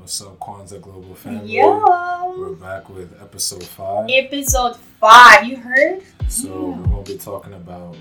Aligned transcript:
What's 0.00 0.20
up, 0.22 0.38
Kwanzaa 0.38 0.80
Global 0.80 1.14
Family? 1.14 1.56
Yo. 1.56 2.34
We're 2.38 2.54
back 2.54 2.88
with 2.88 3.12
episode 3.20 3.62
five. 3.64 4.06
Episode 4.08 4.76
five. 5.00 5.44
You 5.44 5.56
heard? 5.56 6.02
So 6.28 6.48
Yeah. 6.48 6.76
we're 6.78 6.84
gonna 6.86 7.02
be 7.02 7.18
talking 7.18 7.52
about 7.52 7.96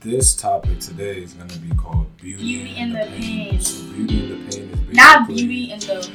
this 0.00 0.34
topic 0.34 0.80
today 0.80 1.18
is 1.22 1.34
gonna 1.34 1.56
be 1.58 1.74
called 1.76 2.06
beauty, 2.16 2.42
Beauty 2.42 2.74
and 2.78 2.92
the 2.94 2.98
the 2.98 3.04
pain. 3.06 3.50
pain. 3.50 3.60
So 3.60 3.82
beauty 3.92 4.18
and 4.18 4.30
the 4.30 4.56
pain 4.56 4.70
is 4.70 4.78
basically 4.80 4.94
Not 4.94 5.28
beauty 5.28 5.72
and 5.72 5.82
the. 5.82 6.10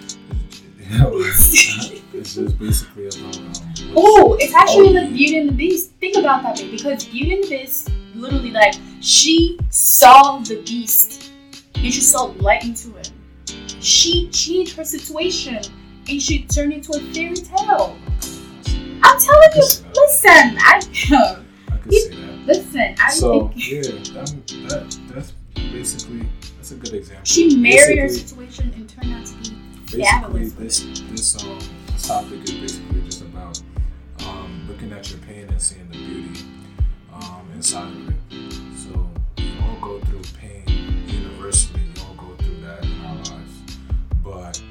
it's 2.13 2.35
just 2.35 2.59
basically 2.59 3.07
about 3.07 3.37
um, 3.37 3.51
Oh, 3.95 4.35
it's 4.39 4.53
actually 4.53 4.89
like. 4.93 5.09
Beauty 5.13 5.37
and 5.39 5.49
the 5.49 5.53
Beast. 5.53 5.91
Think 5.99 6.17
about 6.17 6.43
that, 6.43 6.57
babe. 6.57 6.71
Because 6.71 7.05
Beauty 7.05 7.33
and 7.35 7.43
the 7.45 7.49
Beast, 7.49 7.89
literally, 8.15 8.51
like 8.51 8.75
she 9.01 9.57
saw 9.69 10.39
the 10.39 10.61
beast 10.63 11.31
and 11.75 11.93
she 11.93 12.01
saw 12.01 12.23
light 12.39 12.63
into 12.65 12.89
him. 12.89 13.05
She 13.83 14.29
changed 14.29 14.77
her 14.77 14.85
situation 14.85 15.59
and 16.07 16.21
she 16.21 16.43
turned 16.45 16.71
into 16.73 16.93
a 16.93 16.99
fairy 17.13 17.35
tale. 17.35 17.97
I'm 19.03 19.19
telling 19.19 19.49
you, 19.55 19.61
listen, 19.61 20.57
I 20.59 20.81
I 21.71 21.77
could 21.77 21.93
see 21.93 22.09
that. 22.15 22.45
listen. 22.45 22.95
I 22.99 23.09
So 23.09 23.49
think 23.49 23.69
yeah, 23.69 23.81
that, 24.13 24.43
that 24.69 24.97
that's 25.13 25.33
basically 25.55 26.25
that's 26.55 26.71
a 26.71 26.75
good 26.75 26.93
example. 26.93 27.25
she 27.25 27.57
married 27.57 27.99
her 27.99 28.07
situation 28.07 28.71
and 28.75 28.87
turned 28.87 29.13
out 29.13 29.25
to 29.25 29.33
be 29.35 29.97
basically 29.97 30.45
this 30.49 30.85
this 31.11 31.43
um 31.43 31.59
this 31.87 32.07
topic 32.07 32.41
is 32.43 32.51
basically 32.53 33.01
just 33.01 33.21
about 33.21 33.61
um 34.25 34.65
looking 34.69 34.93
at 34.93 35.09
your 35.09 35.19
pain 35.19 35.49
and 35.49 35.61
seeing 35.61 35.89
the 35.89 35.97
beauty 35.97 36.39
um 37.13 37.49
inside 37.53 37.91
of 37.91 38.09
it. 38.09 38.15
So 38.77 39.09
we 39.37 39.53
all 39.59 39.77
go 39.81 39.99
through 40.05 40.21
pain 40.39 40.62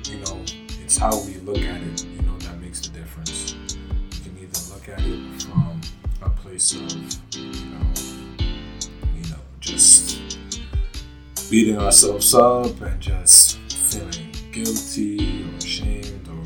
You 0.04 0.18
know, 0.18 0.42
it's 0.82 0.96
how 0.96 1.18
we 1.24 1.34
look 1.38 1.58
at 1.58 1.82
it, 1.82 2.04
you 2.04 2.22
know, 2.22 2.36
that 2.38 2.60
makes 2.60 2.80
the 2.80 2.98
difference. 2.98 3.54
You 3.54 4.20
can 4.22 4.38
either 4.40 4.74
look 4.74 4.88
at 4.88 5.00
it 5.00 5.42
from 5.42 5.80
a 6.22 6.30
place 6.30 6.74
of, 6.74 6.92
you 7.34 7.70
know, 7.70 7.86
you 9.14 9.30
know, 9.30 9.40
just 9.60 10.38
beating 11.50 11.78
ourselves 11.78 12.34
up 12.34 12.80
and 12.80 13.00
just 13.00 13.58
feeling 13.72 14.34
guilty 14.52 15.44
or 15.44 15.56
ashamed 15.56 16.28
or 16.28 16.44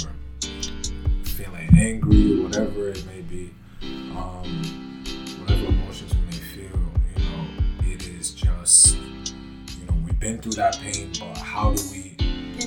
feeling 1.24 1.68
angry, 1.76 2.40
or 2.40 2.44
whatever 2.44 2.88
it 2.88 3.04
may 3.06 3.20
be. 3.22 3.50
Um, 3.82 5.04
whatever 5.40 5.66
emotions 5.66 6.14
we 6.14 6.20
may 6.22 6.42
feel, 6.54 6.80
you 7.16 7.24
know, 7.24 7.46
it 7.92 8.06
is 8.08 8.32
just, 8.32 8.96
you 8.96 9.86
know, 9.86 9.94
we've 10.04 10.18
been 10.18 10.38
through 10.40 10.52
that 10.52 10.78
pain, 10.78 11.12
but 11.20 11.36
how 11.36 11.72
do 11.72 11.82
we, 11.90 12.15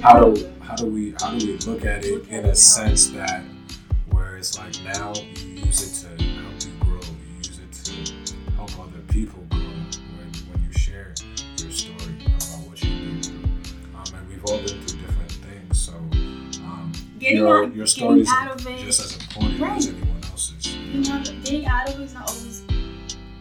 how 0.01 0.19
do, 0.31 0.49
how 0.61 0.75
do 0.75 0.85
we, 0.85 1.13
how 1.19 1.31
do 1.37 1.45
we 1.47 1.57
look 1.59 1.85
at 1.85 2.03
it 2.05 2.27
in 2.29 2.45
a 2.45 2.55
sense 2.55 3.07
that, 3.09 3.43
where 4.11 4.37
it's 4.37 4.57
like 4.57 4.73
now 4.83 5.13
you 5.15 5.47
use 5.65 6.03
it 6.03 6.07
to 6.17 6.23
help 6.23 6.63
you 6.65 6.71
grow, 6.79 6.99
you 7.01 7.37
use 7.37 7.59
it 7.59 7.71
to 7.85 8.53
help 8.55 8.71
other 8.79 8.99
people 9.09 9.43
grow 9.49 9.59
when, 9.59 10.31
when 10.51 10.63
you 10.65 10.71
share 10.77 11.13
your 11.57 11.71
story 11.71 12.15
about 12.25 12.67
what 12.67 12.83
you've 12.83 12.99
been 12.99 13.21
through. 13.21 13.39
Um, 13.95 14.03
and 14.19 14.29
we've 14.29 14.45
all 14.45 14.57
been 14.59 14.81
through 14.85 14.99
different 15.01 15.31
things, 15.31 15.79
so 15.79 15.93
um, 16.63 16.91
Getting 17.19 17.37
your, 17.39 17.65
out- 17.65 17.75
your 17.75 17.87
story 17.87 18.21
is 18.21 18.29
out 18.29 18.51
of 18.59 18.65
it. 18.67 18.79
just 18.85 18.99
as 19.01 19.17
important 19.17 19.59
Right. 19.59 19.77
as 19.77 19.87
anyone 19.87 20.21
else's. 20.31 20.63
Getting 20.65 21.07
out, 21.11 21.25
getting 21.43 21.65
out 21.65 21.89
of 21.89 21.99
it 21.99 22.03
is 22.03 22.13
not 22.13 22.29
always 22.29 22.63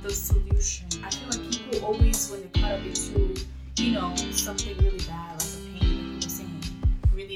the 0.02 0.10
solution. 0.10 0.86
I 1.04 1.10
feel 1.10 1.28
like 1.40 1.50
people 1.52 1.84
always, 1.86 2.30
when 2.30 2.40
they 2.42 2.60
cut 2.60 2.72
up 2.72 2.84
into, 2.84 3.44
you 3.76 3.92
know, 3.92 4.14
something 4.32 4.76
really 4.78 4.98
bad, 5.06 5.37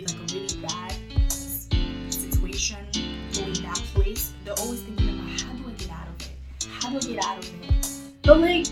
like 0.01 0.15
a 0.15 0.35
really 0.35 0.49
bad 0.67 0.95
situation, 2.11 2.79
going 3.35 3.53
that 3.63 3.81
place, 3.95 4.33
they're 4.45 4.55
always 4.61 4.81
thinking 4.83 5.19
about 5.19 5.41
how 5.41 5.53
do 5.53 5.69
I 5.69 5.73
get 5.73 5.91
out 5.91 6.09
of 6.09 6.21
it? 6.21 6.67
How 6.81 6.91
do 6.91 6.97
I 6.97 7.01
get 7.01 7.25
out 7.25 7.39
of 7.39 7.63
it? 7.63 8.23
But 8.23 8.41
like, 8.41 8.67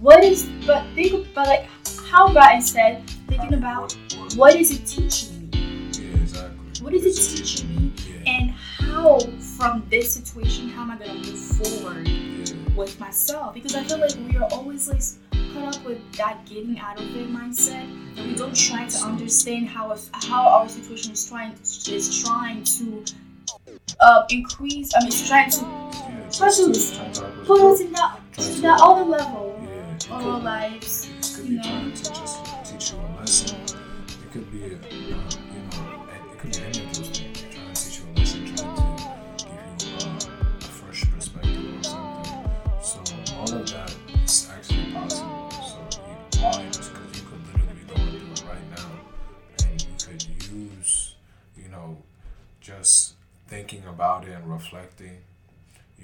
what 0.00 0.22
is? 0.24 0.48
But 0.66 0.84
think, 0.94 1.26
but 1.34 1.46
like, 1.46 1.68
how 2.10 2.28
about 2.28 2.54
instead 2.54 3.08
thinking 3.28 3.54
about 3.54 3.96
what, 4.16 4.34
what 4.34 4.56
is 4.56 4.70
it 4.70 4.86
teaching 4.86 5.50
me? 5.50 5.90
Yeah, 5.92 6.20
exactly. 6.20 6.82
What 6.82 6.92
is 6.92 7.06
it 7.06 7.36
teaching 7.36 7.74
me? 7.76 7.92
Yeah, 8.06 8.30
And 8.30 8.50
how, 8.50 9.20
from 9.56 9.84
this 9.90 10.12
situation, 10.12 10.68
how 10.68 10.82
am 10.82 10.90
I 10.90 10.98
gonna 10.98 11.14
move 11.14 11.38
forward? 11.38 12.06
yeah, 12.06 12.54
with 12.76 12.98
myself 13.00 13.54
because 13.54 13.74
I 13.74 13.82
feel 13.84 13.98
like 13.98 14.12
we 14.28 14.36
are 14.36 14.48
always 14.52 14.86
like 14.88 15.02
caught 15.52 15.76
up 15.76 15.84
with 15.84 16.00
that 16.14 16.44
getting 16.46 16.78
out 16.78 16.98
of 17.00 17.16
it 17.16 17.28
mindset 17.30 17.84
and 18.16 18.28
we 18.30 18.34
don't 18.34 18.54
try 18.56 18.86
to 18.86 18.98
understand 18.98 19.68
how 19.68 19.90
us 19.90 20.10
how 20.12 20.46
our 20.46 20.68
situation 20.68 21.12
is 21.12 21.28
trying 21.28 21.52
is 21.62 22.22
trying 22.24 22.62
to 22.64 23.04
uh, 24.00 24.24
increase 24.30 24.92
I 24.94 25.00
mean 25.00 25.08
it's 25.08 25.28
trying 25.28 25.50
to. 25.50 25.60
Try 26.30 26.50
to 26.50 27.44
put 27.46 27.60
us 27.62 27.80
in 27.80 27.92
that 27.92 28.18
to- 28.34 28.60
that 28.60 28.80
other 28.82 29.04
level 29.04 29.56
of 30.10 30.26
our 30.26 30.40
lives 30.40 31.08
you 31.44 31.56
know. 31.56 31.92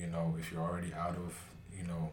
You 0.05 0.11
know, 0.11 0.35
if 0.39 0.53
you're 0.53 0.63
already 0.63 0.93
out 0.93 1.17
of, 1.17 1.35
you 1.77 1.87
know, 1.87 2.11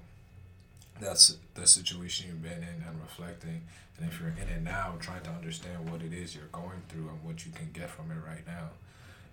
that's 1.00 1.38
the 1.56 1.68
situation 1.68 2.28
you've 2.28 2.44
been 2.44 2.64
in 2.64 2.84
and 2.88 3.02
reflecting. 3.02 3.64
And 3.98 4.08
if 4.10 4.20
you're 4.20 4.30
in 4.30 4.48
it 4.48 4.64
now, 4.64 4.96
trying 5.00 5.24
to 5.24 5.30
understand 5.32 5.92
what 5.92 6.02
it 6.02 6.14
is 6.14 6.36
you're 6.36 6.46
going 6.52 6.82
through 6.90 7.10
and 7.10 7.24
what 7.24 7.46
you 7.46 7.52
can 7.52 7.70
get 7.74 7.90
from 7.90 8.12
it 8.12 8.18
right 8.26 8.46
now, 8.48 8.70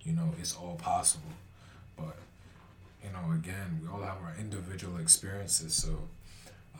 you 0.03 0.13
know, 0.13 0.33
it's 0.39 0.55
all 0.55 0.75
possible. 0.75 1.31
But, 1.95 2.17
you 3.03 3.11
know, 3.11 3.33
again, 3.33 3.79
we 3.81 3.89
all 3.89 4.01
have 4.01 4.17
our 4.23 4.35
individual 4.39 4.97
experiences. 4.97 5.73
So, 5.73 5.99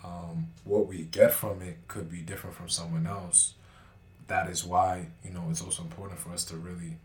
um, 0.03 0.47
what 0.63 0.87
we 0.87 1.03
get 1.03 1.33
from 1.33 1.61
it 1.61 1.77
could 1.87 2.09
be 2.09 2.19
different 2.19 2.55
from 2.55 2.69
someone 2.69 3.05
else. 3.05 3.53
That 4.27 4.49
is 4.49 4.63
why, 4.63 5.07
you 5.23 5.31
know, 5.31 5.43
it's 5.49 5.61
also 5.61 5.83
important 5.83 6.19
for 6.19 6.31
us 6.31 6.43
to 6.45 6.55
really 6.55 6.97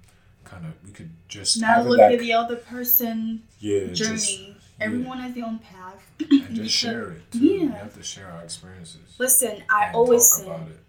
kind 0.44 0.64
of, 0.66 0.72
we 0.84 0.92
could 0.92 1.10
just 1.28 1.60
not 1.60 1.86
look 1.86 2.00
at 2.00 2.18
the 2.18 2.32
other 2.32 2.56
person 2.56 3.42
yeah, 3.60 3.86
journey 3.92 4.16
just, 4.16 4.40
yeah, 4.78 4.86
everyone 4.86 5.18
has 5.18 5.34
their 5.34 5.44
own 5.44 5.58
path 5.58 6.02
and 6.20 6.54
just 6.56 6.74
share 6.82 7.10
it. 7.12 7.30
Too. 7.32 7.40
We 7.40 7.66
have 7.66 7.94
to 7.94 8.02
share 8.02 8.30
our 8.30 8.42
experiences. 8.42 9.14
listen 9.18 9.62
I 9.70 9.86
and 9.86 9.94
always 9.94 10.28
talk 10.30 10.38
say 10.40 10.46
about 10.46 10.68
it 10.68 10.80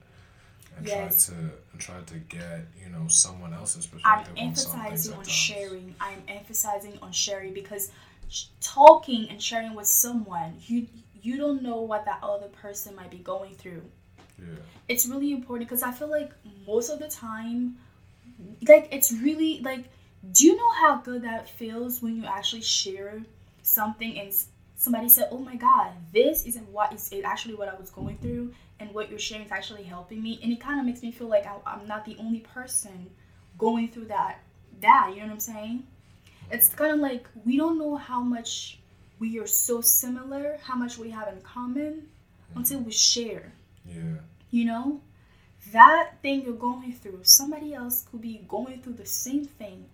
and 0.77 0.87
Yes. 0.87 1.27
try 1.27 1.35
to 1.35 1.41
and 1.71 1.81
try 1.81 2.01
to 2.01 2.15
get 2.15 2.67
you 2.81 2.89
know 2.89 3.07
someone 3.07 3.53
else's 3.53 3.85
I'm 4.03 4.19
perspective 4.19 4.33
on 4.37 4.53
things 4.53 4.59
emphasizing 4.59 5.13
on 5.17 5.23
sharing. 5.25 5.95
I'm 5.99 6.21
emphasizing 6.27 6.99
on 7.01 7.11
sharing 7.11 7.53
because 7.53 7.91
talking 8.61 9.29
and 9.29 9.41
sharing 9.41 9.73
with 9.75 9.87
someone, 9.87 10.55
you 10.65 10.87
you 11.21 11.37
don't 11.37 11.63
know 11.63 11.81
what 11.81 12.05
that 12.05 12.19
other 12.23 12.47
person 12.47 12.95
might 12.95 13.09
be 13.09 13.17
going 13.17 13.55
through. 13.55 13.81
Yeah, 14.37 14.45
It's 14.87 15.07
really 15.07 15.31
important 15.31 15.67
because 15.69 15.81
I 15.81 15.91
feel 15.91 16.09
like 16.09 16.31
most 16.67 16.89
of 16.89 16.99
the 16.99 17.07
time, 17.07 17.77
like 18.67 18.89
it's 18.91 19.11
really 19.11 19.61
like, 19.61 19.85
do 20.33 20.45
you 20.45 20.55
know 20.55 20.71
how 20.73 20.97
good 20.97 21.23
that 21.23 21.49
feels 21.49 22.01
when 22.01 22.15
you 22.17 22.25
actually 22.25 22.61
share 22.61 23.23
something 23.65 24.19
and 24.19 24.33
somebody 24.75 25.09
said, 25.09 25.29
"Oh 25.31 25.39
my 25.39 25.55
God, 25.55 25.91
this 26.13 26.45
isn't 26.45 26.67
what 26.69 26.93
is 26.93 27.11
it 27.11 27.23
actually 27.25 27.55
what 27.55 27.67
I 27.69 27.75
was 27.75 27.89
going 27.89 28.17
through." 28.17 28.53
And 28.79 28.93
what 28.93 29.09
you're 29.09 29.19
sharing 29.19 29.45
is 29.45 29.51
actually 29.51 29.83
helping 29.83 30.21
me, 30.21 30.37
and 30.43 30.51
it 30.51 30.59
kind 30.59 30.79
of 30.79 30.85
makes 30.85 31.01
me 31.01 31.11
feel 31.11 31.27
like 31.27 31.45
I, 31.45 31.55
I'm 31.65 31.87
not 31.87 32.03
the 32.05 32.17
only 32.19 32.41
person 32.41 33.09
going 33.57 33.87
through 33.89 34.05
that. 34.05 34.39
That 34.81 35.11
you 35.11 35.21
know 35.21 35.27
what 35.27 35.33
I'm 35.33 35.39
saying? 35.39 35.87
It's 36.51 36.69
kind 36.69 36.93
of 36.93 36.99
like 36.99 37.25
we 37.45 37.57
don't 37.57 37.79
know 37.79 37.95
how 37.95 38.21
much 38.21 38.79
we 39.19 39.39
are 39.39 39.47
so 39.47 39.79
similar, 39.81 40.57
how 40.61 40.75
much 40.75 40.97
we 40.97 41.09
have 41.09 41.27
in 41.29 41.39
common, 41.41 42.07
until 42.55 42.79
we 42.81 42.91
share. 42.91 43.53
yeah, 43.85 44.19
You 44.51 44.65
know, 44.65 45.01
that 45.71 46.11
thing 46.21 46.43
you're 46.43 46.53
going 46.53 46.91
through, 46.93 47.19
somebody 47.23 47.73
else 47.73 48.05
could 48.11 48.21
be 48.21 48.43
going 48.47 48.81
through 48.81 48.93
the 48.93 49.05
same 49.05 49.45
thing, 49.45 49.85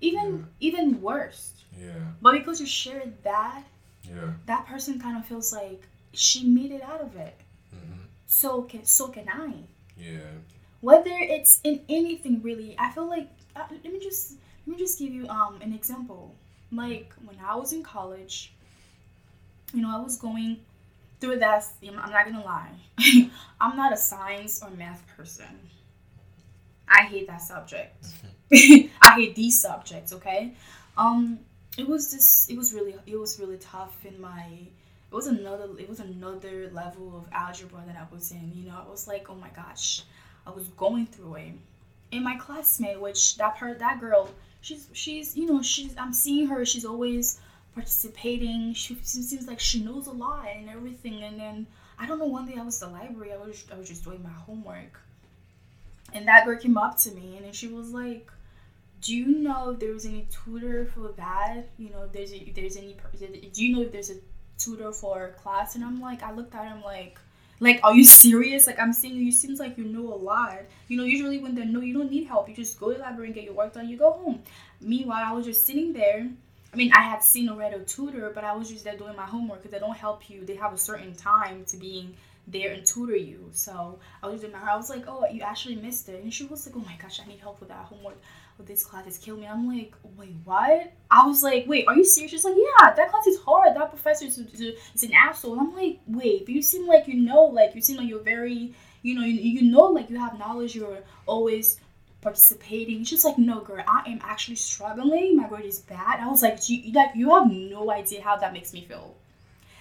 even 0.00 0.46
even 0.60 1.00
worse. 1.02 1.52
Yeah, 1.78 2.12
But 2.22 2.32
because 2.32 2.60
you 2.60 2.66
shared 2.66 3.12
that, 3.24 3.64
yeah. 4.02 4.32
that 4.46 4.66
person 4.66 5.00
kind 5.00 5.16
of 5.18 5.24
feels 5.26 5.52
like 5.52 5.82
she 6.12 6.44
made 6.44 6.72
it 6.72 6.82
out 6.82 7.00
of 7.00 7.16
it. 7.16 7.36
hmm 7.72 8.00
So 8.26 8.62
can 8.62 8.84
so 8.84 9.08
can 9.08 9.28
I. 9.28 9.52
Yeah, 9.96 10.32
Whether 10.80 11.10
it's 11.36 11.60
in 11.64 11.80
anything 11.88 12.42
really, 12.42 12.76
I 12.78 12.90
feel 12.92 13.08
like 13.08 13.28
uh, 13.56 13.64
let 13.70 13.92
me 13.92 14.00
just 14.00 14.34
let 14.66 14.76
me 14.76 14.78
just 14.84 14.98
give 14.98 15.12
you 15.12 15.28
um 15.28 15.58
an 15.62 15.72
example. 15.72 16.34
Like 16.72 17.12
when 17.26 17.36
I 17.44 17.54
was 17.56 17.72
in 17.72 17.82
college, 17.82 18.52
you 19.74 19.82
know, 19.82 19.90
I 19.96 20.00
was 20.00 20.16
going 20.16 20.58
through 21.20 21.38
that. 21.40 21.64
you 21.80 21.92
know, 21.92 21.98
I'm 22.00 22.10
not 22.10 22.24
gonna 22.26 22.44
lie, 22.44 22.70
I'm 23.60 23.76
not 23.76 23.92
a 23.92 23.96
science 23.96 24.62
or 24.62 24.70
math 24.70 25.02
person. 25.16 25.46
I 26.88 27.02
hate 27.04 27.26
that 27.28 27.42
subject. 27.42 28.06
I 28.52 28.88
hate 29.16 29.34
these 29.34 29.60
subjects. 29.60 30.12
Okay, 30.14 30.54
um, 30.96 31.38
it 31.78 31.88
was 31.88 32.10
just 32.10 32.50
it 32.50 32.58
was 32.58 32.74
really 32.74 32.94
it 33.06 33.16
was 33.16 33.38
really 33.40 33.56
tough 33.58 34.04
in 34.04 34.20
my. 34.20 34.44
It 35.10 35.14
was 35.14 35.26
another 35.26 35.68
it 35.78 35.88
was 35.88 36.00
another 36.00 36.70
level 36.72 37.16
of 37.16 37.24
algebra 37.32 37.82
that 37.86 37.96
I 37.96 38.14
was 38.14 38.32
in. 38.32 38.52
You 38.54 38.66
know, 38.68 38.78
I 38.84 38.90
was 38.90 39.06
like, 39.08 39.30
oh 39.30 39.36
my 39.36 39.48
gosh, 39.50 40.02
I 40.46 40.50
was 40.50 40.68
going 40.68 41.06
through 41.06 41.36
it. 41.36 41.52
And 42.12 42.24
my 42.24 42.36
classmate, 42.36 43.00
which 43.00 43.36
that 43.36 43.56
part 43.56 43.78
that 43.78 44.00
girl, 44.00 44.28
she's 44.60 44.88
she's 44.92 45.36
you 45.36 45.46
know 45.46 45.62
she's 45.62 45.94
I'm 45.96 46.12
seeing 46.12 46.48
her. 46.48 46.64
She's 46.66 46.84
always 46.84 47.40
participating. 47.74 48.74
She, 48.74 48.96
she 48.96 49.22
seems 49.22 49.46
like 49.46 49.60
she 49.60 49.82
knows 49.84 50.08
a 50.08 50.12
lot 50.12 50.46
and 50.54 50.68
everything. 50.68 51.22
And 51.22 51.38
then 51.40 51.66
I 51.98 52.06
don't 52.06 52.18
know. 52.18 52.26
One 52.26 52.46
day 52.46 52.56
I 52.58 52.64
was 52.64 52.82
at 52.82 52.88
the 52.88 52.94
library. 52.94 53.32
I 53.32 53.36
was 53.36 53.64
I 53.72 53.78
was 53.78 53.88
just 53.88 54.04
doing 54.04 54.22
my 54.22 54.30
homework, 54.30 55.00
and 56.12 56.26
that 56.28 56.44
girl 56.44 56.58
came 56.58 56.76
up 56.76 56.98
to 56.98 57.12
me 57.12 57.36
and 57.36 57.44
then 57.46 57.52
she 57.52 57.68
was 57.68 57.92
like, 57.92 58.30
"Do 59.00 59.14
you 59.14 59.26
know 59.26 59.70
if 59.70 59.80
there 59.80 59.92
was 59.92 60.06
any 60.06 60.28
tutor 60.30 60.86
for 60.86 61.12
that? 61.16 61.68
You 61.78 61.90
know, 61.90 62.06
there's 62.12 62.32
a, 62.32 62.52
there's 62.54 62.76
any 62.76 62.96
do 63.52 63.64
you 63.64 63.76
know 63.76 63.82
if 63.82 63.92
there's 63.92 64.10
a 64.10 64.16
tutor 64.58 64.92
for 64.92 65.34
class?" 65.42 65.74
And 65.74 65.84
I'm 65.84 66.00
like, 66.00 66.22
I 66.22 66.32
looked 66.32 66.54
at 66.54 66.66
him 66.68 66.82
like. 66.82 67.18
Like, 67.60 67.80
are 67.82 67.92
you 67.92 68.04
serious? 68.04 68.68
Like, 68.68 68.78
I'm 68.78 68.92
seeing 68.92 69.16
you 69.16 69.32
seems 69.32 69.58
like 69.58 69.76
you 69.76 69.84
know 69.84 70.14
a 70.14 70.14
lot. 70.14 70.60
You 70.86 70.96
know, 70.96 71.02
usually 71.02 71.40
when 71.40 71.56
they 71.56 71.64
know 71.64 71.80
you 71.80 71.92
don't 71.92 72.08
need 72.08 72.28
help, 72.28 72.48
you 72.48 72.54
just 72.54 72.78
go 72.78 72.90
to 72.92 72.94
the 72.94 73.00
library 73.00 73.26
and 73.26 73.34
get 73.34 73.42
your 73.42 73.54
work 73.54 73.72
done. 73.72 73.88
You 73.88 73.96
go 73.96 74.12
home. 74.12 74.44
Meanwhile, 74.80 75.24
I 75.26 75.32
was 75.32 75.44
just 75.44 75.66
sitting 75.66 75.92
there 75.92 76.30
I 76.72 76.76
mean, 76.76 76.92
I 76.92 77.00
had 77.02 77.22
seen 77.22 77.48
already 77.48 77.76
a 77.76 77.80
tutor, 77.80 78.30
but 78.34 78.44
I 78.44 78.54
was 78.54 78.68
just 78.68 78.84
there 78.84 78.96
doing 78.96 79.16
my 79.16 79.24
homework 79.24 79.60
because 79.60 79.72
they 79.72 79.78
don't 79.78 79.96
help 79.96 80.28
you. 80.28 80.44
They 80.44 80.56
have 80.56 80.72
a 80.72 80.78
certain 80.78 81.14
time 81.14 81.64
to 81.66 81.76
being 81.76 82.14
there 82.46 82.72
and 82.72 82.84
tutor 82.84 83.16
you. 83.16 83.48
So 83.52 83.98
I 84.22 84.28
was 84.28 84.40
doing 84.40 84.52
my 84.52 84.60
I 84.60 84.76
was 84.76 84.90
like, 84.90 85.04
oh, 85.08 85.26
you 85.26 85.40
actually 85.42 85.76
missed 85.76 86.08
it. 86.08 86.22
And 86.22 86.32
she 86.32 86.44
was 86.44 86.66
like, 86.66 86.76
oh 86.76 86.80
my 86.80 86.96
gosh, 87.00 87.20
I 87.20 87.26
need 87.26 87.40
help 87.40 87.60
with 87.60 87.70
that 87.70 87.86
homework. 87.86 88.18
This 88.66 88.84
class 88.84 89.06
is 89.06 89.18
killing 89.18 89.42
me. 89.42 89.46
I'm 89.46 89.68
like, 89.68 89.94
wait, 90.16 90.34
what? 90.44 90.92
I 91.10 91.26
was 91.26 91.42
like, 91.42 91.66
wait, 91.66 91.86
are 91.86 91.96
you 91.96 92.04
serious? 92.04 92.32
She's 92.32 92.44
like, 92.44 92.56
yeah, 92.56 92.92
that 92.94 93.10
class 93.10 93.26
is 93.26 93.40
hard. 93.40 93.74
That 93.74 93.90
professor 93.90 94.26
is, 94.26 94.38
is 94.38 95.02
an 95.02 95.12
asshole. 95.14 95.52
And 95.52 95.60
I'm 95.68 95.74
like, 95.74 96.00
wait, 96.06 96.44
but 96.44 96.54
you 96.54 96.62
seem 96.62 96.86
like 96.86 97.06
you 97.08 97.14
know, 97.14 97.44
like 97.44 97.74
you 97.74 97.80
seem 97.80 97.96
like 97.96 98.08
you're 98.08 98.22
very, 98.22 98.74
you 99.02 99.14
know, 99.14 99.24
you, 99.24 99.34
you 99.34 99.70
know, 99.70 99.86
like 99.86 100.10
you 100.10 100.18
have 100.18 100.38
knowledge. 100.38 100.74
You're 100.74 100.98
always 101.26 101.80
participating. 102.20 103.04
She's 103.04 103.24
like, 103.24 103.38
no, 103.38 103.60
girl, 103.60 103.84
I 103.86 104.02
am 104.06 104.20
actually 104.22 104.56
struggling. 104.56 105.36
My 105.36 105.48
grade 105.48 105.64
is 105.64 105.80
bad. 105.80 106.20
I 106.20 106.28
was 106.28 106.42
like, 106.42 106.58
you, 106.68 106.92
like, 106.92 107.10
you 107.14 107.30
have 107.30 107.50
no 107.50 107.90
idea 107.90 108.22
how 108.22 108.36
that 108.36 108.52
makes 108.52 108.72
me 108.72 108.84
feel. 108.84 109.14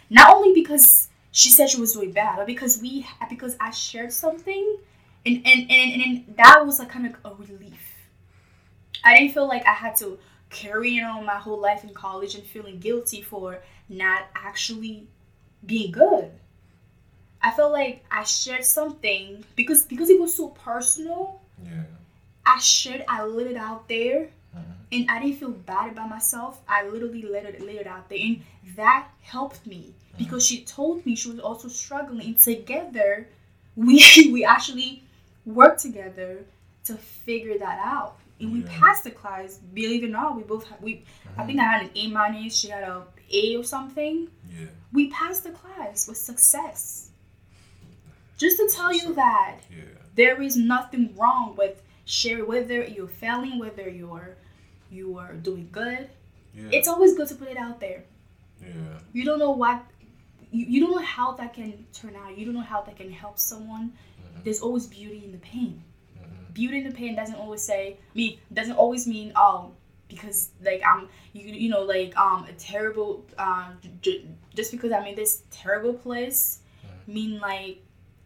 Not 0.09 0.33
only 0.33 0.53
because 0.53 1.09
she 1.31 1.49
said 1.49 1.69
she 1.69 1.79
was 1.79 1.93
doing 1.93 2.11
bad, 2.11 2.37
but 2.37 2.47
because 2.47 2.81
we, 2.81 3.05
because 3.29 3.55
I 3.59 3.71
shared 3.71 4.13
something, 4.13 4.77
and 5.25 5.41
and 5.45 5.69
and, 5.69 6.01
and 6.01 6.35
that 6.37 6.65
was 6.65 6.79
like 6.79 6.89
kind 6.89 7.05
of 7.07 7.15
a 7.25 7.35
relief. 7.35 7.86
I 9.07 9.17
didn't 9.17 9.33
feel 9.33 9.47
like 9.47 9.65
I 9.65 9.73
had 9.73 9.95
to 9.97 10.17
carry 10.49 10.97
it 10.97 11.03
on 11.03 11.25
my 11.25 11.35
whole 11.35 11.59
life 11.59 11.83
in 11.83 11.93
college 11.93 12.35
and 12.35 12.43
feeling 12.43 12.79
guilty 12.79 13.21
for 13.21 13.61
not 13.89 14.23
actually 14.35 15.07
being 15.65 15.91
good. 15.91 16.31
I 17.41 17.51
felt 17.51 17.71
like 17.71 18.03
I 18.09 18.23
shared 18.23 18.65
something 18.65 19.43
because 19.55 19.83
because 19.83 20.09
it 20.09 20.19
was 20.19 20.35
so 20.35 20.49
personal. 20.49 21.41
Yeah 21.63 21.83
I 22.47 22.59
should. 22.59 23.03
I 23.07 23.25
let 23.25 23.47
it 23.47 23.57
out 23.57 23.89
there, 23.89 24.29
mm-hmm. 24.55 24.71
and 24.93 25.11
I 25.11 25.21
didn't 25.21 25.37
feel 25.37 25.51
bad 25.51 25.91
about 25.91 26.09
myself. 26.09 26.61
I 26.67 26.87
literally 26.87 27.21
let 27.23 27.45
it 27.45 27.61
let 27.61 27.75
it 27.75 27.87
out 27.87 28.07
there, 28.09 28.19
and 28.19 28.41
that 28.77 29.09
helped 29.21 29.67
me 29.67 29.91
mm-hmm. 29.91 30.17
because 30.17 30.45
she 30.45 30.63
told 30.63 31.05
me 31.05 31.15
she 31.15 31.29
was 31.29 31.39
also 31.39 31.67
struggling. 31.67 32.25
And 32.25 32.39
together, 32.39 33.27
we 33.75 34.01
we 34.31 34.45
actually 34.45 35.03
worked 35.45 35.81
together 35.81 36.45
to 36.85 36.95
figure 36.95 37.57
that 37.59 37.79
out, 37.83 38.17
and 38.39 38.53
we 38.53 38.61
passed 38.63 39.03
the 39.03 39.11
class. 39.11 39.57
Believe 39.57 40.03
it 40.03 40.07
or 40.07 40.11
not, 40.11 40.35
we 40.35 40.43
both 40.43 40.67
had, 40.67 40.81
we. 40.81 40.93
Mm-hmm. 40.93 41.41
I 41.41 41.45
think 41.45 41.59
I 41.59 41.63
had 41.63 41.81
an 41.83 41.91
A 41.95 42.07
minus. 42.09 42.57
She 42.57 42.69
had 42.69 42.83
a 42.83 43.03
A 43.31 43.55
or 43.55 43.63
something. 43.63 44.29
Yeah. 44.49 44.67
We 44.93 45.09
passed 45.09 45.43
the 45.43 45.51
class 45.51 46.07
with 46.07 46.17
success. 46.17 47.11
Just 48.37 48.57
to 48.57 48.69
tell 48.71 48.93
you 48.93 49.15
that 49.15 49.59
yeah. 49.69 49.83
there 50.15 50.41
is 50.41 50.55
nothing 50.55 51.15
wrong 51.15 51.55
with 51.57 51.81
share 52.05 52.45
whether 52.45 52.83
you're 52.83 53.07
failing, 53.07 53.59
whether 53.59 53.89
you're 53.89 54.35
you 54.89 55.17
are 55.17 55.33
doing 55.33 55.67
good. 55.71 56.09
Yeah. 56.53 56.69
It's 56.71 56.87
always 56.87 57.15
good 57.15 57.27
to 57.29 57.35
put 57.35 57.49
it 57.49 57.57
out 57.57 57.79
there. 57.79 58.03
Yeah. 58.61 58.99
You 59.13 59.25
don't 59.25 59.39
know 59.39 59.51
what 59.51 59.83
you, 60.51 60.65
you 60.65 60.81
don't 60.81 60.91
know 60.91 61.05
how 61.05 61.33
that 61.33 61.53
can 61.53 61.85
turn 61.93 62.15
out. 62.15 62.37
You 62.37 62.45
don't 62.45 62.53
know 62.53 62.61
how 62.61 62.81
that 62.81 62.95
can 62.95 63.11
help 63.11 63.37
someone. 63.39 63.91
Mm-hmm. 63.91 64.43
There's 64.43 64.61
always 64.61 64.87
beauty 64.87 65.23
in 65.25 65.31
the 65.31 65.39
pain. 65.39 65.83
Beauty 66.57 66.79
in 66.79 66.85
the 66.89 66.95
pain 67.01 67.15
doesn't 67.15 67.35
always 67.43 67.61
say 67.61 67.97
me 68.15 68.39
doesn't 68.51 68.77
always 68.83 69.05
mean 69.05 69.31
um 69.35 69.73
because 70.07 70.49
like 70.63 70.81
I'm 70.83 71.07
you 71.33 71.45
you 71.65 71.69
know 71.69 71.83
like 71.83 72.17
um 72.17 72.45
a 72.49 72.53
terrible 72.53 73.25
um 73.37 73.77
j- 74.01 74.25
just 74.55 74.71
because 74.71 74.91
I'm 74.91 75.05
in 75.05 75.15
this 75.15 75.43
terrible 75.51 75.93
place 75.93 76.61
mm-hmm. 76.83 77.13
mean 77.13 77.39
like 77.39 77.83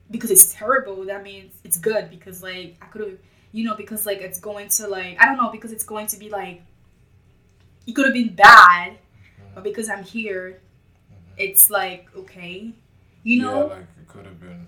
because 0.10 0.32
it's 0.32 0.54
terrible 0.54 1.04
that 1.12 1.24
means 1.24 1.52
it's 1.66 1.78
good 1.78 2.10
because 2.10 2.42
like 2.42 2.78
I 2.82 2.86
could 2.86 3.02
have 3.02 3.18
you 3.52 3.66
know, 3.66 3.76
because 3.76 4.06
like 4.06 4.20
it's 4.20 4.40
going 4.40 4.70
to 4.70 4.88
like 4.88 5.18
I 5.20 5.26
don't 5.26 5.38
know 5.38 5.50
because 5.50 5.72
it's 5.72 5.84
going 5.84 6.08
to 6.08 6.18
be 6.18 6.30
like 6.30 6.62
it 7.86 7.94
could 7.94 8.06
have 8.06 8.14
been 8.14 8.34
bad, 8.34 8.94
mm-hmm. 8.94 9.56
but 9.56 9.64
because 9.64 9.90
I'm 9.90 10.04
here, 10.04 10.62
mm-hmm. 11.12 11.34
it's 11.38 11.70
like 11.70 12.08
okay, 12.16 12.72
you 13.24 13.42
know. 13.42 13.68
Yeah, 13.68 13.74
like 13.74 13.88
it 14.00 14.08
could 14.08 14.26
have 14.26 14.40
been 14.40 14.68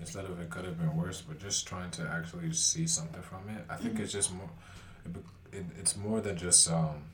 instead 0.00 0.24
of 0.24 0.40
it 0.40 0.50
could 0.50 0.64
have 0.64 0.78
been 0.78 0.96
worse, 0.96 1.22
but 1.22 1.38
just 1.38 1.66
trying 1.66 1.90
to 1.92 2.02
actually 2.08 2.52
see 2.52 2.86
something 2.86 3.22
from 3.22 3.48
it. 3.48 3.64
I 3.68 3.76
think 3.76 3.94
mm-hmm. 3.94 4.02
it's 4.02 4.12
just 4.12 4.32
more. 4.34 4.50
It, 5.04 5.16
it, 5.52 5.64
it's 5.78 5.96
more 5.96 6.20
than 6.20 6.36
just 6.36 6.70
um. 6.70 7.04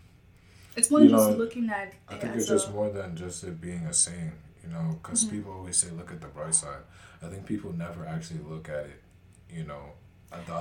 It's 0.75 0.91
more 0.91 1.01
than 1.01 1.11
just 1.11 1.31
know, 1.31 1.37
looking 1.37 1.69
at. 1.69 1.93
I 2.09 2.17
think 2.17 2.35
it's 2.35 2.49
just 2.49 2.73
more 2.73 2.89
than 2.91 3.17
just 3.17 3.45
it 3.45 3.61
being 3.61 3.87
a 3.87 3.93
saying, 3.93 4.33
you 4.63 4.71
know, 4.71 4.99
because 5.03 5.25
mm-hmm. 5.25 5.37
people 5.37 5.53
always 5.53 5.77
say, 5.77 5.91
"Look 5.91 6.11
at 6.11 6.21
the 6.21 6.29
bright 6.29 6.55
side." 6.55 6.83
I 7.23 7.29
think 7.29 7.47
people 7.47 7.73
never 7.73 8.07
actually 8.07 8.41
look 8.41 8.69
at 8.69 8.87
it, 8.87 9.01
you 9.49 9.65
know, 9.65 9.93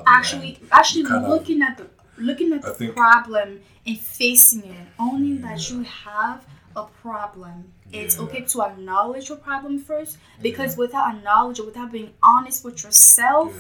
actually 0.06 0.58
end, 0.62 0.70
actually 0.72 1.04
looking 1.04 1.62
of, 1.64 1.70
at 1.70 1.78
the 1.78 1.88
looking 2.18 2.54
at 2.54 2.62
the 2.62 2.74
think, 2.74 2.96
problem 2.96 3.62
and 3.86 3.98
facing 3.98 4.66
it 4.66 4.88
only 5.00 5.36
yeah. 5.36 5.50
that 5.50 5.70
you 5.72 5.82
have 5.84 6.46
a 6.76 6.84
problem 6.84 7.72
it's 7.94 8.18
yeah. 8.18 8.24
okay 8.24 8.42
to 8.42 8.62
acknowledge 8.62 9.30
your 9.30 9.38
problem 9.38 9.80
first 9.80 10.18
because 10.42 10.74
yeah. 10.74 10.80
without 10.80 11.16
acknowledge 11.16 11.60
without 11.60 11.92
being 11.92 12.12
honest 12.24 12.64
with 12.64 12.84
yourself 12.84 13.54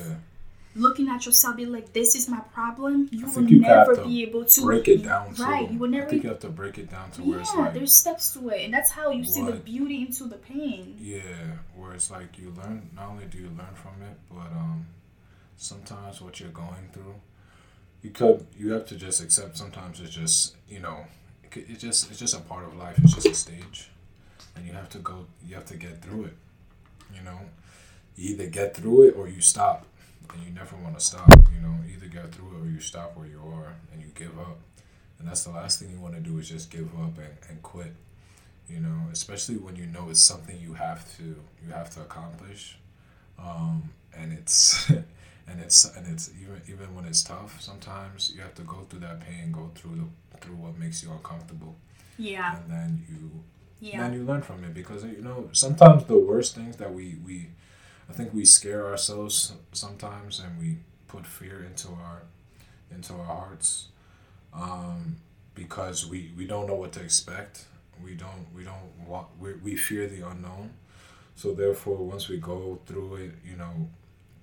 looking 0.76 1.10
at 1.10 1.26
yourself 1.26 1.58
be 1.58 1.66
like 1.66 1.92
this 1.94 2.16
is 2.16 2.30
my 2.30 2.40
problem 2.54 3.10
you 3.12 3.26
will 3.26 3.44
you 3.44 3.60
never 3.60 3.96
be 4.04 4.24
able 4.24 4.46
to 4.46 4.62
break 4.62 4.88
it 4.88 5.04
down 5.04 5.34
right 5.36 5.68
to, 5.68 5.74
you 5.74 5.80
will 5.80 5.90
never 5.90 6.08
I 6.08 6.10
think 6.10 6.24
you 6.24 6.30
have 6.30 6.40
to 6.40 6.50
break 6.50 6.78
it 6.78 6.90
down 6.90 7.12
to 7.12 7.22
where 7.24 7.40
it's 7.40 7.54
like 7.56 7.74
there's 7.74 7.94
steps 7.94 8.34
to 8.34 8.50
it 8.50 8.64
and 8.64 8.74
that's 8.74 8.92
how 8.92 9.12
you 9.12 9.20
what, 9.20 9.28
see 9.28 9.44
the 9.44 9.52
beauty 9.52 10.02
into 10.02 10.26
the 10.26 10.38
pain 10.38 10.96
yeah 11.00 11.22
where 11.76 11.94
it's 11.94 12.10
like 12.10 12.40
you 12.40 12.54
learn 12.58 12.90
not 12.96 13.10
only 13.10 13.26
do 13.26 13.38
you 13.38 13.50
learn 13.58 13.76
from 13.76 14.02
it 14.02 14.18
but 14.30 14.52
um 14.58 14.86
sometimes 15.58 16.22
what 16.22 16.40
you're 16.40 16.50
going 16.50 16.90
through 16.94 17.16
you 18.02 18.10
could 18.10 18.46
you 18.58 18.72
have 18.72 18.86
to 18.86 18.96
just 18.96 19.22
accept 19.22 19.58
sometimes 19.58 20.00
it's 20.00 20.10
just 20.10 20.56
you 20.70 20.80
know 20.80 21.06
it 21.54 21.80
just 21.80 22.10
it's 22.10 22.20
just 22.20 22.36
a 22.36 22.40
part 22.40 22.66
of 22.66 22.76
life 22.78 22.98
it's 23.04 23.14
just 23.14 23.28
a 23.28 23.36
stage 23.36 23.92
and 24.56 24.66
you 24.66 24.74
have 24.74 24.90
to 24.90 25.00
go 25.00 25.26
you 25.46 25.56
have 25.56 25.66
to 25.66 25.78
get 25.78 26.02
through 26.02 26.26
it 26.26 26.38
you 27.16 27.24
know? 27.24 27.40
You 28.16 28.32
either 28.32 28.48
get 28.48 28.76
through 28.76 29.04
it 29.04 29.16
or 29.16 29.28
you 29.28 29.42
stop. 29.42 29.86
And 30.34 30.44
you 30.44 30.52
never 30.52 30.76
want 30.78 30.98
to 30.98 31.04
stop 31.04 31.30
you 31.30 31.62
know? 31.62 31.76
Either 31.94 32.08
get 32.08 32.32
through 32.34 32.58
it 32.58 32.66
or 32.66 32.70
you 32.70 32.80
stop 32.80 33.18
where 33.18 33.28
you 33.28 33.42
are 33.54 33.76
and 33.92 34.02
you 34.02 34.10
give 34.16 34.38
up. 34.40 34.60
And 35.20 35.28
that's 35.28 35.44
the 35.44 35.52
last 35.52 35.80
thing 35.80 35.92
you 35.92 36.00
want 36.00 36.16
to 36.16 36.22
do 36.22 36.38
is 36.40 36.50
just 36.50 36.72
give 36.72 36.88
up 37.00 37.18
and, 37.18 37.34
and 37.50 37.62
quit 37.62 37.94
you 38.70 38.80
know? 38.80 39.08
Especially 39.12 39.58
when 39.58 39.76
you 39.76 39.86
know 39.86 40.08
it's 40.10 40.22
something 40.22 40.58
you 40.60 40.74
have 40.74 41.18
to 41.18 41.24
you 41.24 41.72
have 41.74 41.90
to 41.92 42.02
accomplish. 42.02 42.78
Um, 43.40 43.90
and 44.16 44.34
it's 44.34 44.90
and 44.90 45.60
it's 45.60 45.86
and 45.96 46.08
it's 46.08 46.32
even 46.42 46.62
even 46.68 46.96
when 46.96 47.06
it's 47.06 47.24
tough 47.24 47.60
sometimes 47.60 48.32
you 48.34 48.42
have 48.42 48.54
to 48.56 48.62
go 48.62 48.86
through 48.90 49.00
that 49.00 49.20
pain 49.20 49.52
go 49.52 49.72
through 49.74 49.96
the 49.96 50.38
through 50.38 50.56
what 50.56 50.78
makes 50.78 51.04
you 51.04 51.12
uncomfortable. 51.12 51.76
Yeah. 52.18 52.58
And 52.58 52.72
then 52.72 53.06
you 53.10 53.44
yeah. 53.82 54.02
then 54.02 54.14
you 54.14 54.24
learn 54.24 54.42
from 54.42 54.64
it 54.64 54.74
because 54.74 55.04
you 55.04 55.22
know 55.22 55.50
sometimes 55.52 56.06
the 56.06 56.18
worst 56.18 56.56
things 56.56 56.78
that 56.78 56.94
we 56.94 57.18
we 57.26 57.50
i 58.10 58.14
think 58.14 58.34
we 58.34 58.46
scare 58.46 58.88
ourselves 58.88 59.54
sometimes 59.74 60.40
and 60.40 60.58
we 60.60 60.78
put 61.08 61.26
fear 61.26 61.64
into 61.64 61.90
our 61.90 62.24
into 62.92 63.14
our 63.14 63.26
hearts 63.26 63.88
um, 64.54 65.18
because 65.56 66.08
we 66.08 66.32
we 66.38 66.46
don't 66.46 66.68
know 66.68 66.76
what 66.76 66.94
to 66.94 67.02
expect 67.02 67.66
we 68.04 68.16
don't 68.16 68.48
we 68.56 68.64
don't 68.64 68.92
want 69.08 69.28
we, 69.40 69.54
we 69.56 69.76
fear 69.76 70.08
the 70.08 70.26
unknown 70.28 70.72
so 71.36 71.54
therefore 71.54 71.98
once 71.98 72.30
we 72.30 72.38
go 72.38 72.80
through 72.86 73.16
it 73.16 73.32
you 73.46 73.56
know 73.56 73.90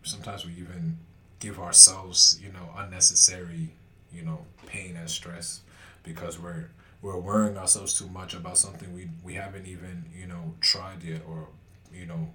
sometimes 0.02 0.46
we 0.46 0.52
even 0.52 0.98
give 1.40 1.60
ourselves, 1.60 2.38
you 2.42 2.50
know, 2.52 2.70
unnecessary, 2.76 3.70
you 4.12 4.22
know, 4.22 4.40
pain 4.66 4.96
and 4.96 5.08
stress 5.08 5.60
because 6.02 6.38
we're 6.38 6.70
we're 7.02 7.16
worrying 7.18 7.56
ourselves 7.56 7.94
too 7.94 8.08
much 8.08 8.34
about 8.34 8.58
something 8.58 8.92
we 8.94 9.08
we 9.24 9.34
haven't 9.34 9.66
even, 9.66 10.04
you 10.18 10.26
know, 10.26 10.54
tried 10.60 11.02
yet 11.02 11.22
or, 11.28 11.46
you 11.92 12.06
know, 12.06 12.28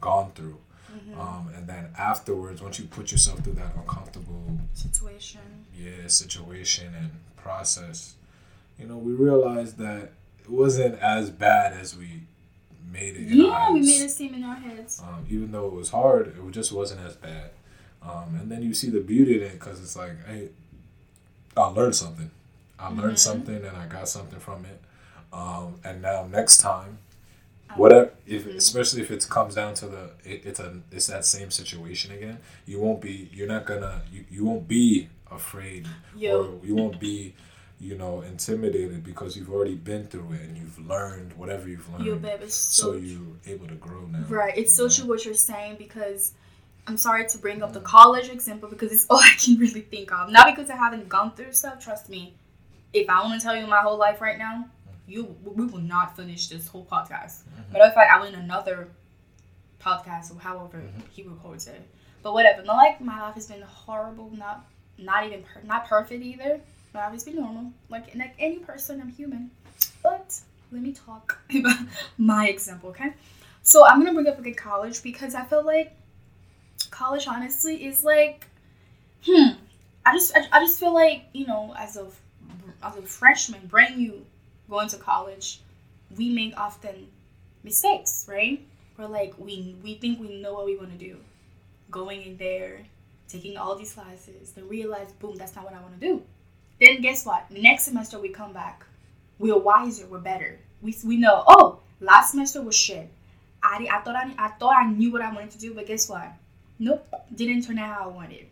gone 0.00 0.32
through. 0.34 0.58
Mm-hmm. 0.94 1.20
Um, 1.20 1.50
and 1.56 1.66
then 1.66 1.88
afterwards, 1.98 2.62
once 2.62 2.78
you 2.78 2.84
put 2.86 3.10
yourself 3.10 3.40
through 3.40 3.54
that 3.54 3.74
uncomfortable 3.74 4.58
Situation. 4.74 5.40
yeah 5.76 6.06
situation 6.06 6.94
and 6.96 7.10
process, 7.36 8.14
you 8.78 8.86
know, 8.86 8.96
we 8.98 9.12
realized 9.12 9.78
that 9.78 10.12
it 10.40 10.50
wasn't 10.50 10.98
as 11.00 11.30
bad 11.30 11.72
as 11.72 11.96
we 11.96 12.22
made 12.92 13.16
it. 13.16 13.32
in 13.32 13.40
our 13.46 13.68
Yeah, 13.68 13.72
we 13.72 13.80
made 13.80 14.02
it 14.02 14.10
seem 14.10 14.34
in 14.34 14.44
our 14.44 14.54
heads. 14.56 15.00
Um, 15.00 15.26
even 15.28 15.50
though 15.50 15.66
it 15.66 15.72
was 15.72 15.90
hard, 15.90 16.28
it 16.28 16.50
just 16.52 16.70
wasn't 16.72 17.00
as 17.00 17.16
bad. 17.16 17.50
Um, 18.02 18.36
and 18.40 18.50
then 18.50 18.62
you 18.62 18.74
see 18.74 18.90
the 18.90 19.00
beauty 19.00 19.36
in 19.38 19.42
it 19.42 19.52
because 19.54 19.80
it's 19.80 19.96
like, 19.96 20.24
hey, 20.26 20.50
I 21.56 21.64
learned 21.68 21.96
something. 21.96 22.30
I 22.78 22.90
Mm-hmm. 22.90 23.00
learned 23.00 23.18
something 23.18 23.56
and 23.64 23.76
I 23.76 23.86
got 23.86 24.08
something 24.08 24.38
from 24.40 24.64
it. 24.66 24.80
Um, 25.32 25.76
and 25.84 26.02
now 26.02 26.26
next 26.30 26.58
time, 26.58 26.98
whatever, 27.76 28.10
if 28.26 28.44
mhm. 28.46 28.56
especially 28.56 29.02
if 29.02 29.10
it 29.10 29.26
comes 29.28 29.54
down 29.54 29.74
to 29.74 29.86
the, 29.86 30.10
it, 30.24 30.42
it's 30.46 30.60
a, 30.60 30.80
it's 30.92 31.06
that 31.08 31.24
same 31.24 31.50
situation 31.50 32.12
again. 32.12 32.38
You 32.66 32.80
won't 32.80 33.00
be, 33.00 33.28
you're 33.32 33.48
not 33.48 33.66
gonna, 33.66 34.02
you, 34.12 34.24
you 34.30 34.44
won't 34.44 34.68
be 34.68 35.08
afraid 35.30 35.88
Yo. 36.16 36.42
or 36.60 36.66
you 36.66 36.74
won't 36.76 37.00
be, 37.00 37.34
you 37.80 37.96
know, 37.96 38.20
intimidated 38.22 39.02
because 39.04 39.36
you've 39.36 39.50
already 39.50 39.74
been 39.74 40.06
through 40.06 40.32
it 40.34 40.42
and 40.42 40.56
you've 40.56 40.78
learned 40.86 41.32
whatever 41.34 41.68
you've 41.68 41.88
learned. 41.92 42.04
Yo, 42.06 42.16
babe, 42.16 42.40
so 42.48 42.92
so 42.92 42.92
you're 42.94 43.20
able 43.46 43.66
to 43.66 43.74
grow 43.74 44.02
now. 44.06 44.24
Right. 44.28 44.56
It's 44.56 44.72
so 44.74 44.84
know? 44.84 44.88
true 44.90 45.06
what 45.08 45.24
you're 45.24 45.34
saying 45.34 45.76
because 45.78 46.32
I'm 46.86 46.96
sorry 46.96 47.26
to 47.26 47.38
bring 47.38 47.62
up 47.62 47.72
the 47.72 47.80
college 47.80 48.28
example 48.28 48.68
because 48.68 48.92
it's 48.92 49.06
all 49.10 49.18
I 49.22 49.34
can 49.38 49.56
really 49.58 49.80
think 49.80 50.12
of. 50.12 50.30
Not 50.30 50.54
because 50.54 50.70
I 50.70 50.76
haven't 50.76 51.08
gone 51.08 51.32
through 51.34 51.52
stuff. 51.52 51.82
Trust 51.82 52.08
me. 52.08 52.34
If 52.94 53.10
I 53.10 53.20
want 53.22 53.40
to 53.40 53.44
tell 53.44 53.56
you 53.56 53.66
my 53.66 53.78
whole 53.78 53.98
life 53.98 54.20
right 54.20 54.38
now, 54.38 54.66
you 55.06 55.36
we 55.44 55.66
will 55.66 55.80
not 55.80 56.16
finish 56.16 56.48
this 56.48 56.68
whole 56.68 56.86
podcast. 56.86 57.42
Matter 57.72 57.84
of 57.86 57.94
fact, 57.94 58.10
I 58.10 58.20
will 58.20 58.28
in 58.28 58.36
another 58.36 58.88
podcast 59.80 60.34
or 60.34 60.38
however 60.38 60.82
he 61.10 61.24
records 61.24 61.66
it. 61.66 61.82
But 62.22 62.32
whatever. 62.32 62.62
Not 62.62 62.76
like 62.76 63.00
my 63.00 63.20
life 63.20 63.34
has 63.34 63.48
been 63.48 63.62
horrible. 63.62 64.30
Not 64.30 64.64
not 64.96 65.26
even 65.26 65.42
per- 65.42 65.62
not 65.64 65.86
perfect 65.88 66.22
either. 66.22 66.60
My 66.94 67.00
life 67.00 67.12
has 67.12 67.24
been 67.24 67.36
normal. 67.36 67.72
Like 67.88 68.14
like 68.14 68.34
any 68.38 68.58
person, 68.60 69.00
I'm 69.00 69.10
human. 69.10 69.50
But 70.02 70.38
let 70.70 70.80
me 70.80 70.92
talk 70.92 71.38
about 71.54 71.78
my 72.16 72.48
example, 72.48 72.90
okay? 72.90 73.12
So 73.62 73.84
I'm 73.84 73.98
gonna 73.98 74.14
bring 74.14 74.28
up 74.28 74.38
again 74.38 74.54
college 74.54 75.02
because 75.02 75.34
I 75.34 75.44
feel 75.44 75.64
like 75.64 75.92
college 76.90 77.26
honestly 77.26 77.84
is 77.84 78.04
like, 78.04 78.46
hmm. 79.26 79.54
I 80.06 80.12
just 80.12 80.36
I, 80.36 80.44
I 80.52 80.60
just 80.60 80.78
feel 80.78 80.94
like 80.94 81.24
you 81.32 81.46
know 81.46 81.74
as 81.76 81.96
a 81.96 82.06
as 82.82 82.96
a 82.96 83.02
freshman, 83.02 83.66
brand 83.66 83.96
new, 83.96 84.24
going 84.68 84.88
to 84.88 84.96
college, 84.96 85.60
we 86.16 86.28
make 86.30 86.58
often 86.58 87.08
mistakes, 87.62 88.26
right? 88.28 88.66
We're 88.96 89.06
like 89.06 89.34
we 89.38 89.76
we 89.82 89.94
think 89.94 90.20
we 90.20 90.40
know 90.40 90.54
what 90.54 90.66
we 90.66 90.76
want 90.76 90.92
to 90.92 90.98
do, 90.98 91.16
going 91.90 92.22
in 92.22 92.36
there, 92.36 92.80
taking 93.28 93.56
all 93.56 93.74
these 93.76 93.92
classes, 93.92 94.52
then 94.52 94.68
realize 94.68 95.12
boom 95.12 95.36
that's 95.36 95.56
not 95.56 95.64
what 95.64 95.74
I 95.74 95.80
want 95.80 96.00
to 96.00 96.06
do. 96.06 96.22
Then 96.80 97.00
guess 97.00 97.26
what? 97.26 97.50
Next 97.50 97.84
semester 97.84 98.20
we 98.20 98.28
come 98.28 98.52
back, 98.52 98.84
we're 99.38 99.58
wiser, 99.58 100.06
we're 100.06 100.18
better. 100.18 100.58
We 100.82 100.94
we 101.04 101.16
know 101.16 101.42
oh 101.46 101.80
last 102.00 102.32
semester 102.32 102.62
was 102.62 102.76
shit. 102.76 103.08
I, 103.62 103.88
I 103.90 104.00
thought 104.00 104.16
I, 104.16 104.34
I 104.38 104.48
thought 104.48 104.76
I 104.76 104.86
knew 104.90 105.10
what 105.10 105.22
I 105.22 105.32
wanted 105.32 105.52
to 105.52 105.58
do, 105.58 105.74
but 105.74 105.86
guess 105.86 106.08
what? 106.08 106.30
Nope, 106.78 107.06
didn't 107.34 107.62
turn 107.62 107.78
out 107.78 107.96
how 107.96 108.04
I 108.04 108.06
wanted. 108.08 108.46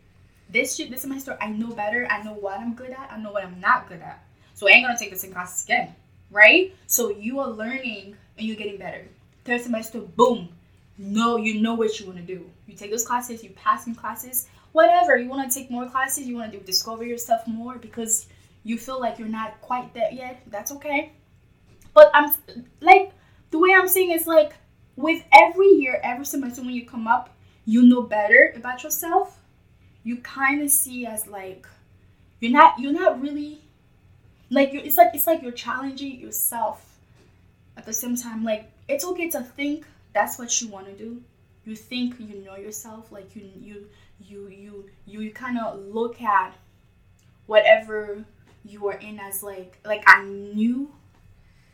This 0.52 0.76
shit, 0.76 0.90
this 0.90 1.02
is 1.02 1.06
my 1.06 1.18
story. 1.18 1.38
I 1.40 1.49
know 1.49 1.68
better. 1.68 2.06
I 2.11 2.23
know 2.23 2.35
what 2.35 2.61
I'm 2.61 2.75
good 2.75 2.90
at. 2.90 3.11
I 3.11 3.16
know 3.18 3.32
what 3.32 3.44
I'm 3.44 3.59
not 3.59 3.88
good 3.88 4.02
at. 4.02 4.23
So 4.52 4.68
I 4.68 4.73
ain't 4.73 4.87
gonna 4.87 4.99
take 4.99 5.11
the 5.11 5.16
same 5.16 5.32
classes 5.32 5.64
again, 5.64 5.94
right? 6.30 6.75
So 6.87 7.09
you 7.11 7.40
are 7.40 7.49
learning 7.49 8.16
and 8.37 8.47
you're 8.47 8.56
getting 8.56 8.76
better. 8.76 9.06
Third 9.44 9.62
semester, 9.62 10.00
boom, 10.00 10.50
no, 10.99 11.37
you 11.37 11.61
know 11.61 11.75
what 11.75 11.99
you 11.99 12.06
want 12.06 12.18
to 12.18 12.25
do. 12.25 12.44
You 12.66 12.76
take 12.76 12.90
those 12.90 13.06
classes, 13.06 13.42
you 13.42 13.50
pass 13.50 13.87
in 13.87 13.94
classes, 13.94 14.47
whatever. 14.73 15.16
You 15.16 15.28
want 15.28 15.50
to 15.50 15.59
take 15.59 15.71
more 15.71 15.88
classes, 15.88 16.26
you 16.26 16.37
want 16.37 16.52
to 16.52 16.61
discover 16.61 17.04
yourself 17.04 17.47
more 17.47 17.78
because 17.78 18.26
you 18.62 18.78
feel 18.78 19.00
like 19.00 19.18
you're 19.18 19.28
not 19.28 19.61
quite 19.62 19.94
there 19.94 20.12
yet. 20.12 20.42
That's 20.49 20.71
okay. 20.73 21.12
But 21.94 22.11
I'm 22.12 22.35
like 22.80 23.12
the 23.50 23.59
way 23.59 23.75
I'm 23.75 23.88
saying 23.88 24.11
is 24.12 24.26
like 24.26 24.52
with 24.97 25.25
every 25.32 25.68
year, 25.68 25.99
every 26.04 26.26
semester 26.26 26.61
when 26.61 26.75
you 26.75 26.85
come 26.87 27.06
up, 27.06 27.35
you 27.64 27.82
know 27.82 28.02
better 28.02 28.52
about 28.54 28.82
yourself. 28.82 29.38
You 30.04 30.16
kind 30.18 30.62
of 30.62 30.71
see 30.71 31.06
as 31.06 31.26
like 31.26 31.66
you're 32.40 32.52
not 32.52 32.78
you're 32.78 32.92
not 32.92 33.21
really 33.21 33.61
like 34.50 34.73
you're, 34.73 34.82
it's 34.85 34.97
like 34.97 35.14
it's 35.14 35.26
like 35.26 35.42
you're 35.42 35.52
challenging 35.52 36.21
yourself 36.21 36.99
at 37.76 37.87
the 37.87 37.92
same 37.92 38.16
time. 38.16 38.44
Like 38.44 38.71
it's 38.88 39.04
okay 39.04 39.30
to 39.30 39.42
think 39.42 39.85
that's 40.12 40.38
what 40.38 40.61
you 40.61 40.68
want 40.68 40.87
to 40.87 40.92
do. 40.92 41.23
You 41.64 41.76
think 41.76 42.16
you 42.18 42.44
know 42.44 42.56
yourself 42.56 43.12
like 43.12 43.35
you 43.37 43.49
you 43.61 43.87
you 44.21 44.49
you 44.49 44.85
you, 45.06 45.21
you 45.21 45.30
kind 45.32 45.59
of 45.59 45.78
look 45.87 46.21
at 46.21 46.54
whatever 47.47 48.25
you 48.64 48.87
are 48.88 48.94
in 48.99 49.18
as 49.18 49.42
like 49.42 49.78
like 49.85 50.02
i 50.06 50.23
knew 50.25 50.90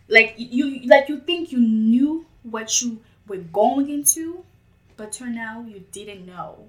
like 0.09 0.35
you 0.39 0.81
like 0.87 1.09
you 1.09 1.19
think 1.21 1.53
you 1.53 1.59
knew 1.59 2.25
what 2.43 2.81
you 2.81 3.01
were 3.27 3.37
going 3.37 3.91
into 3.91 4.45
but 4.97 5.13
turn 5.13 5.37
out 5.37 5.67
you 5.69 5.83
didn't 5.93 6.27
know 6.27 6.67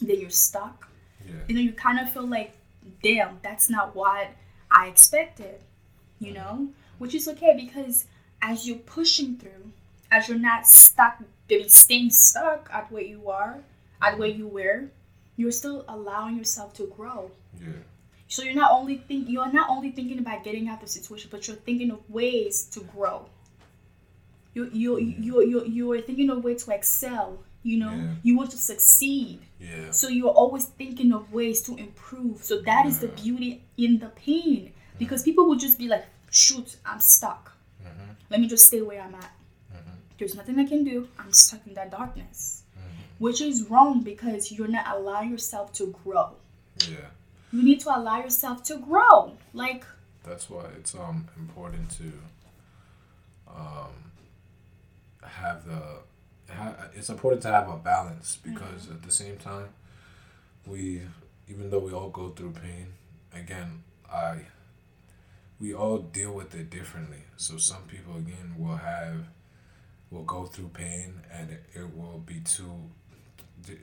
then 0.00 0.20
you're 0.20 0.30
stuck. 0.30 0.88
Yeah. 1.26 1.34
you 1.48 1.54
know 1.54 1.60
you 1.60 1.72
kind 1.72 1.98
of 1.98 2.10
feel 2.12 2.26
like 2.26 2.52
damn 3.02 3.38
that's 3.42 3.68
not 3.68 3.94
what 3.94 4.28
i 4.70 4.86
expected 4.86 5.60
you 6.20 6.32
know? 6.32 6.68
Which 6.98 7.14
is 7.14 7.28
okay 7.28 7.54
because 7.56 8.06
as 8.42 8.66
you're 8.66 8.78
pushing 8.78 9.36
through 9.36 9.72
as 10.10 10.28
you're 10.28 10.38
not 10.38 10.66
stuck 10.66 11.22
staying 11.68 12.10
stuck 12.10 12.68
at 12.72 12.90
where 12.90 13.02
you 13.02 13.30
are 13.30 13.58
at 14.02 14.18
where 14.18 14.28
you 14.28 14.46
were 14.46 14.84
you're 15.36 15.52
still 15.52 15.84
allowing 15.88 16.36
yourself 16.36 16.74
to 16.74 16.86
grow. 16.96 17.30
Yeah. 17.60 17.68
so 18.26 18.42
you're 18.42 18.54
not 18.54 18.72
only 18.72 18.96
think 18.96 19.28
you're 19.28 19.52
not 19.52 19.70
only 19.70 19.90
thinking 19.92 20.18
about 20.18 20.42
getting 20.44 20.68
out 20.68 20.76
of 20.76 20.80
the 20.82 20.88
situation 20.88 21.28
but 21.30 21.46
you're 21.46 21.56
thinking 21.56 21.90
of 21.90 22.00
ways 22.10 22.64
to 22.72 22.80
grow. 22.80 23.26
You 24.54 24.70
you 24.72 24.98
you 24.98 25.42
you 25.42 25.64
you 25.64 25.92
are 25.92 26.00
thinking 26.00 26.30
of 26.30 26.42
ways 26.42 26.64
to 26.64 26.72
excel 26.74 27.38
you 27.62 27.76
know 27.78 27.92
Yeah. 27.92 28.14
you 28.22 28.36
want 28.36 28.50
to 28.52 28.58
succeed 28.58 29.40
Yeah. 29.60 29.90
so 29.90 30.08
you're 30.08 30.36
always 30.42 30.64
thinking 30.66 31.12
of 31.12 31.32
ways 31.32 31.60
to 31.62 31.76
improve. 31.76 32.42
So 32.44 32.60
that 32.62 32.86
is 32.86 32.98
the 33.00 33.08
beauty 33.08 33.62
in 33.76 33.98
the 33.98 34.08
pain. 34.10 34.72
Because 34.98 35.22
people 35.22 35.44
will 35.48 35.56
just 35.66 35.78
be 35.78 35.86
like, 35.88 36.06
shoot, 36.30 36.76
I'm 36.84 37.00
stuck. 37.00 37.52
Mhm. 37.84 38.16
Let 38.30 38.40
me 38.40 38.46
just 38.48 38.66
stay 38.66 38.82
where 38.82 39.00
I'm 39.02 39.14
at. 39.14 39.32
Mhm. 39.74 39.94
There's 40.18 40.34
nothing 40.34 40.58
I 40.58 40.66
can 40.66 40.82
do. 40.84 41.08
I'm 41.18 41.32
stuck 41.32 41.66
in 41.66 41.74
that 41.74 41.90
darkness. 41.90 42.62
Mhm. 42.76 43.20
Which 43.24 43.40
is 43.40 43.56
wrong 43.70 44.02
because 44.02 44.52
you're 44.52 44.68
not 44.78 44.86
allowing 44.96 45.30
yourself 45.30 45.72
to 45.74 45.86
grow. 46.04 46.36
Yeah. 46.88 47.10
You 47.52 47.62
need 47.62 47.80
to 47.80 47.90
allow 47.96 48.18
yourself 48.22 48.62
to 48.64 48.76
grow. 48.78 49.36
Like, 49.52 49.84
That's 50.24 50.48
why 50.50 50.64
it's 50.78 50.94
um 50.94 51.26
important 51.36 51.90
to 51.98 52.12
um 53.48 53.92
have 55.22 55.64
the 55.64 55.82
it's 56.94 57.08
important 57.08 57.42
to 57.42 57.48
have 57.48 57.68
a 57.68 57.76
balance 57.76 58.38
because 58.42 58.84
mm-hmm. 58.84 58.94
at 58.94 59.02
the 59.02 59.10
same 59.10 59.36
time 59.36 59.68
we 60.66 61.02
even 61.48 61.70
though 61.70 61.78
we 61.78 61.92
all 61.92 62.10
go 62.10 62.30
through 62.30 62.52
pain 62.52 62.86
again 63.34 63.82
I 64.12 64.40
we 65.60 65.74
all 65.74 65.98
deal 65.98 66.32
with 66.32 66.54
it 66.54 66.70
differently 66.70 67.24
so 67.36 67.56
some 67.56 67.82
people 67.82 68.16
again 68.16 68.54
will 68.58 68.76
have 68.76 69.26
will 70.10 70.24
go 70.24 70.46
through 70.46 70.68
pain 70.68 71.20
and 71.32 71.50
it, 71.50 71.64
it 71.74 71.96
will 71.96 72.18
be 72.18 72.40
too 72.40 72.90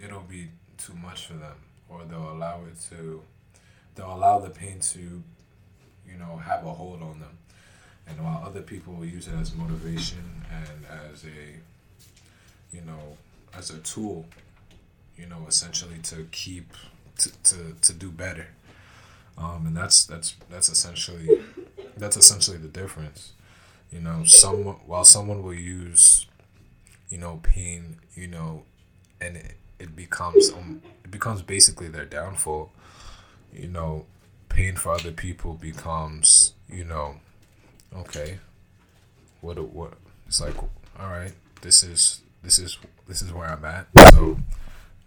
it'll 0.03 0.21
be 0.21 0.49
too 0.77 0.93
much 0.93 1.27
for 1.27 1.33
them 1.33 1.57
or 1.87 2.03
they'll 2.05 2.31
allow 2.31 2.61
it 2.65 2.79
to 2.89 3.21
they'll 3.93 4.13
allow 4.13 4.39
the 4.39 4.49
pain 4.49 4.79
to 4.79 5.23
you 6.09 6.17
know, 6.17 6.37
have 6.37 6.65
a 6.65 6.73
hold 6.73 7.01
on 7.01 7.19
them. 7.19 7.37
And 8.07 8.23
while 8.23 8.43
other 8.45 8.61
people 8.61 8.93
will 8.93 9.05
use 9.05 9.27
it 9.27 9.33
as 9.33 9.55
motivation 9.55 10.45
and 10.51 10.85
as 11.11 11.25
a, 11.25 11.59
you 12.71 12.81
know, 12.81 13.17
as 13.57 13.69
a 13.69 13.77
tool, 13.79 14.25
you 15.17 15.25
know, 15.25 15.45
essentially 15.47 15.97
to 16.03 16.27
keep 16.31 16.73
to, 17.17 17.31
to, 17.43 17.75
to 17.81 17.93
do 17.93 18.11
better. 18.11 18.47
Um, 19.37 19.67
and 19.67 19.75
that's 19.75 20.05
that's 20.05 20.35
that's 20.49 20.69
essentially 20.69 21.41
that's 21.97 22.17
essentially 22.17 22.57
the 22.57 22.67
difference. 22.67 23.33
You 23.91 24.01
know, 24.01 24.23
someone 24.23 24.75
while 24.85 25.05
someone 25.05 25.43
will 25.43 25.53
use, 25.53 26.25
you 27.09 27.17
know, 27.17 27.39
pain, 27.43 27.97
you 28.15 28.27
know, 28.27 28.63
and 29.19 29.37
it, 29.37 29.55
it 29.79 29.95
becomes 29.95 30.51
um, 30.51 30.81
it 31.03 31.11
becomes 31.11 31.41
basically 31.41 31.87
their 31.87 32.05
downfall. 32.05 32.71
You 33.53 33.67
know, 33.67 34.05
pain 34.49 34.75
for 34.75 34.93
other 34.93 35.11
people 35.11 35.53
becomes, 35.53 36.53
you 36.69 36.85
know, 36.85 37.15
okay, 37.95 38.39
what 39.41 39.59
what 39.59 39.93
it's 40.27 40.41
like, 40.41 40.55
all 40.57 41.09
right, 41.09 41.33
this 41.61 41.83
is 41.83 42.21
this 42.45 42.59
is 42.59 42.77
this 43.07 43.21
is 43.21 43.33
where 43.33 43.47
I'm 43.47 43.65
at. 43.65 43.87
So, 44.11 44.37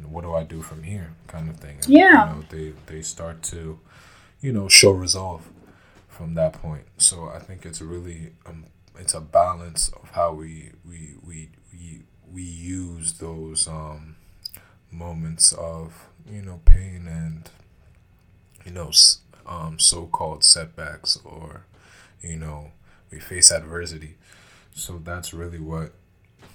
what 0.03 0.23
do 0.23 0.35
I 0.35 0.43
do 0.43 0.61
from 0.61 0.83
here, 0.83 1.13
kind 1.29 1.49
of 1.49 1.57
thing. 1.57 1.77
And, 1.77 1.89
Yeah. 1.89 2.35
You 2.35 2.41
know, 2.41 2.45
they 2.51 2.73
they 2.87 3.03
start 3.03 3.43
to, 3.45 3.79
you 4.41 4.53
know, 4.53 4.69
show 4.69 4.91
resolve 4.91 5.49
from 6.09 6.35
that 6.35 6.53
point. 6.53 6.85
So 6.99 7.29
I 7.29 7.39
think 7.39 7.65
it's 7.65 7.81
really 7.81 8.33
um, 8.45 8.67
it's 8.99 9.15
a 9.15 9.21
balance 9.21 9.89
of 9.91 10.11
how 10.11 10.33
we 10.33 10.73
we 10.85 11.15
we 11.25 11.51
we 11.73 12.03
we 12.31 12.43
use 12.43 13.15
those 13.15 13.69
um, 13.69 14.17
moments 14.91 15.53
of 15.53 16.09
you 16.29 16.43
know 16.43 16.61
pain 16.65 17.07
and 17.07 17.49
you 18.65 18.73
know 18.73 18.91
um, 19.47 19.79
so-called 19.79 20.45
setbacks 20.45 21.19
or 21.25 21.65
you 22.21 22.37
know 22.37 22.73
we 23.11 23.19
face 23.19 23.51
adversity 23.51 24.17
so 24.75 25.01
that's 25.03 25.33
really 25.33 25.59
what 25.61 25.93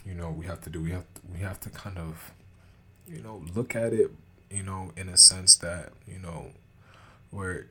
you 0.05 0.13
know 0.13 0.29
we 0.29 0.45
have 0.45 0.61
to 0.61 0.69
do 0.69 0.81
we 0.81 0.91
have 0.91 1.05
to, 1.13 1.21
we 1.31 1.39
have 1.39 1.59
to 1.59 1.69
kind 1.69 1.97
of 1.97 2.31
you 3.07 3.21
know 3.21 3.43
look 3.55 3.75
at 3.75 3.93
it 3.93 4.11
you 4.49 4.63
know 4.63 4.91
in 4.95 5.09
a 5.09 5.17
sense 5.17 5.55
that 5.55 5.91
you 6.07 6.19
know 6.19 6.47
where 7.31 7.67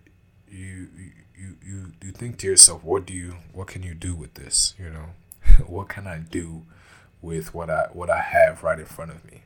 you 0.48 0.88
you 1.36 1.56
you 1.64 1.92
you 2.02 2.10
think 2.10 2.38
to 2.38 2.46
yourself 2.46 2.84
what 2.84 3.06
do 3.06 3.12
you 3.12 3.36
what 3.52 3.66
can 3.66 3.82
you 3.82 3.94
do 3.94 4.14
with 4.14 4.34
this? 4.34 4.74
You 4.78 4.90
know 4.90 5.06
what 5.66 5.88
can 5.88 6.06
i 6.06 6.18
do 6.18 6.62
with 7.20 7.54
what 7.54 7.70
i 7.70 7.88
what 7.92 8.10
i 8.10 8.20
have 8.20 8.62
right 8.62 8.78
in 8.78 8.86
front 8.86 9.10
of 9.10 9.24
me? 9.24 9.42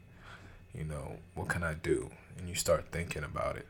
You 0.74 0.84
know 0.84 1.16
what 1.34 1.48
can 1.48 1.62
i 1.62 1.74
do? 1.74 2.10
And 2.38 2.48
you 2.48 2.54
start 2.54 2.86
thinking 2.90 3.24
about 3.24 3.56
it 3.56 3.66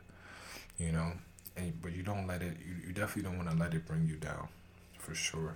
you 0.77 0.91
know 0.91 1.11
and 1.55 1.81
but 1.81 1.93
you 1.93 2.03
don't 2.03 2.27
let 2.27 2.41
it 2.41 2.57
you, 2.65 2.87
you 2.87 2.93
definitely 2.93 3.23
don't 3.23 3.37
want 3.37 3.49
to 3.49 3.57
let 3.57 3.73
it 3.73 3.85
bring 3.85 4.07
you 4.07 4.15
down 4.15 4.47
for 4.97 5.15
sure. 5.15 5.55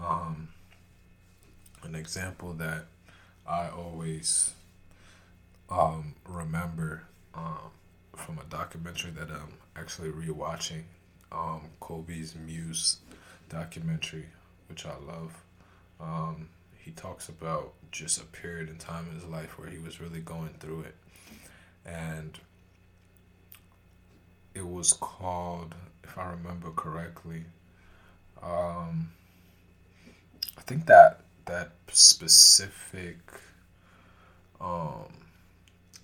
Um 0.00 0.48
an 1.84 1.94
example 1.94 2.52
that 2.54 2.86
i 3.46 3.68
always 3.68 4.52
um 5.70 6.14
remember 6.28 7.02
um 7.34 7.70
from 8.16 8.38
a 8.38 8.44
documentary 8.44 9.10
that 9.10 9.30
i'm 9.30 9.54
actually 9.76 10.10
rewatching 10.10 10.82
um 11.32 11.62
kobe's 11.80 12.34
muse 12.34 12.98
documentary 13.48 14.26
which 14.68 14.86
i 14.86 14.94
love. 15.06 15.42
Um 16.00 16.48
he 16.78 16.90
talks 16.90 17.28
about 17.28 17.74
just 17.92 18.20
a 18.20 18.24
period 18.24 18.68
in 18.68 18.76
time 18.76 19.06
in 19.08 19.14
his 19.14 19.24
life 19.24 19.58
where 19.58 19.68
he 19.68 19.78
was 19.78 20.00
really 20.00 20.20
going 20.20 20.50
through 20.58 20.80
it. 20.82 20.96
And 21.86 22.38
it 24.54 24.66
was 24.66 24.92
called, 24.92 25.74
if 26.02 26.18
I 26.18 26.30
remember 26.30 26.70
correctly, 26.70 27.44
um, 28.42 29.12
I 30.58 30.62
think 30.62 30.86
that 30.86 31.20
that 31.46 31.72
specific, 31.88 33.18
um, 34.60 35.12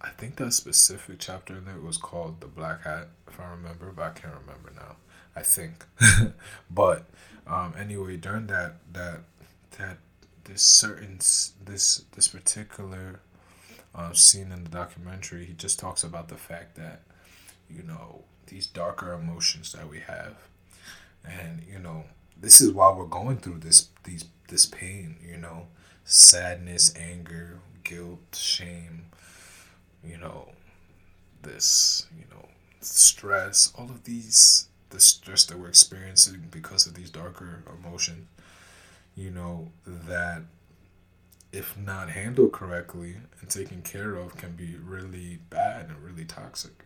I 0.01 0.11
think 0.17 0.37
that 0.37 0.53
specific 0.53 1.17
chapter 1.19 1.57
in 1.57 1.65
there 1.65 1.79
was 1.79 1.97
called 1.97 2.41
the 2.41 2.47
Black 2.47 2.85
Hat, 2.85 3.09
if 3.27 3.39
I 3.41 3.51
remember, 3.51 3.93
but 3.95 4.03
I 4.03 4.11
can't 4.11 4.35
remember 4.35 4.73
now. 4.75 4.97
I 5.37 5.43
think, 5.43 5.85
but 6.71 7.07
um, 7.47 7.75
anyway, 7.79 8.17
during 8.17 8.49
that 8.49 8.77
that 8.93 9.21
that 9.79 9.99
this 10.45 10.63
certain 10.63 11.19
this 11.65 12.05
this 12.13 12.29
particular 12.29 13.21
uh, 13.95 14.13
scene 14.13 14.51
in 14.51 14.65
the 14.65 14.71
documentary, 14.71 15.45
he 15.45 15.53
just 15.53 15.79
talks 15.79 16.03
about 16.03 16.29
the 16.29 16.37
fact 16.37 16.75
that 16.77 17.03
you 17.71 17.85
know 17.85 18.25
these 18.49 18.67
darker 18.67 19.13
emotions 19.13 19.73
that 19.73 19.89
we 19.89 20.01
have 20.01 20.35
and 21.25 21.63
you 21.71 21.79
know 21.79 22.05
this 22.41 22.61
is 22.61 22.73
why 22.73 22.93
we're 22.93 23.05
going 23.05 23.37
through 23.37 23.59
this 23.59 23.89
these 24.05 24.25
this 24.49 24.67
pain 24.67 25.17
you 25.25 25.37
know 25.37 25.67
sadness 26.05 26.95
anger 26.97 27.61
guilt 27.85 28.21
shame 28.35 29.07
you 30.05 30.17
know 30.17 30.49
this 31.43 32.07
you 32.17 32.25
know 32.31 32.47
stress 32.81 33.73
all 33.77 33.87
of 33.87 34.05
these 34.05 34.69
the 34.91 35.01
stress 35.01 35.45
that 35.45 35.59
we're 35.59 35.69
experiencing 35.69 36.49
because 36.51 36.87
of 36.87 36.95
these 36.95 37.11
darker 37.11 37.63
emotions 37.79 38.27
you 39.15 39.31
know 39.31 39.71
that 39.87 40.43
if 41.53 41.77
not 41.79 42.11
handled 42.11 42.53
correctly 42.53 43.17
and 43.41 43.49
taken 43.51 43.83
care 43.83 44.15
of 44.15 44.37
can 44.37 44.53
be 44.53 44.77
really 44.77 45.39
bad 45.51 45.87
and 45.89 46.03
really 46.03 46.25
toxic 46.25 46.85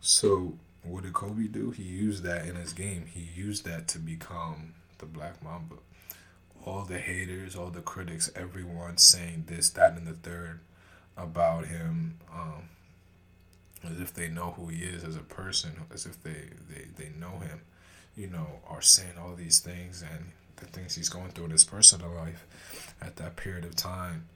so 0.00 0.54
what 0.84 1.04
did 1.04 1.14
Kobe 1.14 1.48
do? 1.48 1.70
He 1.70 1.82
used 1.82 2.22
that 2.24 2.46
in 2.46 2.56
his 2.56 2.72
game. 2.72 3.06
He 3.06 3.28
used 3.34 3.64
that 3.64 3.88
to 3.88 3.98
become 3.98 4.74
the 4.98 5.06
Black 5.06 5.42
Mamba. 5.42 5.76
All 6.64 6.84
the 6.84 6.98
haters, 6.98 7.56
all 7.56 7.70
the 7.70 7.82
critics, 7.82 8.30
everyone 8.34 8.96
saying 8.96 9.44
this, 9.46 9.68
that, 9.70 9.92
and 9.92 10.06
the 10.06 10.14
third 10.14 10.60
about 11.16 11.66
him, 11.66 12.18
um, 12.32 12.68
as 13.84 14.00
if 14.00 14.14
they 14.14 14.28
know 14.28 14.54
who 14.56 14.68
he 14.68 14.82
is 14.82 15.04
as 15.04 15.16
a 15.16 15.20
person, 15.20 15.72
as 15.92 16.06
if 16.06 16.22
they, 16.22 16.48
they, 16.70 16.86
they 16.96 17.10
know 17.18 17.38
him, 17.38 17.60
you 18.16 18.28
know, 18.28 18.60
are 18.66 18.80
saying 18.80 19.12
all 19.20 19.34
these 19.34 19.58
things 19.58 20.02
and 20.02 20.30
the 20.56 20.64
things 20.64 20.94
he's 20.94 21.08
going 21.08 21.30
through 21.30 21.46
in 21.46 21.50
his 21.50 21.64
personal 21.64 22.10
life 22.10 22.46
at 23.02 23.16
that 23.16 23.36
period 23.36 23.64
of 23.64 23.76
time. 23.76 24.26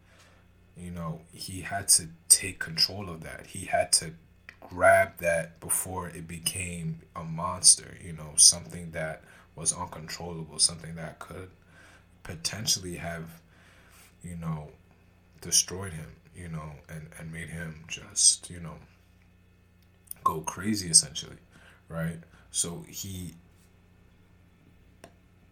You 0.77 0.91
know, 0.91 1.23
he 1.33 1.63
had 1.63 1.89
to 1.89 2.09
take 2.29 2.59
control 2.59 3.09
of 3.09 3.23
that. 3.23 3.47
He 3.49 3.65
had 3.67 3.91
to 3.95 4.13
grab 4.61 5.19
that 5.19 5.61
before 5.61 6.09
it 6.09 6.29
became 6.29 7.01
a 7.17 7.25
monster, 7.25 7.97
you 8.05 8.13
know, 8.13 8.33
something 8.37 8.91
that 8.93 9.23
was 9.57 9.73
uncontrollable, 9.73 10.59
something 10.59 10.95
that 10.97 11.19
could 11.19 11.51
potentially 12.29 12.97
have, 12.97 13.41
you 14.23 14.37
know, 14.37 14.69
destroyed 15.41 15.95
him, 15.95 16.13
you 16.37 16.49
know, 16.49 16.73
and, 16.89 17.09
and 17.19 17.33
made 17.33 17.49
him 17.49 17.85
just, 17.89 18.51
you 18.51 18.61
know, 18.61 18.75
go 20.23 20.41
crazy 20.41 20.91
essentially, 20.91 21.39
right? 21.89 22.19
So 22.51 22.85
he 22.87 23.35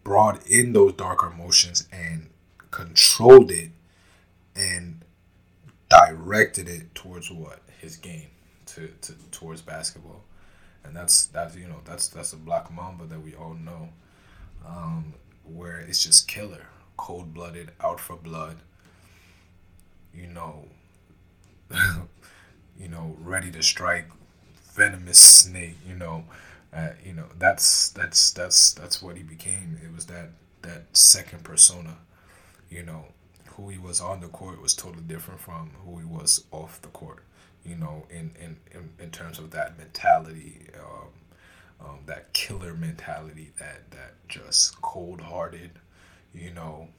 brought 0.03 0.45
in 0.47 0.73
those 0.73 0.93
darker 0.93 1.31
emotions 1.31 1.87
and 1.91 2.29
controlled 2.69 3.49
it 3.49 3.71
and 4.55 5.03
directed 5.89 6.69
it 6.69 6.93
towards 6.93 7.31
what? 7.31 7.61
His 7.81 7.95
game 7.97 8.27
to, 8.67 8.87
to 9.01 9.13
towards 9.31 9.61
basketball, 9.61 10.23
and 10.83 10.95
that's 10.95 11.25
that's 11.27 11.55
you 11.55 11.67
know 11.67 11.79
that's 11.85 12.07
that's 12.07 12.33
a 12.33 12.37
black 12.37 12.73
mamba 12.73 13.05
that 13.05 13.21
we 13.21 13.35
all 13.35 13.53
know, 13.53 13.89
um, 14.65 15.13
where 15.49 15.79
it's 15.79 16.03
just 16.03 16.27
killer, 16.27 16.67
cold 16.97 17.33
blooded, 17.33 17.71
out 17.81 17.99
for 17.99 18.15
blood. 18.15 18.57
You 20.13 20.27
know, 20.27 20.65
you 22.79 22.87
know, 22.87 23.15
ready 23.21 23.51
to 23.51 23.61
strike, 23.61 24.09
venomous 24.73 25.19
snake. 25.19 25.77
You 25.87 25.95
know, 25.95 26.25
uh, 26.73 26.89
you 27.03 27.13
know 27.13 27.25
that's 27.37 27.89
that's 27.89 28.31
that's 28.31 28.73
that's 28.73 29.01
what 29.01 29.17
he 29.17 29.23
became. 29.23 29.79
It 29.83 29.93
was 29.93 30.05
that 30.07 30.29
that 30.63 30.97
second 30.97 31.43
persona. 31.43 31.97
You 32.69 32.83
know, 32.83 33.05
who 33.55 33.69
he 33.69 33.77
was 33.77 34.01
on 34.01 34.19
the 34.19 34.27
court 34.27 34.61
was 34.61 34.73
totally 34.73 35.03
different 35.03 35.39
from 35.39 35.71
who 35.85 35.99
he 35.99 36.05
was 36.05 36.43
off 36.51 36.81
the 36.81 36.89
court 36.89 37.23
you 37.67 37.75
know, 37.75 38.05
in, 38.09 38.31
in, 38.39 38.57
in, 38.71 38.89
in 38.99 39.11
terms 39.11 39.39
of 39.39 39.51
that 39.51 39.77
mentality, 39.77 40.67
um, 40.79 41.09
um, 41.79 41.99
that 42.05 42.33
killer 42.33 42.73
mentality, 42.73 43.51
that, 43.59 43.91
that 43.91 44.15
just 44.27 44.81
cold 44.81 45.21
hearted, 45.21 45.71
you 46.33 46.51
know, 46.51 46.89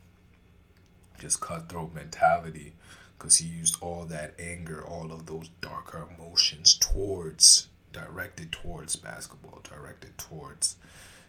just 1.19 1.41
cutthroat 1.41 1.95
mentality, 1.95 2.75
because 3.19 3.39
he 3.39 3.49
used 3.49 3.77
all 3.81 4.05
that 4.05 4.35
anger, 4.39 4.85
all 4.85 5.13
of 5.13 5.27
those 5.27 5.49
darker 5.61 6.07
emotions 6.17 6.75
towards, 6.75 7.69
directed 7.93 8.53
towards 8.53 8.95
basketball, 8.97 9.61
directed 9.65 10.17
towards, 10.17 10.77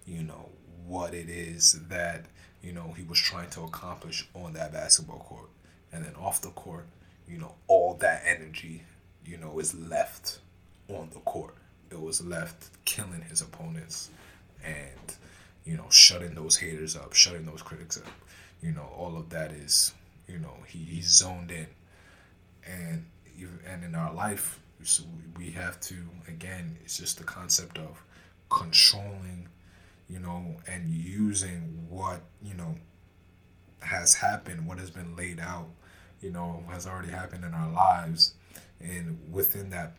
you 0.05 0.21
know, 0.21 0.49
what 0.85 1.13
it 1.13 1.29
is 1.29 1.79
that, 1.89 2.25
you 2.61 2.71
know, 2.71 2.93
he 2.95 3.03
was 3.03 3.19
trying 3.19 3.49
to 3.49 3.61
accomplish 3.61 4.27
on 4.33 4.53
that 4.53 4.71
basketball 4.71 5.19
court. 5.19 5.49
And 5.91 6.05
then 6.05 6.13
off 6.15 6.41
the 6.41 6.49
court, 6.49 6.85
you 7.27 7.39
know, 7.39 7.55
all 7.67 7.95
that 7.95 8.21
energy 8.25 8.83
you 9.29 9.37
know, 9.37 9.59
is 9.59 9.75
left 9.75 10.39
on 10.87 11.09
the 11.13 11.19
court. 11.19 11.55
It 11.91 11.99
was 11.99 12.23
left 12.23 12.69
killing 12.85 13.21
his 13.21 13.41
opponents 13.41 14.09
and, 14.63 15.15
you 15.65 15.77
know, 15.77 15.89
shutting 15.89 16.35
those 16.35 16.57
haters 16.57 16.95
up, 16.95 17.13
shutting 17.13 17.45
those 17.45 17.61
critics 17.61 17.97
up. 17.97 18.11
You 18.61 18.71
know, 18.71 18.89
all 18.95 19.17
of 19.17 19.29
that 19.29 19.51
is, 19.51 19.93
you 20.27 20.37
know, 20.39 20.55
he, 20.67 20.79
he's 20.79 21.07
zoned 21.07 21.51
in. 21.51 21.67
And 22.65 23.05
and 23.65 23.83
in 23.83 23.95
our 23.95 24.13
life, 24.13 24.59
so 24.83 25.03
we 25.37 25.51
have 25.51 25.79
to 25.81 25.95
again, 26.27 26.77
it's 26.83 26.97
just 26.97 27.17
the 27.17 27.23
concept 27.23 27.77
of 27.77 28.03
controlling, 28.49 29.47
you 30.09 30.19
know, 30.19 30.57
and 30.67 30.89
using 30.89 31.85
what, 31.89 32.21
you 32.43 32.53
know, 32.53 32.75
has 33.81 34.15
happened, 34.15 34.67
what 34.67 34.77
has 34.77 34.91
been 34.91 35.15
laid 35.15 35.39
out, 35.39 35.69
you 36.21 36.31
know, 36.31 36.63
has 36.69 36.85
already 36.85 37.09
happened 37.09 37.43
in 37.43 37.53
our 37.53 37.71
lives 37.71 38.33
and 38.79 39.19
within 39.31 39.69
that 39.69 39.93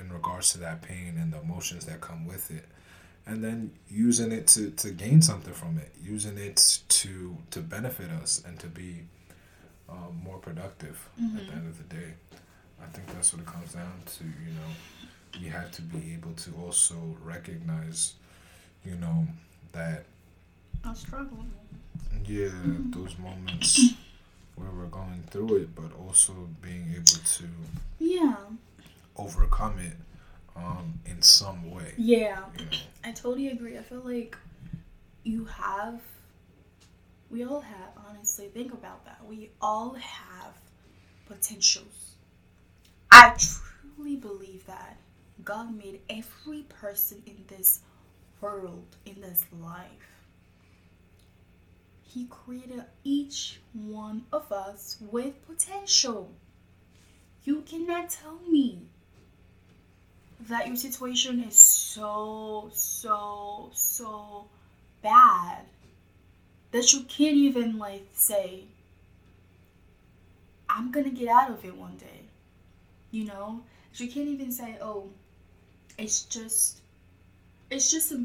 in 0.00 0.12
regards 0.12 0.52
to 0.52 0.58
that 0.58 0.82
pain 0.82 1.14
and 1.18 1.32
the 1.32 1.40
emotions 1.40 1.86
that 1.86 2.00
come 2.00 2.26
with 2.26 2.50
it. 2.50 2.64
And 3.26 3.44
then 3.44 3.72
using 3.88 4.32
it 4.32 4.46
to, 4.48 4.70
to 4.70 4.90
gain 4.90 5.20
something 5.20 5.52
from 5.52 5.76
it 5.78 5.92
using 6.02 6.38
it 6.38 6.80
to 6.88 7.36
to 7.50 7.60
benefit 7.60 8.10
us 8.10 8.42
and 8.46 8.58
to 8.60 8.66
be 8.66 9.02
um, 9.88 10.20
more 10.24 10.38
productive 10.38 11.08
mm-hmm. 11.20 11.36
at 11.36 11.46
the 11.46 11.52
end 11.52 11.68
of 11.68 11.76
the 11.76 11.94
day. 11.94 12.12
I 12.82 12.86
think 12.86 13.06
that's 13.08 13.32
what 13.32 13.42
it 13.42 13.46
comes 13.46 13.74
down 13.74 13.92
to 14.06 14.24
you 14.24 14.52
know. 14.58 15.40
We 15.42 15.48
have 15.48 15.70
to 15.72 15.82
be 15.82 16.14
able 16.14 16.32
to 16.32 16.50
also 16.64 16.96
recognize 17.22 18.14
you 18.84 18.94
know 18.96 19.26
that 19.72 20.04
i 20.84 20.94
struggle. 20.94 21.44
Yeah 22.24 22.48
those 22.90 23.18
moments 23.18 23.80
where 24.56 24.70
we're 24.70 24.86
going 24.86 25.22
through 25.30 25.56
it, 25.56 25.74
but 25.74 25.90
also 26.06 26.32
being 26.62 26.92
able 26.94 27.04
to 27.04 27.44
yeah 27.98 28.36
overcome 29.18 29.78
it 29.78 29.96
um, 30.56 30.98
in 31.06 31.22
some 31.22 31.70
way. 31.70 31.94
Yeah, 31.96 32.44
You 32.58 32.64
know? 32.64 32.70
I 33.04 33.12
totally 33.12 33.48
agree. 33.48 33.78
I 33.78 33.82
feel 33.82 34.02
like 34.04 34.36
you 35.24 35.44
have, 35.44 36.00
we 37.30 37.44
all 37.44 37.60
have, 37.60 37.90
honestly, 38.08 38.48
think 38.48 38.72
about 38.72 39.04
that. 39.04 39.18
We 39.28 39.50
all 39.60 39.94
have 39.94 40.54
potentials. 41.26 42.14
I 43.10 43.36
truly 43.38 44.16
believe 44.16 44.66
that 44.66 44.96
God 45.44 45.76
made 45.76 46.00
every 46.08 46.62
person 46.62 47.22
in 47.26 47.36
this 47.46 47.80
world, 48.40 48.96
in 49.06 49.20
this 49.20 49.44
life. 49.60 49.86
He 52.02 52.26
created 52.26 52.84
each 53.04 53.60
one 53.72 54.24
of 54.32 54.50
us 54.50 54.96
with 55.00 55.46
potential. 55.46 56.32
You 57.44 57.62
cannot 57.62 58.10
tell 58.10 58.40
me 58.48 58.86
that 60.48 60.66
your 60.66 60.76
situation 60.76 61.44
is 61.44 61.56
so, 61.56 62.70
so, 62.72 63.70
so 63.72 64.46
bad 65.02 65.64
that 66.70 66.92
you 66.92 67.00
can't 67.02 67.36
even 67.36 67.78
like 67.78 68.06
say, 68.14 68.64
I'm 70.68 70.90
gonna 70.90 71.10
get 71.10 71.28
out 71.28 71.50
of 71.50 71.64
it 71.64 71.76
one 71.76 71.96
day. 71.96 72.22
You 73.10 73.24
know? 73.24 73.62
You 73.94 74.08
can't 74.08 74.28
even 74.28 74.52
say, 74.52 74.76
oh, 74.80 75.08
it's 75.96 76.22
just 76.24 76.80
it's 77.70 77.90
just 77.90 78.12
a 78.12 78.24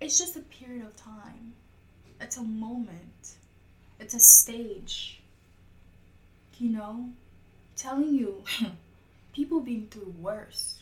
it's 0.00 0.18
just 0.18 0.36
a 0.36 0.40
period 0.40 0.84
of 0.84 0.94
time. 0.96 1.54
It's 2.20 2.36
a 2.36 2.42
moment. 2.42 3.36
It's 3.98 4.14
a 4.14 4.20
stage. 4.20 5.20
You 6.58 6.70
know? 6.70 7.08
Telling 7.76 8.14
you 8.14 8.44
people 9.32 9.60
been 9.60 9.88
through 9.90 10.14
worse 10.20 10.77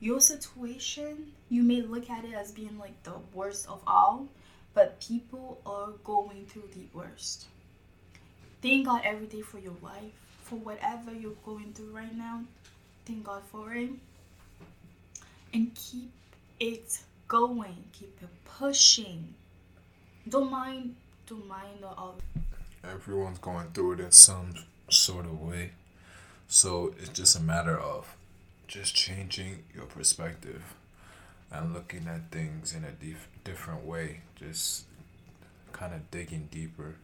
your 0.00 0.20
situation, 0.20 1.32
you 1.50 1.62
may 1.62 1.82
look 1.82 2.08
at 2.08 2.24
it 2.24 2.32
as 2.32 2.50
being 2.50 2.78
like 2.78 3.00
the 3.02 3.14
worst 3.34 3.68
of 3.68 3.82
all, 3.86 4.26
but 4.72 5.00
people 5.00 5.60
are 5.66 5.90
going 6.04 6.46
through 6.46 6.68
the 6.74 6.86
worst. 6.94 7.46
Thank 8.62 8.86
God 8.86 9.02
every 9.04 9.26
day 9.26 9.42
for 9.42 9.58
your 9.58 9.76
life, 9.82 10.12
for 10.42 10.56
whatever 10.56 11.12
you're 11.12 11.32
going 11.44 11.72
through 11.74 11.94
right 11.94 12.16
now. 12.16 12.42
Thank 13.04 13.24
God 13.24 13.42
for 13.50 13.74
it. 13.74 13.90
And 15.52 15.74
keep 15.74 16.10
it 16.58 16.98
going. 17.28 17.76
Keep 17.92 18.22
it 18.22 18.28
pushing. 18.44 19.34
Don't 20.28 20.50
mind, 20.50 20.94
don't 21.26 21.46
mind 21.46 21.78
the 21.80 21.88
all. 21.88 22.16
Everyone's 22.84 23.38
going 23.38 23.68
through 23.72 23.92
it 23.92 24.00
in 24.00 24.12
some 24.12 24.54
sort 24.88 25.26
of 25.26 25.40
way. 25.40 25.72
So 26.48 26.94
it's 26.98 27.10
just 27.10 27.36
a 27.36 27.42
matter 27.42 27.78
of 27.78 28.16
just 28.70 28.94
changing 28.94 29.64
your 29.74 29.84
perspective 29.84 30.62
and 31.50 31.74
looking 31.74 32.06
at 32.06 32.30
things 32.30 32.72
in 32.72 32.84
a 32.84 32.92
dif- 32.92 33.28
different 33.42 33.84
way. 33.84 34.20
Just 34.36 34.84
kind 35.72 35.92
of 35.92 36.08
digging 36.12 36.48
deeper 36.52 36.94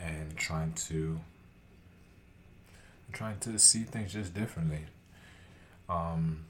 and 0.00 0.36
trying 0.36 0.72
to 0.74 1.20
trying 3.12 3.40
to 3.40 3.58
see 3.58 3.82
things 3.82 4.12
just 4.12 4.32
differently. 4.32 4.84
Um, 5.88 6.44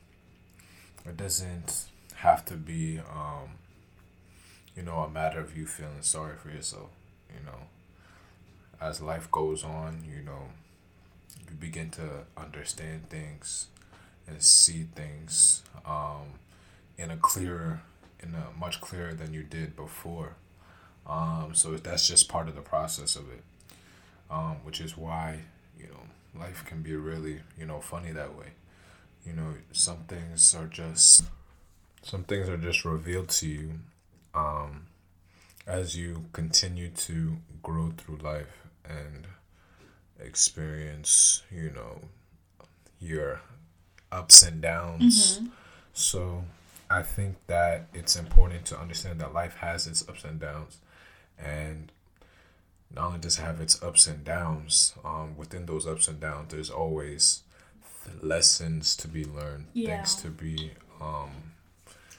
it 1.06 1.16
doesn't 1.16 1.86
have 2.16 2.44
to 2.44 2.54
be, 2.54 2.98
um, 2.98 3.52
you 4.76 4.82
know, 4.82 4.98
a 4.98 5.08
matter 5.08 5.40
of 5.40 5.56
you 5.56 5.64
feeling 5.64 6.02
sorry 6.02 6.36
for 6.36 6.50
yourself. 6.50 6.90
You 7.30 7.46
know, 7.46 7.58
as 8.82 9.00
life 9.00 9.30
goes 9.30 9.64
on, 9.64 10.04
you 10.06 10.22
know, 10.22 10.48
you 11.48 11.56
begin 11.58 11.88
to 11.92 12.26
understand 12.36 13.08
things 13.08 13.68
and 14.30 14.42
see 14.42 14.86
things 14.94 15.62
um, 15.84 16.38
in 16.96 17.10
a 17.10 17.16
clearer, 17.16 17.82
in 18.20 18.34
a 18.34 18.58
much 18.58 18.80
clearer 18.80 19.12
than 19.12 19.34
you 19.34 19.42
did 19.42 19.76
before. 19.76 20.36
Um, 21.06 21.50
so 21.54 21.72
that's 21.72 22.06
just 22.06 22.28
part 22.28 22.48
of 22.48 22.54
the 22.54 22.60
process 22.60 23.16
of 23.16 23.30
it, 23.30 23.42
um, 24.30 24.56
which 24.64 24.80
is 24.80 24.96
why 24.96 25.40
you 25.78 25.86
know 25.86 26.40
life 26.40 26.64
can 26.64 26.82
be 26.82 26.94
really 26.94 27.40
you 27.58 27.66
know 27.66 27.80
funny 27.80 28.12
that 28.12 28.36
way. 28.36 28.52
You 29.26 29.32
know, 29.32 29.54
some 29.72 30.04
things 30.08 30.54
are 30.54 30.66
just 30.66 31.24
some 32.02 32.24
things 32.24 32.48
are 32.48 32.56
just 32.56 32.84
revealed 32.84 33.28
to 33.30 33.48
you 33.48 33.72
um, 34.34 34.86
as 35.66 35.96
you 35.96 36.26
continue 36.32 36.88
to 36.88 37.36
grow 37.62 37.92
through 37.96 38.18
life 38.18 38.66
and 38.84 39.26
experience, 40.18 41.42
you 41.50 41.70
know, 41.70 42.00
your 42.98 43.40
ups 44.12 44.42
and 44.42 44.60
downs. 44.60 45.38
Mm-hmm. 45.38 45.46
So 45.92 46.44
I 46.90 47.02
think 47.02 47.36
that 47.46 47.86
it's 47.94 48.16
important 48.16 48.64
to 48.66 48.78
understand 48.78 49.20
that 49.20 49.32
life 49.32 49.56
has 49.56 49.86
its 49.86 50.08
ups 50.08 50.24
and 50.24 50.38
downs. 50.40 50.78
And 51.38 51.90
not 52.94 53.06
only 53.06 53.18
does 53.20 53.38
it 53.38 53.42
have 53.42 53.60
its 53.60 53.82
ups 53.82 54.06
and 54.06 54.24
downs, 54.24 54.94
um, 55.04 55.36
within 55.36 55.66
those 55.66 55.86
ups 55.86 56.08
and 56.08 56.20
downs, 56.20 56.52
there's 56.52 56.70
always 56.70 57.42
lessons 58.22 58.96
to 58.96 59.08
be 59.08 59.24
learned, 59.24 59.66
Yeah. 59.72 59.96
things 59.96 60.16
to 60.16 60.28
be 60.28 60.72
um, 61.00 61.30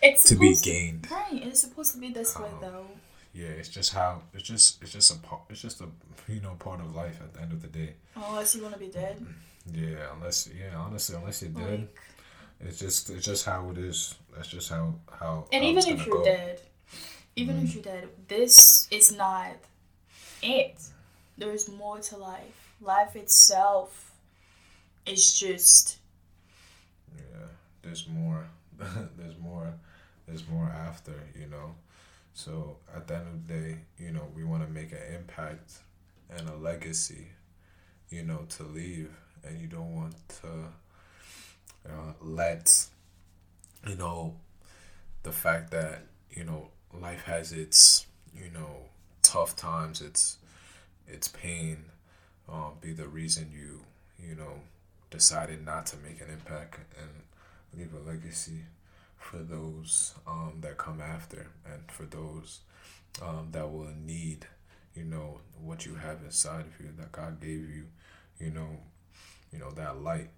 It's 0.02 0.24
to 0.30 0.36
be 0.36 0.56
gained. 0.56 1.08
Right, 1.12 1.44
it's 1.44 1.62
supposed 1.62 1.92
to 1.94 2.00
be 2.00 2.12
this 2.12 2.36
way 2.38 2.50
Um, 2.50 2.58
though. 2.62 2.88
Yeah, 3.34 3.48
it's 3.48 3.70
just 3.70 3.94
how 3.94 4.24
it's 4.34 4.44
just 4.44 4.82
it's 4.84 4.92
just 4.92 5.12
a 5.12 5.18
part 5.20 5.42
it's 5.50 5.62
just 5.62 5.80
a 5.82 5.88
you 6.28 6.42
know 6.42 6.56
part 6.60 6.82
of 6.82 6.96
life 6.96 7.20
at 7.22 7.34
the 7.34 7.42
end 7.42 7.54
of 7.54 7.62
the 7.62 7.68
day. 7.68 7.94
Unless 8.16 8.56
you 8.56 8.62
want 8.62 8.74
to 8.74 8.80
be 8.80 8.88
dead. 8.88 9.26
Yeah, 9.72 10.08
unless 10.16 10.48
yeah, 10.48 10.76
honestly, 10.78 11.16
unless 11.16 11.42
you're 11.42 11.52
dead, 11.52 11.80
Like, 11.82 12.70
it's 12.70 12.80
just 12.80 13.10
it's 13.10 13.26
just 13.26 13.46
how 13.46 13.70
it 13.72 13.78
is. 13.78 14.16
That's 14.36 14.48
just 14.50 14.70
how 14.70 14.96
how. 15.12 15.48
and 15.54 15.64
how 15.64 15.70
even 15.70 15.88
if 15.88 16.06
you're 16.06 16.18
go. 16.18 16.24
dead, 16.26 16.60
even 17.36 17.56
Mm. 17.58 17.64
if 17.64 17.74
you're 17.76 17.84
dead, 17.84 18.10
this 18.28 18.88
is 18.92 19.16
not 19.16 19.56
it. 20.42 20.82
There's 21.38 21.70
more 21.70 22.00
to 22.00 22.18
life. 22.18 22.74
Life 22.82 23.16
itself 23.16 24.12
is 25.06 25.40
just 25.40 25.98
Yeah, 27.16 27.48
there's 27.82 28.08
more. 28.10 28.46
there's 29.18 29.38
more. 29.40 29.74
There's 30.28 30.48
more 30.48 30.66
after 30.68 31.14
you 31.40 31.48
know. 31.48 31.76
So 32.34 32.78
at 32.96 33.08
the 33.08 33.16
end 33.16 33.28
of 33.28 33.48
the 33.48 33.54
day, 33.54 33.78
you 33.98 34.12
know, 34.12 34.28
we 34.36 34.44
want 34.44 34.66
to 34.66 34.70
make 34.72 34.92
an 34.92 35.16
impact 35.16 35.80
and 36.30 36.48
a 36.48 36.56
legacy, 36.56 37.28
you 38.10 38.24
know, 38.24 38.46
to 38.58 38.64
leave, 38.64 39.12
and 39.44 39.60
you 39.60 39.68
don't 39.68 39.94
want 39.96 40.16
to 40.42 41.90
uh, 41.90 42.14
let, 42.22 42.86
you 43.88 43.96
know, 43.96 44.36
the 45.24 45.32
fact 45.32 45.72
that 45.72 46.04
you 46.32 46.44
know 46.44 46.68
life 47.00 47.24
has 47.24 47.52
its 47.52 48.06
you 48.36 48.50
know 48.54 48.86
tough 49.22 49.56
times, 49.56 50.02
its 50.02 50.38
its 51.08 51.28
pain, 51.28 51.86
um, 52.50 52.74
be 52.82 52.94
the 52.94 53.08
reason 53.08 53.52
you 53.54 53.82
you 54.20 54.36
know 54.36 54.62
decided 55.10 55.64
not 55.64 55.86
to 55.88 55.98
make 55.98 56.22
an 56.22 56.30
impact 56.32 56.80
and 57.00 57.10
leave 57.78 57.94
a 57.94 58.10
legacy 58.10 58.62
for 59.22 59.38
those 59.38 60.14
um, 60.28 60.58
that 60.62 60.78
come 60.78 61.00
after 61.02 61.48
and 61.66 61.90
for 61.90 62.04
those 62.04 62.60
um, 63.22 63.50
that 63.52 63.72
will 63.72 63.94
need 64.06 64.48
you 64.96 65.04
know 65.04 65.40
what 65.62 65.86
you 65.86 65.96
have 65.96 66.20
inside 66.26 66.66
of 66.66 66.80
you 66.80 66.92
that 66.98 67.12
God 67.12 67.40
gave 67.40 67.70
you 67.70 67.86
you 68.40 68.50
know 68.50 68.78
you 69.54 69.60
know 69.60 69.72
that 69.72 70.02
light 70.02 70.30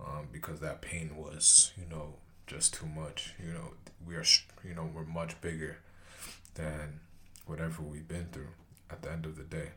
um, 0.00 0.28
because 0.32 0.60
that 0.60 0.82
pain 0.82 1.16
was 1.16 1.72
you 1.76 1.86
know 1.88 2.14
just 2.46 2.74
too 2.74 2.86
much. 2.86 3.34
You 3.44 3.52
know 3.52 3.70
we 4.06 4.16
are 4.16 4.24
you 4.64 4.74
know 4.74 4.88
we're 4.92 5.04
much 5.04 5.40
bigger 5.40 5.78
than 6.54 7.00
whatever 7.46 7.82
we've 7.82 8.08
been 8.08 8.26
through 8.32 8.48
at 8.90 9.02
the 9.02 9.10
end 9.10 9.26
of 9.26 9.36
the 9.36 9.44
day. 9.44 9.70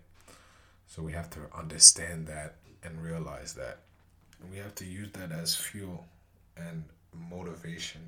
So 0.88 1.02
we 1.02 1.14
have 1.14 1.30
to 1.32 1.40
understand 1.56 2.28
that 2.28 2.56
and 2.84 3.02
realize 3.02 3.54
that. 3.56 3.80
And 4.42 4.52
we 4.52 4.58
have 4.58 4.76
to 4.76 4.86
use 4.86 5.12
that 5.14 5.32
as 5.32 5.56
fuel 5.56 6.06
and 6.56 6.86
motivation. 7.30 8.02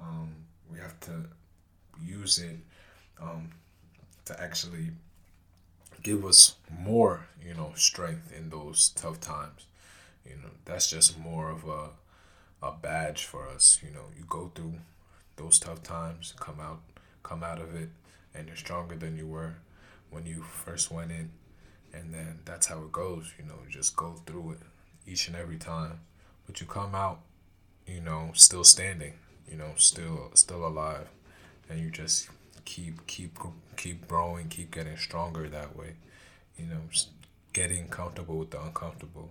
Um, 0.00 0.34
we 0.70 0.78
have 0.78 0.98
to 1.00 1.24
use 2.02 2.38
it 2.38 2.56
um, 3.20 3.50
to 4.24 4.40
actually 4.40 4.88
give 6.02 6.24
us 6.24 6.56
more, 6.80 7.26
you 7.46 7.54
know, 7.54 7.72
strength 7.74 8.32
in 8.36 8.50
those 8.50 8.90
tough 8.90 9.20
times. 9.20 9.66
You 10.24 10.36
know, 10.36 10.50
that's 10.64 10.90
just 10.90 11.18
more 11.18 11.50
of 11.50 11.64
a 11.64 11.90
a 12.62 12.72
badge 12.72 13.24
for 13.24 13.48
us. 13.48 13.80
You 13.82 13.92
know, 13.92 14.04
you 14.16 14.24
go 14.28 14.50
through 14.54 14.74
those 15.36 15.58
tough 15.58 15.82
times, 15.82 16.34
come 16.38 16.60
out, 16.60 16.80
come 17.22 17.42
out 17.42 17.60
of 17.60 17.74
it, 17.74 17.88
and 18.34 18.46
you're 18.46 18.56
stronger 18.56 18.96
than 18.96 19.16
you 19.16 19.26
were 19.26 19.56
when 20.10 20.26
you 20.26 20.42
first 20.42 20.90
went 20.90 21.10
in. 21.10 21.30
And 21.92 22.14
then 22.14 22.38
that's 22.44 22.66
how 22.66 22.78
it 22.82 22.92
goes. 22.92 23.32
You 23.38 23.44
know, 23.44 23.54
you 23.64 23.70
just 23.70 23.96
go 23.96 24.14
through 24.26 24.52
it 24.52 24.58
each 25.06 25.26
and 25.26 25.36
every 25.36 25.56
time, 25.58 26.00
but 26.46 26.60
you 26.60 26.66
come 26.66 26.94
out, 26.94 27.20
you 27.86 28.00
know, 28.00 28.30
still 28.34 28.64
standing. 28.64 29.14
You 29.50 29.58
know, 29.58 29.72
still 29.76 30.30
still 30.34 30.66
alive, 30.66 31.08
and 31.68 31.78
you 31.78 31.90
just 31.90 32.30
keep 32.64 33.06
keep 33.06 33.36
keep 33.76 34.08
growing, 34.08 34.48
keep 34.48 34.70
getting 34.70 34.96
stronger 34.96 35.48
that 35.48 35.76
way. 35.76 35.94
You 36.56 36.66
know, 36.66 36.80
getting 37.52 37.88
comfortable 37.88 38.38
with 38.38 38.50
the 38.50 38.62
uncomfortable, 38.62 39.30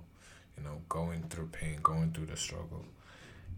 you 0.58 0.64
know, 0.64 0.82
going 0.90 1.24
through 1.30 1.48
pain, 1.48 1.80
going 1.82 2.12
through 2.12 2.28
the 2.28 2.38
struggle, 2.38 2.86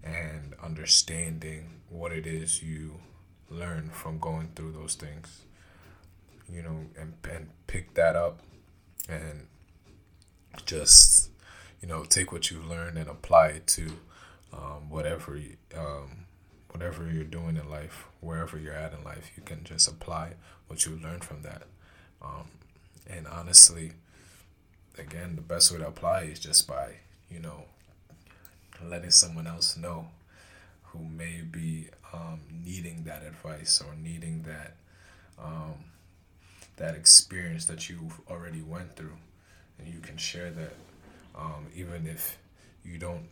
and 0.04 0.54
understanding 0.62 1.82
what 1.90 2.12
it 2.12 2.26
is 2.26 2.64
you 2.64 3.00
learn 3.50 3.90
from 3.90 4.20
going 4.20 4.50
through 4.56 4.72
those 4.72 4.96
things, 4.96 5.42
you 6.52 6.62
know, 6.62 6.86
and, 7.00 7.14
and 7.32 7.50
pick 7.68 7.94
that 7.94 8.16
up 8.16 8.40
and 9.08 9.48
just, 10.66 11.30
you 11.82 11.88
know, 11.88 12.04
take 12.04 12.32
what 12.32 12.50
you've 12.50 12.68
learned 12.68 12.98
and 12.98 13.10
apply 13.10 13.48
it 13.48 13.68
to 13.68 13.94
um, 14.54 14.90
whatever, 14.90 15.40
um, 15.76 16.26
whatever 16.70 17.10
you're 17.12 17.24
doing 17.24 17.58
in 17.58 17.70
life, 17.70 18.06
wherever 18.22 18.58
you're 18.58 18.74
at 18.74 18.94
in 18.94 19.04
life, 19.04 19.32
you 19.36 19.44
can 19.44 19.64
just 19.64 19.88
apply 19.88 20.34
what 20.68 20.86
you 20.86 20.96
learned 20.96 21.24
from 21.24 21.42
that. 21.42 21.64
Um, 22.22 22.48
and 23.08 23.28
honestly, 23.28 23.94
again, 24.98 25.36
the 25.36 25.42
best 25.42 25.72
way 25.72 25.80
to 25.80 25.88
apply 25.88 26.22
is 26.24 26.40
just 26.40 26.68
by, 26.68 26.98
you 27.30 27.40
know, 27.40 27.66
letting 28.84 29.12
someone 29.12 29.48
else 29.48 29.76
know 29.76 30.08
who 30.84 31.00
may 31.04 31.42
be 31.42 31.88
um, 32.14 32.42
needing 32.64 33.04
that 33.06 33.24
advice 33.24 33.82
or 33.82 33.96
needing 33.96 34.44
that 34.44 34.76
um, 35.42 35.86
that 36.78 36.96
experience 36.96 37.66
that 37.66 37.90
you've 37.90 38.20
already 38.30 38.62
went 38.62 38.96
through, 38.96 39.18
and 39.78 39.88
you 39.94 40.00
can 40.00 40.18
share 40.18 40.52
that, 40.52 40.74
um, 41.36 41.68
even 41.76 42.08
if 42.08 42.38
you 42.84 42.98
don't, 42.98 43.28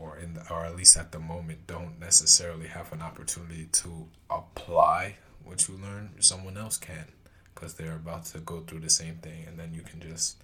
or 0.00 0.16
in 0.16 0.34
the, 0.34 0.52
or 0.52 0.64
at 0.64 0.76
least 0.76 0.96
at 0.96 1.12
the 1.12 1.18
moment 1.18 1.66
don't 1.66 2.00
necessarily 2.00 2.68
have 2.68 2.92
an 2.92 3.02
opportunity 3.02 3.68
to 3.72 4.06
apply 4.30 5.16
what 5.44 5.68
you 5.68 5.74
learn. 5.76 6.10
Someone 6.20 6.56
else 6.56 6.76
can, 6.76 7.06
because 7.54 7.74
they're 7.74 7.96
about 7.96 8.24
to 8.26 8.38
go 8.38 8.60
through 8.60 8.80
the 8.80 8.90
same 8.90 9.16
thing, 9.16 9.44
and 9.46 9.58
then 9.58 9.74
you 9.74 9.82
can 9.82 10.00
just, 10.00 10.36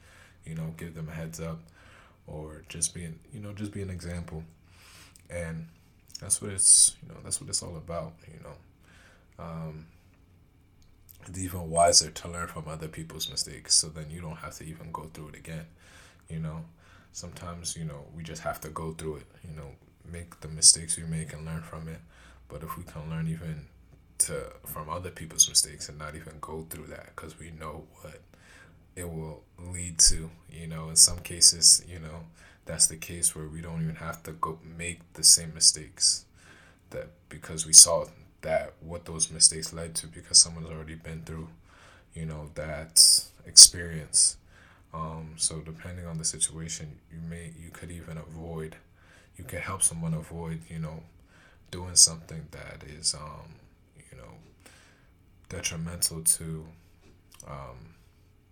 you 0.44 0.54
know, 0.54 0.74
give 0.76 0.94
them 0.94 1.08
a 1.08 1.12
heads 1.12 1.40
up, 1.40 1.60
or 2.26 2.62
just 2.68 2.94
be 2.94 3.04
an, 3.04 3.18
you 3.32 3.40
know 3.40 3.52
just 3.52 3.72
be 3.72 3.82
an 3.82 3.90
example, 3.90 4.44
and 5.30 5.66
that's 6.20 6.40
what 6.40 6.50
it's 6.50 6.96
you 7.02 7.08
know 7.08 7.20
that's 7.22 7.40
what 7.40 7.48
it's 7.48 7.62
all 7.62 7.76
about 7.76 8.12
you 8.26 8.40
know 8.42 9.44
um, 9.44 9.86
it's 11.26 11.38
even 11.38 11.70
wiser 11.70 12.10
to 12.10 12.28
learn 12.28 12.46
from 12.48 12.64
other 12.68 12.88
people's 12.88 13.30
mistakes 13.30 13.74
so 13.74 13.88
then 13.88 14.06
you 14.10 14.20
don't 14.20 14.36
have 14.36 14.54
to 14.54 14.64
even 14.64 14.90
go 14.92 15.10
through 15.12 15.28
it 15.28 15.36
again 15.36 15.66
you 16.28 16.38
know 16.38 16.64
sometimes 17.16 17.74
you 17.78 17.84
know 17.84 18.04
we 18.14 18.22
just 18.22 18.42
have 18.42 18.60
to 18.60 18.68
go 18.68 18.92
through 18.92 19.16
it 19.16 19.26
you 19.42 19.56
know 19.56 19.70
make 20.12 20.38
the 20.40 20.48
mistakes 20.48 20.98
we 20.98 21.04
make 21.04 21.32
and 21.32 21.44
learn 21.46 21.62
from 21.62 21.88
it. 21.88 22.00
But 22.48 22.62
if 22.62 22.76
we 22.76 22.84
can 22.84 23.08
learn 23.10 23.26
even 23.28 23.66
to 24.18 24.52
from 24.66 24.88
other 24.88 25.10
people's 25.10 25.48
mistakes 25.48 25.88
and 25.88 25.98
not 25.98 26.14
even 26.14 26.34
go 26.40 26.66
through 26.68 26.86
that 26.86 27.06
because 27.14 27.38
we 27.38 27.50
know 27.50 27.84
what 28.00 28.20
it 28.94 29.08
will 29.08 29.42
lead 29.58 29.98
to 29.98 30.30
you 30.50 30.66
know 30.66 30.88
in 30.88 30.96
some 30.96 31.18
cases 31.18 31.84
you 31.86 31.98
know 31.98 32.20
that's 32.64 32.86
the 32.86 32.96
case 32.96 33.36
where 33.36 33.46
we 33.46 33.60
don't 33.60 33.82
even 33.82 33.96
have 33.96 34.22
to 34.22 34.32
go 34.32 34.58
make 34.76 35.00
the 35.12 35.22
same 35.22 35.52
mistakes 35.52 36.24
that 36.90 37.08
because 37.28 37.66
we 37.66 37.74
saw 37.74 38.06
that 38.40 38.72
what 38.80 39.04
those 39.04 39.30
mistakes 39.30 39.72
led 39.72 39.94
to 39.94 40.06
because 40.06 40.38
someone's 40.38 40.70
already 40.70 40.94
been 40.94 41.22
through 41.22 41.48
you 42.14 42.24
know 42.24 42.50
that 42.54 43.26
experience 43.44 44.38
um, 44.94 45.32
so 45.36 45.60
depending 45.60 46.06
on 46.06 46.18
the 46.18 46.24
situation 46.24 46.98
you 47.12 47.18
may 47.28 47.52
you 47.60 47.70
could 47.70 47.90
even 47.90 48.16
avoid 48.18 48.76
you 49.36 49.44
could 49.44 49.60
help 49.60 49.82
someone 49.82 50.14
avoid 50.14 50.60
you 50.68 50.78
know 50.78 51.02
doing 51.70 51.94
something 51.94 52.46
that 52.52 52.82
is 52.88 53.14
um, 53.14 53.54
you 54.10 54.16
know 54.16 54.32
detrimental 55.48 56.22
to 56.22 56.66
um, 57.46 57.94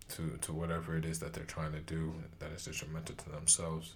to 0.09 0.37
to 0.41 0.53
whatever 0.53 0.97
it 0.97 1.05
is 1.05 1.19
that 1.19 1.33
they're 1.33 1.43
trying 1.43 1.71
to 1.71 1.79
do 1.79 2.13
that 2.39 2.51
is 2.51 2.65
detrimental 2.65 3.15
to 3.15 3.29
themselves 3.29 3.93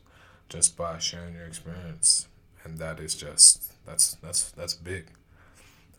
just 0.49 0.75
by 0.75 0.97
sharing 0.97 1.35
your 1.35 1.45
experience. 1.45 2.27
And 2.63 2.77
that 2.79 2.99
is 2.99 3.15
just 3.15 3.71
that's 3.85 4.15
that's 4.15 4.51
that's 4.51 4.73
big. 4.73 5.07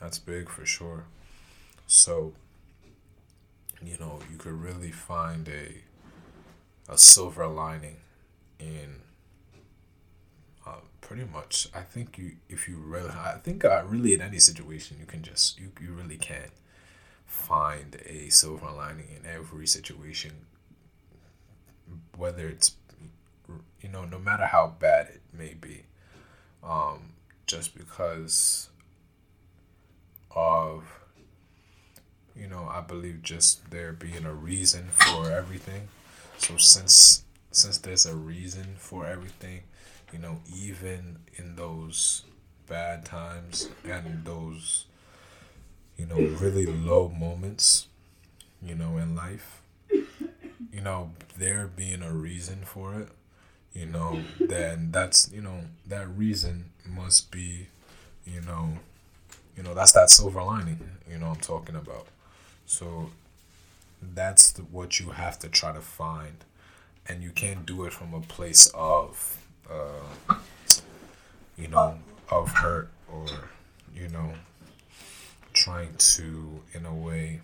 That's 0.00 0.18
big 0.18 0.48
for 0.48 0.66
sure. 0.66 1.04
So 1.86 2.34
you 3.82 3.96
know 3.98 4.18
you 4.30 4.36
could 4.36 4.52
really 4.52 4.90
find 4.90 5.48
a 5.48 5.82
a 6.90 6.98
silver 6.98 7.46
lining 7.46 7.96
in 8.58 8.96
uh, 10.66 10.80
pretty 11.00 11.24
much 11.24 11.68
i 11.74 11.80
think 11.80 12.18
you 12.18 12.32
if 12.48 12.68
you 12.68 12.76
really 12.76 13.08
i 13.10 13.38
think 13.42 13.64
uh, 13.64 13.82
really 13.86 14.12
in 14.12 14.20
any 14.20 14.38
situation 14.38 14.98
you 15.00 15.06
can 15.06 15.22
just 15.22 15.58
you, 15.58 15.72
you 15.80 15.92
really 15.92 16.18
can 16.18 16.50
find 17.24 17.96
a 18.06 18.28
silver 18.28 18.70
lining 18.70 19.06
in 19.16 19.24
every 19.24 19.66
situation 19.66 20.32
whether 22.16 22.46
it's 22.48 22.72
you 23.80 23.88
know, 23.88 24.04
no 24.04 24.18
matter 24.18 24.46
how 24.46 24.74
bad 24.78 25.08
it 25.08 25.20
may 25.32 25.54
be, 25.54 25.84
um, 26.62 27.14
just 27.46 27.76
because 27.76 28.68
of, 30.30 30.84
you 32.36 32.46
know, 32.46 32.68
I 32.70 32.80
believe 32.80 33.22
just 33.22 33.70
there 33.70 33.92
being 33.92 34.24
a 34.24 34.32
reason 34.32 34.88
for 34.90 35.30
everything. 35.30 35.88
So 36.40 36.56
since 36.56 37.24
since 37.52 37.78
there's 37.78 38.06
a 38.06 38.16
reason 38.16 38.68
for 38.78 39.06
everything, 39.06 39.60
you 40.12 40.18
know, 40.18 40.40
even 40.54 41.18
in 41.36 41.56
those 41.56 42.24
bad 42.68 43.04
times 43.04 43.68
and 43.84 44.24
those, 44.24 44.86
you 45.96 46.06
know, 46.06 46.16
really 46.40 46.66
low 46.66 47.08
moments, 47.08 47.86
you 48.62 48.74
know, 48.74 48.96
in 48.98 49.16
life, 49.16 49.62
you 50.72 50.80
know, 50.80 51.10
there 51.36 51.66
being 51.66 52.02
a 52.02 52.12
reason 52.12 52.60
for 52.64 52.94
it 53.00 53.08
you 53.74 53.86
know, 53.86 54.20
then 54.40 54.90
that's 54.92 55.30
you 55.32 55.42
know 55.42 55.60
that 55.86 56.08
reason 56.16 56.66
must 56.86 57.30
be, 57.30 57.68
you 58.26 58.40
know, 58.42 58.70
you 59.56 59.62
know 59.62 59.74
that's 59.74 59.92
that 59.92 60.10
silver 60.10 60.42
lining. 60.42 60.80
You 61.10 61.18
know 61.18 61.28
I'm 61.28 61.36
talking 61.40 61.76
about. 61.76 62.06
So 62.66 63.10
that's 64.02 64.52
the, 64.52 64.62
what 64.62 65.00
you 65.00 65.10
have 65.10 65.38
to 65.40 65.48
try 65.48 65.72
to 65.72 65.80
find, 65.80 66.44
and 67.06 67.22
you 67.22 67.30
can't 67.30 67.66
do 67.66 67.84
it 67.84 67.92
from 67.92 68.14
a 68.14 68.20
place 68.20 68.70
of, 68.74 69.38
uh, 69.70 70.34
you 71.56 71.68
know, 71.68 71.98
of 72.30 72.50
hurt 72.52 72.90
or, 73.12 73.26
you 73.94 74.08
know, 74.08 74.34
trying 75.52 75.94
to 75.96 76.62
in 76.72 76.86
a 76.86 76.94
way, 76.94 77.40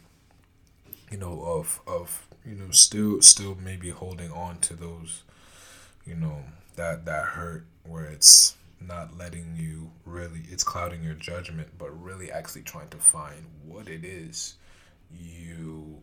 you 1.10 1.18
know, 1.18 1.42
of 1.42 1.80
of 1.86 2.26
you 2.46 2.54
know 2.54 2.70
still 2.70 3.20
still 3.20 3.56
maybe 3.62 3.90
holding 3.90 4.30
on 4.30 4.58
to 4.60 4.74
those 4.74 5.24
you 6.06 6.14
know 6.14 6.44
that 6.76 7.04
that 7.04 7.24
hurt 7.24 7.66
where 7.84 8.04
it's 8.04 8.56
not 8.80 9.18
letting 9.18 9.54
you 9.56 9.90
really 10.04 10.42
it's 10.48 10.62
clouding 10.62 11.02
your 11.02 11.14
judgment 11.14 11.68
but 11.76 11.90
really 12.02 12.30
actually 12.30 12.62
trying 12.62 12.88
to 12.88 12.96
find 12.96 13.44
what 13.64 13.88
it 13.88 14.04
is 14.04 14.54
you 15.12 16.00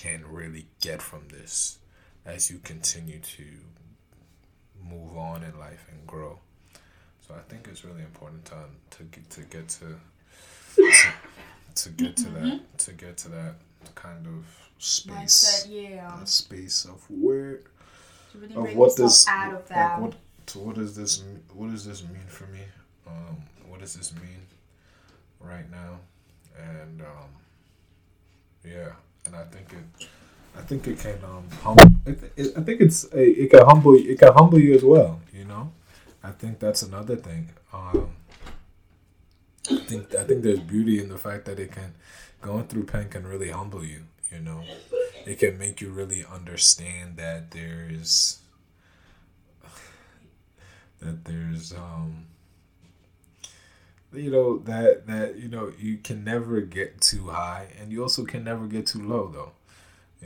can 0.00 0.24
really 0.30 0.66
get 0.80 1.00
from 1.02 1.28
this 1.28 1.78
as 2.24 2.50
you 2.50 2.58
continue 2.58 3.18
to 3.18 3.44
move 4.88 5.16
on 5.16 5.42
in 5.42 5.58
life 5.58 5.86
and 5.90 6.06
grow 6.06 6.38
so 7.26 7.34
i 7.34 7.40
think 7.48 7.68
it's 7.68 7.84
really 7.84 8.02
important 8.02 8.44
to 8.44 8.54
to 8.90 9.02
get 9.04 9.30
to 9.30 9.40
get 9.42 9.68
to 9.68 9.86
to, 10.74 10.92
to 11.74 11.88
get 11.90 12.16
to 12.16 12.24
that 12.24 12.42
mm-hmm. 12.42 12.76
to 12.76 12.92
get 12.92 13.16
to 13.16 13.28
that 13.28 13.54
kind 13.94 14.26
of 14.26 14.44
space 14.78 15.66
yeah 15.68 16.14
that 16.18 16.28
space 16.28 16.84
of 16.84 17.02
where 17.10 17.60
really 18.40 18.54
of 18.72 18.76
what 18.76 18.96
this 18.96 19.26
out 19.28 19.54
of 19.54 19.68
that. 19.68 20.00
Like 20.00 20.00
what, 20.00 20.14
so 20.46 20.60
what 20.60 20.76
does 20.76 20.96
this 20.96 21.22
what 21.54 21.70
does 21.70 21.84
this 21.84 22.02
mean 22.02 22.26
for 22.28 22.46
me? 22.46 22.60
Um, 23.06 23.36
what 23.68 23.80
does 23.80 23.94
this 23.94 24.14
mean 24.14 24.46
right 25.40 25.70
now? 25.70 26.00
And 26.58 27.00
um, 27.02 27.28
yeah, 28.64 28.92
and 29.26 29.36
I 29.36 29.44
think 29.44 29.72
it. 29.72 30.08
I 30.56 30.62
think 30.62 30.86
it 30.88 30.98
can 30.98 31.18
um 31.24 31.44
humble. 31.62 31.84
It, 32.06 32.32
it, 32.36 32.52
I 32.56 32.62
think 32.62 32.80
it's 32.80 33.04
a, 33.12 33.42
it 33.42 33.50
can 33.50 33.64
humble 33.66 33.94
it 33.94 34.18
can 34.18 34.32
humble 34.32 34.58
you 34.58 34.74
as 34.74 34.82
well. 34.82 35.20
You 35.32 35.44
know, 35.44 35.72
I 36.22 36.30
think 36.30 36.58
that's 36.58 36.82
another 36.82 37.16
thing. 37.16 37.50
Um, 37.72 38.08
I 39.70 39.78
think 39.80 40.14
I 40.14 40.24
think 40.24 40.42
there's 40.42 40.60
beauty 40.60 40.98
in 40.98 41.08
the 41.08 41.18
fact 41.18 41.44
that 41.44 41.58
it 41.58 41.72
can 41.72 41.94
going 42.40 42.66
through 42.68 42.84
pain 42.84 43.08
can 43.08 43.26
really 43.26 43.50
humble 43.50 43.84
you. 43.84 44.04
You 44.32 44.40
know, 44.40 44.62
it 45.26 45.38
can 45.38 45.58
make 45.58 45.80
you 45.80 45.90
really 45.90 46.24
understand 46.24 47.16
that 47.16 47.50
there's 47.50 48.38
that 51.00 51.24
there's 51.24 51.72
um 51.72 52.26
you 54.12 54.30
know 54.30 54.58
that 54.58 55.06
that 55.06 55.36
you 55.36 55.48
know 55.48 55.72
you 55.78 55.98
can 55.98 56.24
never 56.24 56.60
get 56.60 57.00
too 57.00 57.28
high 57.28 57.68
and 57.80 57.92
you 57.92 58.02
also 58.02 58.24
can 58.24 58.44
never 58.44 58.66
get 58.66 58.86
too 58.86 59.02
low 59.02 59.28
though. 59.28 59.52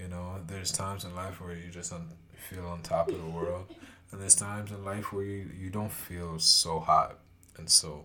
You 0.01 0.09
know 0.09 0.37
there's 0.47 0.73
times 0.73 1.05
in 1.05 1.15
life 1.15 1.41
where 1.41 1.55
you 1.55 1.71
just 1.71 1.93
on, 1.93 2.09
feel 2.35 2.67
on 2.67 2.83
top 2.83 3.09
of 3.09 3.19
the 3.23 3.31
world 3.31 3.67
and 4.13 4.21
there's 4.21 4.35
times 4.35 4.71
in 4.71 4.85
life 4.85 5.13
where 5.13 5.25
you, 5.25 5.49
you 5.59 5.71
don't 5.71 5.93
feel 5.93 6.39
so 6.39 6.81
hot 6.81 7.19
and 7.57 7.69
so 7.69 8.05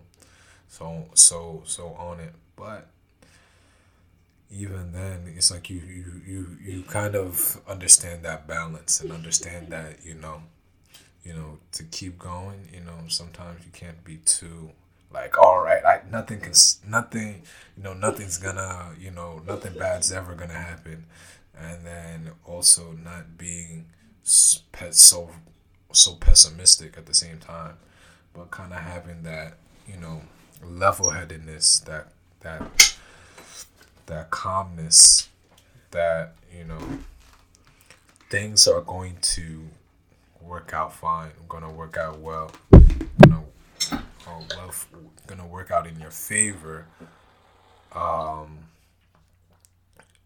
so 0.68 1.06
so 1.14 1.62
so 1.64 1.88
on 1.94 2.20
it. 2.20 2.32
But 2.56 2.88
even 4.50 4.92
then 4.92 5.32
it's 5.36 5.50
like 5.50 5.68
you 5.68 5.80
you 5.80 6.22
you 6.26 6.56
you 6.62 6.82
kind 6.82 7.14
of 7.14 7.60
understand 7.68 8.24
that 8.24 8.46
balance 8.46 9.00
and 9.00 9.12
understand 9.12 9.68
that 9.70 10.04
you 10.04 10.14
know 10.14 10.42
you 11.24 11.32
know 11.32 11.58
to 11.72 11.82
keep 11.84 12.18
going 12.18 12.68
you 12.72 12.80
know 12.80 12.96
sometimes 13.08 13.64
you 13.64 13.72
can't 13.72 14.04
be 14.04 14.18
too 14.18 14.70
like 15.12 15.38
all 15.38 15.62
right 15.62 15.66
nothing 16.10 16.40
can 16.40 16.52
nothing 16.86 17.42
you 17.76 17.82
know 17.82 17.94
nothing's 17.94 18.38
gonna 18.38 18.92
you 18.98 19.10
know 19.10 19.40
nothing 19.46 19.74
bad's 19.78 20.12
ever 20.12 20.34
gonna 20.34 20.54
happen. 20.54 21.04
And 21.58 21.86
then 21.86 22.30
also 22.44 22.92
not 22.92 23.38
being 23.38 23.86
so 24.22 25.30
so 25.92 26.14
pessimistic 26.14 26.98
at 26.98 27.06
the 27.06 27.14
same 27.14 27.38
time 27.38 27.76
but 28.34 28.50
kind 28.50 28.72
of 28.72 28.80
having 28.80 29.22
that 29.22 29.54
you 29.88 29.96
know 29.96 30.20
level-headedness 30.64 31.80
that 31.80 32.08
that 32.40 32.96
that 34.06 34.30
calmness 34.30 35.28
that 35.92 36.34
you 36.54 36.64
know 36.64 36.80
things 38.30 38.66
are 38.66 38.82
going 38.82 39.16
to 39.22 39.62
work 40.42 40.72
out 40.74 40.92
fine 40.92 41.30
gonna 41.48 41.70
work 41.70 41.96
out 41.96 42.18
well 42.18 42.50
or 44.26 44.40
well 44.56 44.72
gonna 45.26 45.46
work 45.46 45.70
out 45.70 45.86
in 45.86 45.98
your 46.00 46.10
favor 46.10 46.86
um 47.92 48.58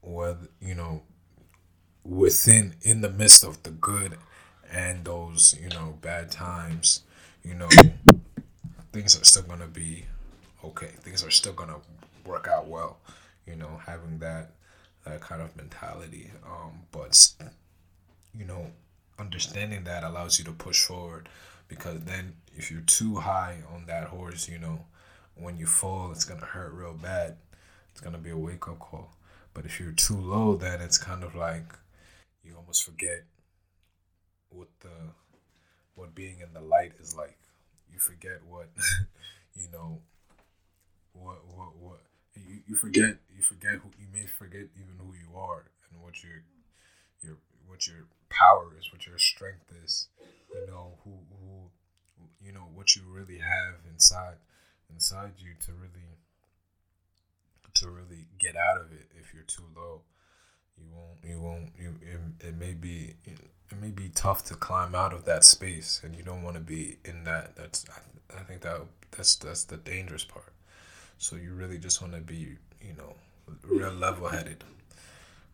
whether 0.02 0.48
you 0.60 0.74
know 0.74 1.02
within 2.04 2.74
in 2.82 3.00
the 3.00 3.10
midst 3.10 3.44
of 3.44 3.62
the 3.62 3.70
good 3.70 4.16
and 4.72 5.04
those 5.04 5.54
you 5.60 5.68
know 5.68 5.98
bad 6.00 6.30
times 6.30 7.02
you 7.44 7.54
know 7.54 7.68
things 8.92 9.20
are 9.20 9.24
still 9.24 9.42
gonna 9.42 9.66
be 9.66 10.04
okay. 10.64 10.88
Things 11.00 11.24
are 11.24 11.30
still 11.30 11.52
gonna 11.52 11.76
work 12.26 12.48
out 12.48 12.68
well 12.68 12.98
you 13.46 13.56
know 13.56 13.80
having 13.86 14.18
that 14.18 14.52
that 15.04 15.20
kind 15.20 15.42
of 15.42 15.56
mentality. 15.56 16.30
Um 16.46 16.82
but 16.92 17.32
you 18.36 18.44
know 18.44 18.66
understanding 19.18 19.84
that 19.84 20.04
allows 20.04 20.38
you 20.38 20.44
to 20.46 20.52
push 20.52 20.84
forward 20.84 21.28
because 21.68 22.00
then 22.00 22.34
if 22.61 22.70
you're 22.70 22.83
too 22.83 23.14
high 23.16 23.57
on 23.73 23.87
that 23.87 24.09
horse 24.09 24.46
you 24.46 24.59
know 24.59 24.85
when 25.35 25.57
you 25.57 25.64
fall 25.64 26.12
it's 26.12 26.27
gonna 26.27 26.44
hurt 26.44 26.75
real 26.75 26.92
bad. 26.92 27.37
It's 27.90 28.03
gonna 28.03 28.18
be 28.18 28.29
a 28.29 28.37
wake-up 28.37 28.79
call. 28.79 29.16
But 29.55 29.64
if 29.64 29.81
you're 29.81 29.92
too 29.92 30.20
low 30.20 30.57
then 30.57 30.83
it's 30.83 30.99
kind 30.99 31.25
of 31.25 31.35
like 31.35 31.73
you 32.44 32.55
almost 32.55 32.85
forget 32.85 33.25
what 34.51 34.68
the 34.81 34.90
what 35.94 36.14
being 36.14 36.40
in 36.40 36.53
the 36.53 36.61
light 36.61 36.92
is 37.01 37.16
like. 37.16 37.38
You 37.90 37.99
forget 37.99 38.40
what 38.46 38.68
you 39.55 39.68
know 39.73 40.03
what 41.14 41.38
what 41.57 41.75
what 41.77 42.01
you, 42.35 42.61
you 42.68 42.77
forget 42.77 43.16
you 43.35 43.42
forget 43.42 43.77
who 43.77 43.88
you 43.99 44.09
may 44.12 44.27
forget 44.27 44.66
even 44.77 44.96
who 44.99 45.14
you 45.14 45.35
are 45.35 45.64
and 45.90 46.03
what 46.03 46.23
your 46.23 46.42
your 47.23 47.38
what 47.66 47.87
your 47.87 48.05
power 48.29 48.77
is 48.79 48.92
what 48.92 49.07
your 49.07 49.16
strength 49.18 49.73
is. 49.83 50.09
You 50.55 50.66
know 50.66 50.99
who 51.05 51.12
who 51.31 51.70
you 52.44 52.52
know 52.52 52.66
what 52.74 52.96
you 52.96 53.02
really 53.09 53.38
have 53.38 53.74
inside 53.90 54.37
inside 54.92 55.33
you 55.38 55.52
to 55.61 55.72
really 55.72 56.06
to 57.74 57.88
really 57.88 58.26
get 58.38 58.56
out 58.56 58.80
of 58.80 58.92
it 58.92 59.06
if 59.18 59.33
you're 59.33 59.44
too 59.44 59.64
low. 59.76 60.02
You 60.76 60.85
won't 60.94 61.18
you 61.24 61.40
won't 61.40 61.72
you 61.78 61.94
it, 62.02 62.48
it 62.48 62.59
may 62.59 62.72
be 62.72 63.14
it 63.24 63.80
may 63.80 63.90
be 63.90 64.09
tough 64.09 64.44
to 64.44 64.54
climb 64.54 64.94
out 64.94 65.12
of 65.12 65.24
that 65.26 65.44
space 65.44 66.00
and 66.02 66.16
you 66.16 66.22
don't 66.22 66.42
want 66.42 66.56
to 66.56 66.62
be 66.62 66.96
in 67.04 67.24
that 67.24 67.56
that's 67.56 67.85
I, 67.90 68.40
I 68.40 68.42
think 68.42 68.62
that 68.62 68.80
that's 69.11 69.37
that's 69.37 69.64
the 69.64 69.76
dangerous 69.76 70.24
part. 70.24 70.52
So 71.18 71.37
you 71.37 71.52
really 71.52 71.78
just 71.78 72.00
want 72.00 72.14
to 72.14 72.20
be 72.20 72.56
you 72.80 72.94
know 72.96 73.14
real 73.62 73.92
level 73.92 74.28
headed 74.28 74.64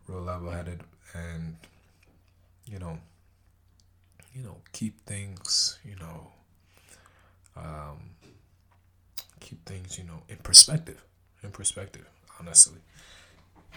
real 0.07 0.21
level 0.21 0.51
headed 0.51 0.81
and 1.13 1.57
you 2.65 2.79
know 2.79 2.99
you 4.33 4.43
know 4.43 4.57
keep 4.71 5.05
things 5.05 5.79
you 5.83 5.95
know 5.95 6.27
um 7.57 7.97
keep 9.39 9.63
things 9.65 9.97
you 9.97 10.03
know 10.03 10.21
in 10.29 10.37
perspective 10.37 11.03
in 11.43 11.51
perspective 11.51 12.05
honestly 12.39 12.79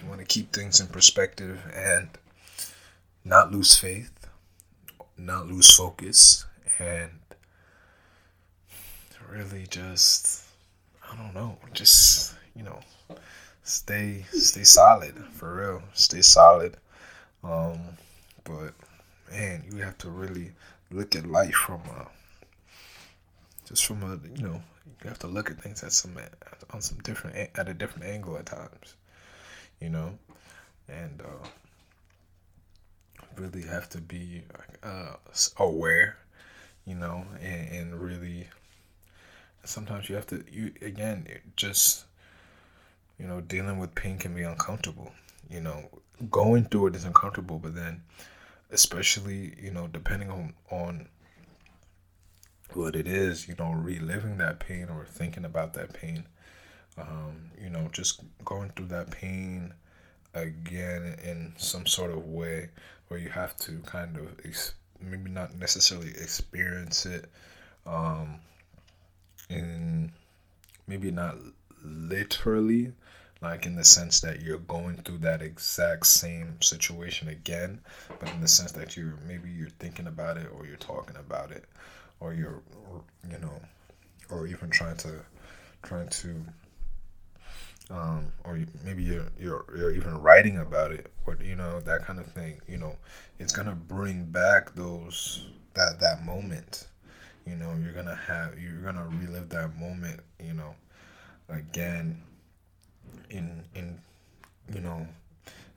you 0.02 0.08
want 0.08 0.20
to 0.20 0.26
keep 0.26 0.52
things 0.52 0.80
in 0.80 0.86
perspective 0.86 1.60
and 1.74 2.08
not 3.24 3.52
lose 3.52 3.76
faith 3.76 4.26
not 5.16 5.46
lose 5.46 5.70
focus 5.70 6.46
and 6.78 7.10
really 9.30 9.66
just 9.68 10.44
I 11.10 11.16
don't 11.16 11.34
know, 11.34 11.56
just 11.72 12.34
you 12.54 12.62
know, 12.62 12.78
stay 13.62 14.24
stay 14.32 14.64
solid 14.64 15.14
for 15.32 15.54
real, 15.54 15.82
stay 15.94 16.22
solid. 16.22 16.76
Um, 17.42 17.80
but 18.44 18.74
man, 19.30 19.64
you 19.70 19.78
have 19.78 19.98
to 19.98 20.10
really 20.10 20.52
look 20.90 21.14
at 21.16 21.26
life 21.26 21.54
from 21.54 21.80
a 21.82 22.06
just 23.70 23.86
from 23.86 24.02
a 24.02 24.18
you 24.36 24.46
know 24.46 24.60
you 25.02 25.08
have 25.08 25.18
to 25.20 25.28
look 25.28 25.50
at 25.50 25.58
things 25.60 25.82
at 25.82 25.92
some 25.92 26.18
on 26.72 26.82
some 26.82 26.98
different 26.98 27.50
at 27.56 27.68
a 27.68 27.74
different 27.74 28.04
angle 28.04 28.36
at 28.36 28.46
times, 28.46 28.96
you 29.80 29.88
know, 29.88 30.18
and 30.88 31.22
uh, 31.22 31.46
really 33.36 33.62
have 33.62 33.88
to 33.88 33.98
be 33.98 34.42
uh, 34.82 35.14
aware, 35.58 36.18
you 36.84 36.94
know, 36.94 37.24
and, 37.40 37.68
and 37.70 38.00
really 38.00 38.48
sometimes 39.64 40.08
you 40.08 40.16
have 40.16 40.26
to 40.26 40.44
you 40.50 40.72
again 40.82 41.26
just 41.56 42.04
you 43.18 43.26
know 43.26 43.40
dealing 43.40 43.78
with 43.78 43.94
pain 43.94 44.18
can 44.18 44.34
be 44.34 44.42
uncomfortable 44.42 45.12
you 45.50 45.60
know? 45.60 45.84
Going 46.30 46.64
through 46.64 46.88
it 46.88 46.96
is 46.96 47.04
uncomfortable 47.04 47.58
but 47.58 47.74
then 47.74 48.02
especially 48.70 49.54
you 49.60 49.70
know 49.70 49.86
depending 49.86 50.30
on 50.30 50.54
on 50.70 51.08
what 52.74 52.96
it 52.96 53.06
is 53.06 53.48
you 53.48 53.54
know 53.58 53.72
reliving 53.72 54.38
that 54.38 54.60
pain 54.60 54.88
or 54.88 55.04
thinking 55.04 55.44
about 55.44 55.74
that 55.74 55.92
pain. 55.92 56.24
Um, 56.98 57.50
you 57.60 57.70
know 57.70 57.88
just 57.92 58.20
going 58.44 58.70
through 58.76 58.88
that 58.88 59.10
pain 59.10 59.74
again 60.34 61.16
in 61.24 61.52
some 61.56 61.86
sort 61.86 62.10
of 62.10 62.26
way 62.26 62.68
where 63.08 63.18
you 63.18 63.28
have 63.28 63.56
to 63.56 63.78
kind 63.80 64.16
of 64.16 64.28
ex- 64.44 64.74
maybe 65.00 65.30
not 65.30 65.54
necessarily 65.56 66.10
experience 66.10 67.06
it 67.06 67.26
um, 67.86 68.36
in 69.48 70.12
maybe 70.86 71.10
not 71.10 71.36
literally 71.84 72.92
like 73.42 73.64
in 73.64 73.74
the 73.74 73.84
sense 73.84 74.20
that 74.20 74.42
you're 74.42 74.58
going 74.58 74.96
through 74.96 75.18
that 75.18 75.40
exact 75.40 76.06
same 76.06 76.60
situation 76.60 77.28
again 77.28 77.80
but 78.18 78.30
in 78.30 78.40
the 78.40 78.48
sense 78.48 78.72
that 78.72 78.96
you're 78.96 79.14
maybe 79.26 79.50
you're 79.50 79.70
thinking 79.78 80.06
about 80.06 80.36
it 80.36 80.46
or 80.54 80.66
you're 80.66 80.76
talking 80.76 81.16
about 81.16 81.50
it 81.50 81.64
or 82.20 82.34
you're 82.34 82.62
you 83.30 83.38
know 83.38 83.60
or 84.30 84.46
even 84.46 84.70
trying 84.70 84.96
to 84.96 85.20
trying 85.82 86.08
to 86.08 86.44
um, 87.90 88.30
or 88.44 88.60
maybe 88.84 89.02
you're, 89.02 89.26
you're 89.38 89.64
you're 89.76 89.90
even 89.90 90.16
writing 90.20 90.58
about 90.58 90.92
it 90.92 91.10
or 91.26 91.36
you 91.42 91.56
know 91.56 91.80
that 91.80 92.04
kind 92.04 92.20
of 92.20 92.26
thing 92.26 92.60
you 92.68 92.76
know 92.76 92.94
it's 93.38 93.52
gonna 93.52 93.74
bring 93.74 94.24
back 94.24 94.74
those 94.74 95.46
that 95.74 95.98
that 96.00 96.24
moment. 96.24 96.86
You 97.46 97.56
know 97.56 97.74
you're 97.82 97.92
gonna 97.92 98.14
have 98.14 98.58
you're 98.58 98.80
gonna 98.82 99.06
relive 99.06 99.48
that 99.48 99.76
moment 99.76 100.20
you 100.38 100.52
know 100.52 100.74
again 101.48 102.22
in 103.30 103.64
in 103.74 103.98
you 104.72 104.80
know 104.80 105.06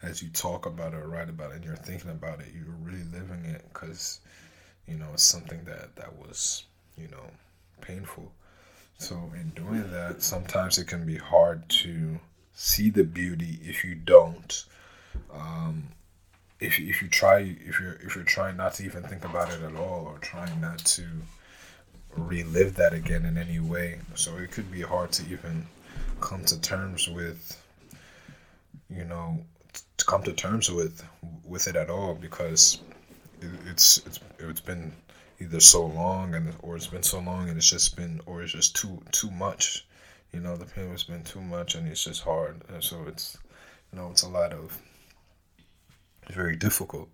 as 0.03 0.21
you 0.21 0.29
talk 0.29 0.65
about 0.65 0.93
it 0.93 0.97
or 0.97 1.07
write 1.07 1.29
about 1.29 1.51
it 1.51 1.55
and 1.55 1.63
you're 1.63 1.75
thinking 1.77 2.11
about 2.11 2.41
it 2.41 2.47
you're 2.53 2.75
really 2.81 3.03
living 3.05 3.45
it 3.45 3.63
because 3.73 4.19
you 4.87 4.95
know 4.95 5.07
it's 5.13 5.23
something 5.23 5.63
that 5.65 5.95
that 5.95 6.17
was 6.17 6.63
you 6.97 7.07
know 7.09 7.25
painful 7.81 8.31
so 8.97 9.15
in 9.35 9.49
doing 9.55 9.89
that 9.91 10.21
sometimes 10.21 10.77
it 10.77 10.87
can 10.87 11.05
be 11.05 11.17
hard 11.17 11.67
to 11.69 12.19
see 12.53 12.89
the 12.89 13.03
beauty 13.03 13.59
if 13.63 13.83
you 13.83 13.95
don't 13.95 14.65
um, 15.33 15.83
if, 16.59 16.79
if 16.79 17.01
you 17.01 17.09
try 17.09 17.39
if 17.39 17.79
you're 17.79 17.97
if 18.03 18.15
you're 18.15 18.23
trying 18.23 18.55
not 18.57 18.75
to 18.75 18.85
even 18.85 19.03
think 19.03 19.25
about 19.25 19.51
it 19.51 19.61
at 19.61 19.75
all 19.75 20.07
or 20.07 20.17
trying 20.19 20.61
not 20.61 20.79
to 20.79 21.03
relive 22.15 22.75
that 22.75 22.93
again 22.93 23.25
in 23.25 23.37
any 23.37 23.59
way. 23.59 23.99
So 24.15 24.37
it 24.37 24.51
could 24.51 24.71
be 24.71 24.81
hard 24.81 25.11
to 25.13 25.23
even 25.31 25.67
come 26.21 26.45
to 26.45 26.59
terms 26.61 27.07
with, 27.07 27.61
you 28.89 29.03
know, 29.05 29.39
to 29.97 30.05
come 30.05 30.23
to 30.23 30.33
terms 30.33 30.71
with 30.71 31.03
with 31.43 31.67
it 31.67 31.75
at 31.75 31.89
all 31.89 32.13
because 32.13 32.79
it's 33.67 33.99
it's 34.05 34.19
it's 34.39 34.59
been 34.59 34.93
either 35.39 35.59
so 35.59 35.85
long 35.85 36.35
and 36.35 36.53
or 36.61 36.75
it's 36.75 36.87
been 36.87 37.03
so 37.03 37.19
long 37.19 37.49
and 37.49 37.57
it's 37.57 37.69
just 37.69 37.95
been 37.95 38.21
or 38.25 38.43
it's 38.43 38.53
just 38.53 38.75
too 38.75 39.01
too 39.11 39.31
much. 39.31 39.85
You 40.31 40.39
know, 40.39 40.57
the 40.57 40.65
pain 40.65 40.89
has 40.89 41.03
been 41.03 41.23
too 41.23 41.41
much 41.41 41.75
and 41.75 41.87
it's 41.87 42.03
just 42.03 42.21
hard. 42.23 42.61
And 42.69 42.83
so 42.83 43.03
it's 43.07 43.37
you 43.91 43.99
know 43.99 44.09
it's 44.11 44.23
a 44.23 44.29
lot 44.29 44.53
of 44.53 44.77
it's 46.23 46.35
very 46.35 46.55
difficult. 46.55 47.09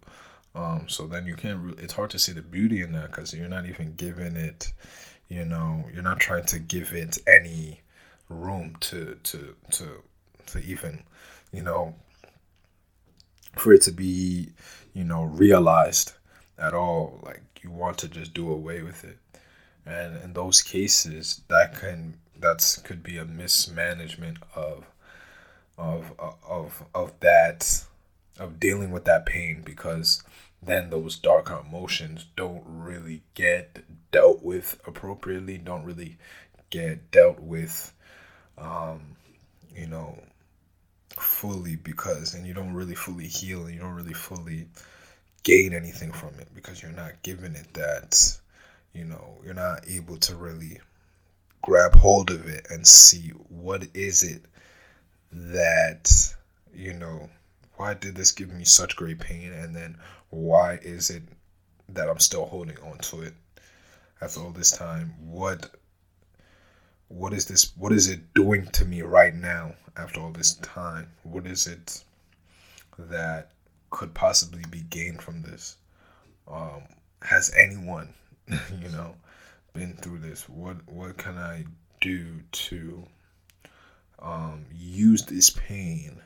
Um, 0.56 0.88
so 0.88 1.08
then 1.08 1.26
you 1.26 1.36
can't. 1.36 1.60
Really, 1.60 1.84
it's 1.84 1.94
hard 1.94 2.10
to 2.12 2.20
see 2.20 2.32
the 2.32 2.42
beauty 2.42 2.82
in 2.82 2.92
that 2.94 3.12
because 3.12 3.34
you're 3.34 3.48
not 3.48 3.68
even 3.68 3.94
giving 3.96 4.36
it. 4.36 4.74
You 5.28 5.46
know, 5.46 5.86
you're 5.94 6.04
not 6.04 6.20
trying 6.20 6.46
to 6.46 6.60
give 6.60 6.94
it 6.94 7.18
any 7.28 7.82
room 8.30 8.76
to 8.82 9.16
to 9.24 9.56
to 9.72 10.04
to 10.48 10.60
even 10.60 11.04
you 11.52 11.64
know, 11.64 11.96
for 13.56 13.74
it 13.74 13.82
to 13.84 13.92
be, 13.92 14.50
you 14.94 15.04
know, 15.04 15.24
realized 15.24 16.14
at 16.60 16.74
all. 16.74 17.20
Like 17.24 17.41
you 17.62 17.72
want 17.72 17.97
to 17.99 18.07
just 18.07 18.34
do 18.34 18.51
away 18.51 18.82
with 18.82 19.03
it. 19.03 19.18
And 19.86 20.22
in 20.24 20.34
those 20.34 20.62
cases, 20.62 21.41
that 21.47 21.80
can 21.80 22.18
that's 22.39 22.78
could 22.78 23.03
be 23.03 23.18
a 23.18 23.26
mismanagement 23.26 24.38
of 24.55 24.86
of 25.78 26.14
of 26.47 26.84
of 26.93 27.20
that 27.22 27.86
of 28.39 28.60
dealing 28.60 28.91
with 28.91 29.05
that 29.05 29.26
pain 29.26 29.62
because 29.66 30.24
then 30.62 30.89
those 30.89 31.18
dark 31.18 31.49
emotions 31.49 32.26
don't 32.36 32.64
really 32.66 33.22
get 33.34 33.84
dealt 34.12 34.43
with 34.43 34.80
appropriately, 34.86 35.57
don't 35.57 35.86
really 35.86 36.18
get 36.70 37.12
dealt 37.12 37.39
with 37.39 37.93
um, 38.57 39.16
you 39.76 39.88
know, 39.88 40.18
fully 41.12 41.76
because 41.76 42.34
and 42.34 42.45
you 42.45 42.53
don't 42.53 42.74
really 42.74 42.95
fully 42.95 43.28
heal 43.28 43.66
and 43.66 43.74
you 43.74 43.80
don't 43.80 43.95
really 43.95 44.14
fully 44.14 44.68
gain 45.44 45.74
anything 45.74 46.12
from 46.12 46.30
it 46.40 46.48
because 46.54 46.82
you're 46.82 46.92
not 46.92 47.22
giving 47.24 47.56
it 47.56 47.74
that 47.74 48.38
you 48.94 49.06
know 49.06 49.38
you're 49.44 49.54
not 49.54 49.84
able 49.88 50.18
to 50.18 50.36
really 50.36 50.80
grab 51.62 51.94
hold 51.94 52.30
of 52.32 52.48
it 52.48 52.68
and 52.70 52.86
see 52.86 53.30
what 53.50 53.86
is 53.94 54.24
it 54.24 54.44
that 55.32 56.10
you 56.74 56.94
know 56.94 57.30
why 57.76 57.94
did 57.94 58.16
this 58.16 58.32
give 58.32 58.52
me 58.52 58.66
such 58.66 58.96
great 58.96 59.20
pain 59.20 59.54
and 59.54 59.76
then 59.76 59.98
why 60.30 60.74
is 60.82 61.10
it 61.10 61.24
that 61.94 62.10
I'm 62.10 62.20
still 62.20 62.46
holding 62.46 62.78
on 62.80 62.98
to 62.98 63.22
it 63.22 63.34
after 64.22 64.42
all 64.42 64.52
this 64.52 64.72
time? 64.72 65.14
What 65.20 65.72
what 67.08 67.34
is 67.34 67.46
this 67.46 67.72
what 67.78 67.92
is 67.92 68.10
it 68.10 68.34
doing 68.34 68.68
to 68.68 68.86
me 68.86 69.02
right 69.02 69.34
now 69.34 69.74
after 69.98 70.20
all 70.22 70.32
this 70.32 70.56
time? 70.56 71.10
What 71.24 71.48
is 71.48 71.68
it 71.68 72.04
that 72.98 73.52
could 73.90 74.14
possibly 74.14 74.64
be 74.70 74.82
gained 74.82 75.22
from 75.22 75.42
this? 75.42 75.78
Um, 76.48 76.84
has 77.22 77.54
anyone 77.56 78.14
you 78.50 78.90
know 78.90 79.16
been 79.74 79.94
through 79.96 80.20
this? 80.20 80.48
What 80.50 80.78
what 80.88 81.18
can 81.18 81.38
i 81.38 81.66
do 82.02 82.40
to 82.52 83.04
um, 84.20 84.66
use 84.74 85.26
this 85.26 85.50
pain 85.50 86.22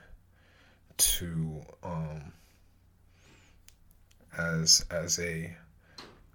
to 0.98 1.62
um, 1.84 2.32
as 4.38 4.86
as 4.90 5.20
a 5.20 5.56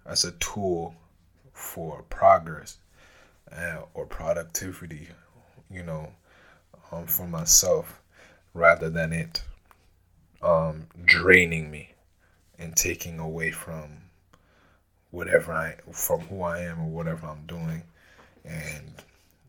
as 0.05 0.23
a 0.23 0.31
tool 0.33 0.95
for 1.53 2.03
progress 2.09 2.77
uh, 3.51 3.81
or 3.93 4.05
productivity, 4.05 5.09
you 5.69 5.83
know, 5.83 6.11
um, 6.91 7.05
for 7.05 7.27
myself, 7.27 8.01
rather 8.53 8.89
than 8.89 9.11
it 9.13 9.43
um, 10.41 10.87
draining 11.05 11.69
me 11.71 11.93
and 12.57 12.75
taking 12.75 13.19
away 13.19 13.51
from 13.51 13.89
whatever 15.11 15.51
I 15.53 15.75
from 15.91 16.21
who 16.21 16.43
I 16.43 16.59
am 16.61 16.79
or 16.81 16.87
whatever 16.89 17.27
I'm 17.27 17.45
doing, 17.47 17.83
and 18.45 18.91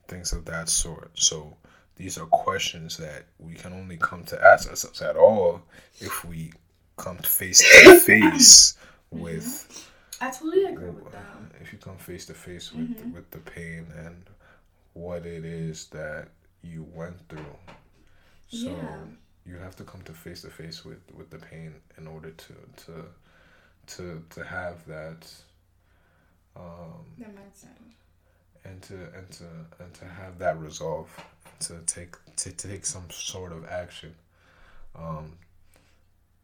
things 0.08 0.32
of 0.32 0.44
that 0.46 0.68
sort. 0.68 1.10
So 1.14 1.56
these 1.96 2.18
are 2.18 2.26
questions 2.26 2.96
that 2.96 3.24
we 3.38 3.54
can 3.54 3.72
only 3.72 3.96
come 3.98 4.24
to 4.24 4.42
ask 4.44 4.68
ourselves 4.68 5.02
at 5.02 5.16
all 5.16 5.62
if 6.00 6.24
we 6.24 6.52
come 6.96 7.18
to 7.18 7.28
face 7.28 7.58
to 7.84 8.00
face 8.00 8.76
with. 9.10 9.86
I 10.22 10.30
totally 10.30 10.64
agree 10.64 10.90
with 10.90 11.12
that. 11.12 11.24
If 11.60 11.72
you 11.72 11.78
come 11.78 11.96
face 11.96 12.26
to 12.26 12.34
face 12.34 12.72
with 12.72 12.88
Mhm. 12.88 13.12
with 13.14 13.30
the 13.30 13.38
pain 13.38 13.86
and 13.96 14.24
what 14.94 15.24
it 15.24 15.44
is 15.44 15.86
that 15.88 16.28
you 16.62 16.82
went 16.94 17.16
through, 17.28 17.56
so 18.48 18.70
Yeah. 18.70 18.98
You 19.50 19.56
have 19.58 19.74
to 19.76 19.84
come 19.84 20.02
to 20.02 20.12
face 20.12 20.42
to 20.42 20.50
face 20.50 20.84
with 20.84 21.02
with 21.18 21.30
the 21.30 21.38
pain 21.38 21.74
in 21.98 22.06
order 22.06 22.30
to 22.30 22.54
to 22.84 22.92
to 23.94 24.22
to 24.30 24.44
have 24.44 24.84
that 24.86 25.22
um 26.56 27.04
That 27.18 27.56
sense. 27.56 27.94
and 28.64 28.82
to 28.82 28.94
and 29.16 29.30
to 29.38 29.44
and 29.82 29.94
to 29.94 30.04
have 30.04 30.38
that 30.38 30.58
resolve 30.60 31.08
to 31.60 31.74
take 31.86 32.14
to 32.36 32.50
take 32.52 32.84
some 32.86 33.08
sort 33.10 33.52
of 33.52 33.64
action 33.66 34.14
um 34.94 35.26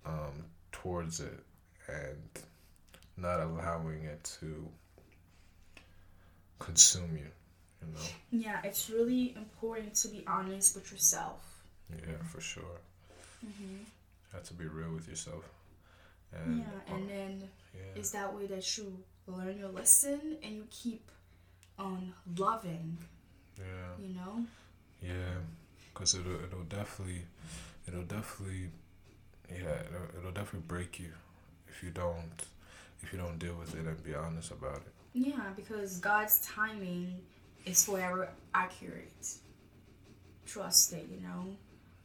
um 0.05 0.45
towards 0.73 1.21
it 1.21 1.39
and 1.89 2.31
not 3.17 3.41
allowing 3.41 4.03
it 4.05 4.23
to 4.41 4.69
consume 6.59 7.17
you 7.17 7.31
you 7.83 7.89
know 7.93 8.01
Yeah, 8.31 8.61
it's 8.65 8.91
really 8.91 9.35
important 9.37 9.95
to 9.97 10.09
be 10.09 10.25
honest 10.27 10.75
with 10.75 10.91
yourself. 10.91 11.41
yeah 11.91 12.23
for 12.33 12.41
sure 12.41 12.81
hmm 13.47 13.77
you 13.79 14.33
have 14.33 14.45
to 14.45 14.55
be 14.55 14.67
real 14.67 14.93
with 14.93 15.09
yourself 15.09 15.45
and 16.33 16.59
yeah, 16.59 16.95
and 16.95 17.09
then 17.09 17.43
yeah 17.75 17.81
it's 17.95 18.11
that 18.11 18.35
way 18.35 18.47
that 18.47 18.77
you 18.77 18.93
learn 19.27 19.59
your 19.59 19.69
lesson 19.71 20.21
and 20.43 20.55
you 20.55 20.67
keep 20.71 21.11
on 21.79 22.13
loving. 22.37 22.97
yeah 23.59 23.65
You 23.99 24.15
know. 24.15 24.45
Yeah, 25.03 25.39
because 25.93 26.15
it'll 26.15 26.43
it'll 26.45 26.65
definitely 26.69 27.23
it'll 27.87 28.03
definitely 28.03 28.71
yeah 29.51 29.57
it'll, 29.89 30.19
it'll 30.19 30.33
definitely 30.33 30.67
break 30.67 30.99
you 30.99 31.13
if 31.69 31.83
you 31.83 31.91
don't 31.91 32.43
if 33.03 33.13
you 33.13 33.19
don't 33.19 33.39
deal 33.39 33.55
with 33.55 33.75
it 33.75 33.87
and 33.87 34.03
be 34.03 34.15
honest 34.15 34.51
about 34.51 34.77
it. 34.77 34.93
Yeah, 35.13 35.51
because 35.55 35.99
God's 35.99 36.41
timing 36.41 37.21
is 37.65 37.85
forever 37.85 38.29
accurate. 38.55 39.29
Trust 40.47 40.93
it, 40.93 41.07
you 41.11 41.21
know. 41.27 41.57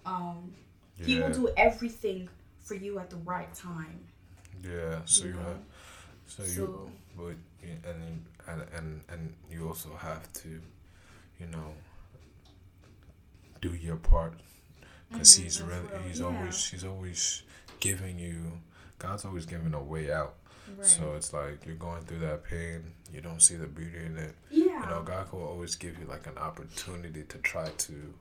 Um, 0.05 0.53
He 1.05 1.19
will 1.19 1.31
do 1.31 1.49
everything 1.57 2.29
for 2.59 2.75
you 2.75 2.99
at 2.99 3.09
the 3.09 3.17
right 3.17 3.53
time. 3.53 3.99
yeah. 4.63 4.99
So 5.05 5.25
you 5.25 5.33
know? 5.33 5.39
have 5.39 5.57
so 6.27 6.43
you 6.43 6.49
So 6.49 6.91
but 7.17 7.35
and 7.63 8.25
and 8.47 8.61
and 8.77 9.01
and 9.09 9.33
you 9.51 9.67
also 9.67 9.89
have 9.95 10.31
to 10.33 10.49
you 11.39 11.47
know 11.47 11.73
do 13.61 13.73
your 13.75 13.97
part 13.97 14.33
because 15.11 15.29
Mhm, 15.37 15.43
he's 15.43 15.61
really 15.61 15.87
real. 15.87 16.01
he's 16.07 16.19
Yeah. 16.19 16.25
always 16.27 16.65
he's 16.71 16.83
always 16.85 17.43
giving 17.79 18.17
you 18.19 18.59
God's 18.99 19.25
always 19.25 19.45
giving 19.47 19.73
a 19.73 19.81
way 19.83 20.11
out. 20.11 20.35
right. 20.77 20.85
So 20.85 21.15
it's 21.15 21.33
like 21.33 21.65
you're 21.65 21.75
going 21.75 22.03
through 22.05 22.19
that 22.19 22.43
pain, 22.43 22.93
you 23.11 23.19
don't 23.19 23.41
see 23.41 23.55
the 23.55 23.65
beauty 23.65 23.97
in 24.05 24.15
it. 24.17 24.35
yeah. 24.51 24.79
You 24.81 24.85
know, 24.91 25.01
God 25.01 25.31
will 25.31 25.43
always 25.43 25.75
give 25.75 25.97
you 25.99 26.05
like 26.05 26.27
an 26.27 26.37
opportunity 26.37 27.23
to 27.23 27.37
try 27.39 27.67
to, 27.69 28.13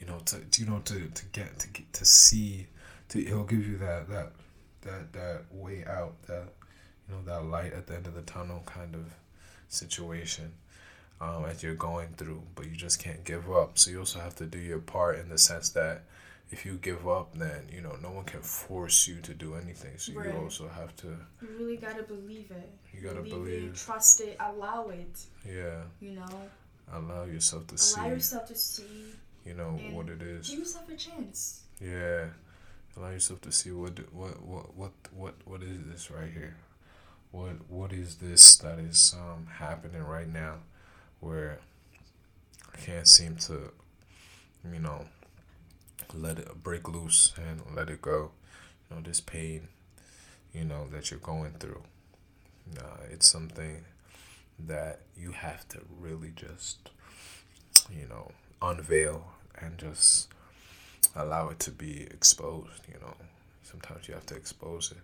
you 0.00 0.06
know, 0.06 0.18
to 0.26 0.40
you 0.58 0.66
know 0.66 0.80
to, 0.86 1.08
to 1.08 1.24
get 1.26 1.58
to 1.60 1.68
get 1.68 1.92
to 1.94 2.04
see, 2.04 2.66
to 3.10 3.20
He'll 3.22 3.44
give 3.44 3.66
you 3.66 3.76
that 3.78 4.08
that 4.08 4.32
that 4.82 5.12
that 5.12 5.42
way 5.52 5.84
out, 5.86 6.20
that 6.26 6.48
you 7.08 7.14
know 7.14 7.22
that 7.26 7.44
light 7.44 7.72
at 7.72 7.86
the 7.86 7.94
end 7.96 8.06
of 8.06 8.14
the 8.14 8.22
tunnel 8.22 8.62
kind 8.66 8.94
of 8.94 9.14
situation. 9.68 10.52
Um, 11.22 11.44
as 11.44 11.62
you're 11.62 11.74
going 11.74 12.08
through, 12.16 12.40
but 12.54 12.64
you 12.64 12.72
just 12.76 12.98
can't 12.98 13.22
give 13.24 13.52
up. 13.52 13.76
So 13.76 13.90
you 13.90 13.98
also 13.98 14.20
have 14.20 14.34
to 14.36 14.46
do 14.46 14.58
your 14.58 14.78
part 14.78 15.18
in 15.18 15.28
the 15.28 15.36
sense 15.36 15.68
that 15.70 16.04
if 16.50 16.64
you 16.64 16.78
give 16.80 17.06
up, 17.06 17.34
then 17.36 17.68
you 17.70 17.82
know 17.82 17.94
no 18.02 18.10
one 18.10 18.24
can 18.24 18.40
force 18.40 19.06
you 19.06 19.16
to 19.20 19.34
do 19.34 19.54
anything. 19.54 19.98
So 19.98 20.14
Right. 20.14 20.32
you 20.32 20.40
also 20.40 20.66
have 20.68 20.96
to, 20.96 21.08
you 21.42 21.48
really 21.58 21.76
gotta 21.76 22.04
believe 22.04 22.50
it. 22.50 22.70
you 22.94 23.02
gotta 23.02 23.20
it, 23.20 23.28
believe, 23.28 23.74
trust 23.76 24.22
it, 24.22 24.38
allow 24.40 24.88
it. 24.88 25.14
yeah, 25.46 25.82
You 26.00 26.12
know, 26.12 26.50
allow 26.90 27.24
yourself 27.24 27.66
to 27.66 27.74
allow 27.74 28.04
see, 28.06 28.08
yourself 28.14 28.48
to 28.48 28.56
see. 28.56 29.04
You 29.44 29.54
know 29.54 29.78
and 29.78 29.94
what 29.94 30.08
it 30.08 30.22
is. 30.22 30.48
Give 30.50 30.60
yourself 30.60 30.88
a 30.88 30.96
chance. 30.96 31.62
Yeah, 31.80 32.26
allow 32.96 33.10
yourself 33.10 33.40
to 33.42 33.52
see 33.52 33.70
what 33.70 33.98
what 34.12 34.42
what 34.42 34.74
what 34.76 34.92
what 35.12 35.34
what 35.44 35.62
is 35.62 35.78
this 35.86 36.10
right 36.10 36.30
here? 36.32 36.56
What 37.30 37.70
what 37.70 37.92
is 37.92 38.16
this 38.16 38.56
that 38.58 38.78
is 38.78 39.14
um 39.18 39.46
happening 39.58 40.02
right 40.02 40.28
now, 40.28 40.56
where 41.20 41.60
I 42.74 42.78
can't 42.78 43.06
seem 43.08 43.36
to, 43.36 43.72
you 44.72 44.78
know, 44.80 45.06
let 46.14 46.38
it 46.38 46.62
break 46.62 46.88
loose 46.88 47.32
and 47.36 47.62
let 47.74 47.90
it 47.90 48.02
go. 48.02 48.30
You 48.88 48.96
know 48.96 49.02
this 49.02 49.20
pain, 49.20 49.68
you 50.52 50.64
know 50.64 50.86
that 50.92 51.10
you're 51.10 51.20
going 51.20 51.52
through. 51.52 51.82
Uh, 52.78 53.04
it's 53.10 53.28
something 53.30 53.84
that 54.66 55.00
you 55.16 55.32
have 55.32 55.66
to 55.68 55.80
really 55.98 56.32
just, 56.34 56.90
you 57.90 58.06
know, 58.08 58.30
unveil 58.62 59.32
and 59.58 59.78
just 59.78 60.28
allow 61.16 61.48
it 61.48 61.58
to 61.60 61.70
be 61.70 62.02
exposed 62.10 62.82
you 62.88 62.98
know. 63.00 63.14
Sometimes 63.62 64.08
you 64.08 64.14
have 64.14 64.26
to 64.26 64.34
expose 64.34 64.90
it. 64.90 64.98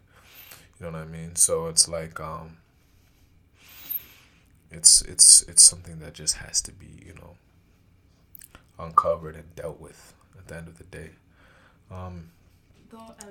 You 0.80 0.86
know 0.86 0.92
what 0.92 1.02
i 1.02 1.06
mean? 1.06 1.36
So 1.36 1.66
it's 1.68 1.88
like 1.88 2.20
um 2.20 2.58
it's 4.70 5.02
it's 5.02 5.42
it's 5.42 5.62
something 5.62 5.98
that 6.00 6.14
just 6.14 6.36
has 6.36 6.60
to 6.62 6.72
be 6.72 7.02
you 7.06 7.14
know 7.14 7.36
uncovered 8.78 9.36
and 9.36 9.54
dealt 9.54 9.80
with 9.80 10.12
at 10.38 10.48
the 10.48 10.56
end 10.56 10.68
of 10.68 10.78
the 10.78 10.84
day. 10.84 11.10
Um 11.90 12.30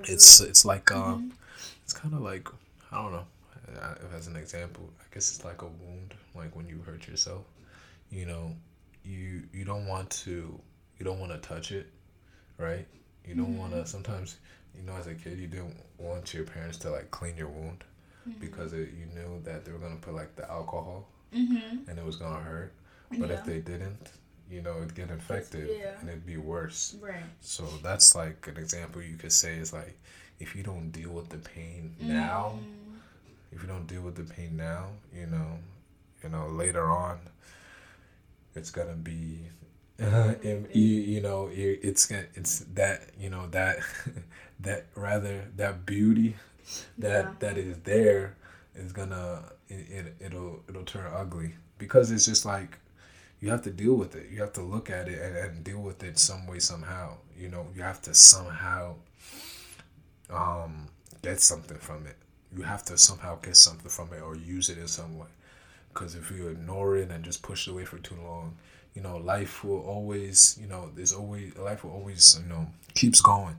it's 0.04 0.40
it's 0.40 0.66
like 0.66 0.92
um 0.92 1.34
it's 1.84 1.94
kind 1.94 2.14
of 2.14 2.22
like 2.22 2.48
i 2.92 3.02
don't 3.02 3.12
know 3.12 3.26
uh, 3.82 3.96
as 4.16 4.28
an 4.28 4.36
example 4.36 4.90
i 5.00 5.04
guess 5.14 5.36
it's 5.36 5.46
like 5.46 5.62
a 5.62 5.66
wound 5.66 6.14
like 6.36 6.56
when 6.56 6.68
you 6.68 6.80
hurt 6.86 7.08
yourself 7.08 7.44
you 8.12 8.26
know 8.26 8.52
you 9.06 9.44
you 9.54 9.64
don't 9.66 9.88
want 9.88 10.10
to 10.10 10.60
you 10.98 11.06
don't 11.06 11.20
want 11.20 11.32
to 11.32 11.38
touch 11.48 11.72
it 11.72 11.88
right 12.58 12.88
You 13.28 13.36
don't 13.36 13.58
want 13.58 13.74
to. 13.74 13.86
Sometimes, 13.86 14.38
you 14.76 14.84
know, 14.84 14.94
as 14.96 15.08
a 15.08 15.14
kid, 15.16 15.38
you 15.40 15.48
didn't 15.48 15.76
want 15.98 16.34
your 16.34 16.44
parents 16.46 16.78
to 16.80 16.90
like 16.92 17.10
clean 17.12 17.36
your 17.38 17.48
wound 17.50 17.84
because 18.40 18.74
it, 18.74 18.90
you 19.00 19.06
knew 19.14 19.42
that 19.44 19.66
they 19.66 19.72
were 19.72 19.78
gonna 19.80 19.96
put 19.98 20.14
like 20.16 20.36
the 20.36 20.50
alcohol 20.50 21.08
Mm-hmm. 21.34 21.90
and 21.90 22.00
it 22.00 22.06
was 22.06 22.16
gonna 22.16 22.40
hurt. 22.40 22.72
But 23.20 23.30
yeah. 23.30 23.36
if 23.36 23.46
they 23.46 23.60
didn't, 23.60 24.12
you 24.50 24.62
know, 24.62 24.78
it'd 24.78 24.96
get 24.96 25.10
infected 25.10 25.70
yeah. 25.80 25.92
and 26.00 26.08
it'd 26.10 26.26
be 26.26 26.38
worse. 26.38 26.96
Right. 27.02 27.16
So 27.42 27.64
that's 27.84 28.16
like 28.16 28.48
an 28.48 28.58
example 28.58 29.02
you 29.02 29.18
could 29.18 29.34
say 29.34 29.56
is 29.56 29.74
like 29.74 29.98
if 30.40 30.56
you 30.56 30.64
don't 30.64 30.92
deal 30.92 31.12
with 31.12 31.30
the 31.30 31.38
pain 31.38 31.94
now, 32.00 32.60
Mm. 32.60 32.98
if 33.52 33.62
you 33.62 33.68
don't 33.68 33.88
deal 33.88 34.02
with 34.02 34.16
the 34.16 34.24
pain 34.36 34.56
now, 34.56 34.86
you 35.14 35.26
know, 35.28 35.60
you 36.24 36.30
know, 36.30 36.48
later 36.48 36.86
on, 36.90 37.20
it's 38.56 38.72
gonna 38.72 38.96
be, 38.96 39.42
you, 40.00 40.66
you 40.74 41.22
know, 41.22 41.48
it- 41.48 41.80
it's 41.84 42.06
gonna, 42.06 42.26
it's 42.36 42.60
that, 42.76 43.10
you 43.20 43.30
know, 43.30 43.48
that, 43.48 43.80
that 44.60 44.86
rather 44.96 45.46
that 45.58 45.86
beauty, 45.86 46.36
that 46.98 47.26
Yeah. 47.26 47.32
that 47.40 47.58
is 47.58 47.78
there, 47.80 48.38
is 48.76 48.92
gonna, 48.92 49.44
it, 49.70 49.88
it 49.92 50.16
it'll 50.20 50.64
it'll 50.70 50.84
turn 50.86 51.12
ugly 51.14 51.56
because 51.78 52.12
it's 52.12 52.26
just 52.26 52.46
like 52.46 52.80
you 53.42 53.50
have 53.52 53.62
to 53.64 53.72
deal 53.72 53.96
with 53.96 54.16
it. 54.16 54.30
You 54.32 54.42
have 54.42 54.54
to 54.54 54.62
look 54.62 54.90
at 54.90 55.08
it 55.08 55.22
and, 55.22 55.38
and 55.38 55.64
deal 55.64 55.80
with 55.82 56.04
it 56.04 56.18
some 56.20 56.48
way 56.48 56.60
somehow. 56.60 57.18
You 57.38 57.50
know, 57.50 57.68
you 57.76 57.82
have 57.84 58.02
to 58.04 58.14
somehow 58.16 58.96
um, 60.30 60.88
get 61.22 61.42
something 61.42 61.78
from 61.78 62.06
it. 62.08 62.16
You 62.56 62.64
have 62.64 62.84
to 62.86 62.98
somehow 62.98 63.40
get 63.42 63.58
something 63.58 63.90
from 63.90 64.14
it 64.14 64.22
or 64.22 64.36
use 64.36 64.70
it 64.70 64.78
in 64.78 64.88
some 64.88 65.18
way. 65.18 65.28
Because 65.96 66.14
if 66.14 66.30
you 66.30 66.50
ignore 66.50 66.98
it 66.98 67.10
and 67.10 67.24
just 67.24 67.42
push 67.42 67.68
it 67.68 67.72
away 67.72 67.86
for 67.86 67.98
too 67.98 68.18
long, 68.22 68.58
you 68.94 69.02
know, 69.02 69.16
life 69.18 69.64
will 69.64 69.80
always, 69.80 70.60
you 70.62 70.68
know, 70.68 70.92
there's 70.94 71.14
always 71.14 71.56
life 71.58 71.84
will 71.86 71.92
always, 71.92 72.38
you 72.44 72.50
know, 72.50 72.68
keeps 72.94 73.22
going. 73.22 73.56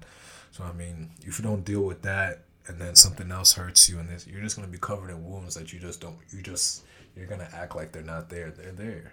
So 0.53 0.63
I 0.63 0.73
mean, 0.73 1.11
if 1.25 1.39
you 1.39 1.43
don't 1.45 1.65
deal 1.65 1.81
with 1.83 2.03
that, 2.03 2.43
and 2.69 2.79
then 2.81 2.95
something 2.97 3.31
else 3.31 3.53
hurts 3.55 3.89
you, 3.89 3.99
and 3.99 4.09
this, 4.09 4.27
you're 4.27 4.43
just 4.43 4.55
gonna 4.57 4.69
be 4.69 4.79
covered 4.79 5.11
in 5.11 5.25
wounds 5.25 5.55
that 5.55 5.73
you 5.73 5.81
just 5.81 6.01
don't. 6.01 6.19
You 6.31 6.43
just 6.43 6.83
you're 7.17 7.27
gonna 7.27 7.49
act 7.55 7.75
like 7.75 7.93
they're 7.93 8.03
not 8.03 8.29
there. 8.29 8.51
They're 8.51 8.73
there. 8.73 9.13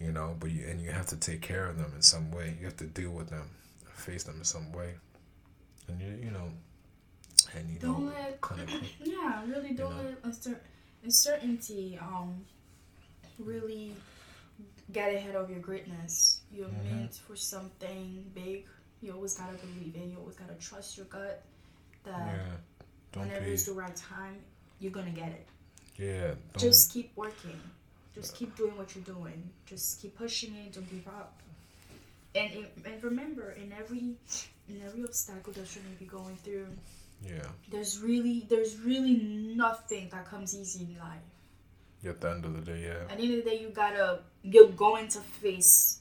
You 0.00 0.12
know, 0.12 0.34
but 0.40 0.50
you 0.50 0.66
and 0.66 0.80
you 0.80 0.90
have 0.92 1.06
to 1.08 1.16
take 1.16 1.42
care 1.42 1.66
of 1.68 1.76
them 1.76 1.92
in 1.94 2.02
some 2.02 2.30
way. 2.32 2.56
You 2.58 2.64
have 2.66 2.76
to 2.78 2.86
deal 2.86 3.10
with 3.10 3.28
them, 3.28 3.50
face 3.92 4.24
them 4.24 4.36
in 4.38 4.44
some 4.44 4.72
way, 4.72 4.94
and 5.88 6.00
you 6.00 6.08
you 6.24 6.30
know, 6.30 6.48
and 7.54 7.68
you 7.70 7.78
Don't 7.78 8.06
let 8.06 8.40
kind 8.40 8.62
of 8.62 8.70
yeah, 9.04 9.42
really 9.46 9.72
don't 9.72 9.96
know? 9.96 10.02
let 10.02 10.22
uncer- 10.22 10.58
uncertainty 11.04 11.98
um 12.00 12.44
really 13.38 13.94
get 14.92 15.14
ahead 15.14 15.34
of 15.34 15.50
your 15.50 15.60
greatness. 15.60 16.40
You're 16.52 16.68
Mhm. 16.68 16.90
meant 16.90 17.14
for 17.14 17.36
something 17.36 18.30
big. 18.34 18.66
You 19.02 19.12
always 19.12 19.34
gotta 19.36 19.56
believe 19.58 19.94
it. 19.96 20.06
You 20.10 20.18
always 20.18 20.36
gotta 20.36 20.54
trust 20.54 20.96
your 20.96 21.06
gut 21.06 21.42
that 22.04 22.36
yeah. 22.36 22.56
Don't 23.12 23.24
whenever 23.28 23.44
be 23.46 23.52
it's 23.52 23.64
the 23.64 23.72
right 23.72 23.94
time, 23.96 24.36
you're 24.80 24.92
gonna 24.92 25.10
get 25.10 25.30
it. 25.32 25.46
yeah. 25.96 26.34
Just 26.56 26.92
keep 26.92 27.16
working. 27.16 27.60
Just 28.14 28.34
keep 28.36 28.54
doing 28.56 28.76
what 28.76 28.94
you're 28.94 29.04
doing. 29.04 29.50
Just 29.66 30.00
keep 30.00 30.16
pushing 30.16 30.54
it. 30.54 30.72
Don't 30.74 30.88
give 30.90 31.06
up. 31.08 31.40
And 32.34 32.52
in, 32.52 32.66
and 32.84 33.02
remember, 33.02 33.52
in 33.52 33.72
every 33.72 34.16
in 34.68 34.82
every 34.82 35.02
obstacle 35.04 35.52
that 35.52 35.74
you 35.74 35.82
may 35.82 35.94
be 35.98 36.06
going 36.06 36.36
through, 36.36 36.68
yeah. 37.26 37.46
there's 37.70 38.00
really 38.00 38.46
there's 38.48 38.78
really 38.80 39.16
nothing 39.56 40.08
that 40.12 40.26
comes 40.26 40.56
easy 40.56 40.84
in 40.84 40.98
life. 40.98 41.20
At 42.06 42.20
the 42.20 42.30
end 42.30 42.44
of 42.44 42.52
the 42.54 42.60
day, 42.72 42.82
yeah. 42.84 43.10
At 43.10 43.16
the 43.18 43.24
end 43.24 43.34
of 43.38 43.44
the 43.44 43.50
day, 43.50 43.60
you 43.60 43.68
gotta 43.70 44.20
you're 44.42 44.68
going 44.68 45.08
to 45.08 45.20
face 45.20 46.00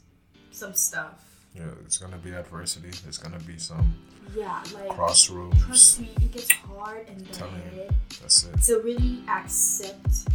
some 0.52 0.74
stuff. 0.74 1.24
Yeah, 1.56 1.70
it's 1.86 1.98
gonna 1.98 2.18
be 2.18 2.32
adversity. 2.32 2.90
It's 3.08 3.18
gonna 3.18 3.40
be 3.40 3.58
some 3.58 3.96
Yeah, 4.36 4.62
like 4.74 4.90
crossroads. 4.90 5.64
trust 5.64 6.00
me, 6.02 6.10
it 6.18 6.32
gets 6.32 6.52
hard 6.52 7.08
and 7.08 7.22
the 7.22 7.34
Telling 7.34 7.56
you. 7.74 7.80
head 7.84 7.96
That's 8.22 8.44
it. 8.46 8.62
to 8.64 8.80
really 8.82 9.24
accept 9.30 10.28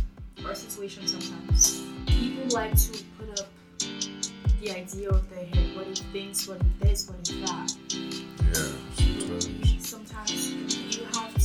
our 0.46 0.54
situation 0.54 1.06
sometimes. 1.06 1.82
People 2.06 2.48
like 2.54 2.74
to 2.76 3.02
put 3.18 3.40
up 3.40 3.48
the 4.60 4.70
idea 4.70 5.10
of 5.10 5.28
their 5.30 5.44
head, 5.44 5.76
what 5.76 5.86
he 5.86 5.94
thinks, 6.12 6.48
what 6.48 6.62
he 6.62 6.68
this, 6.80 7.08
what 7.10 7.26
he 7.28 7.40
that. 7.42 7.72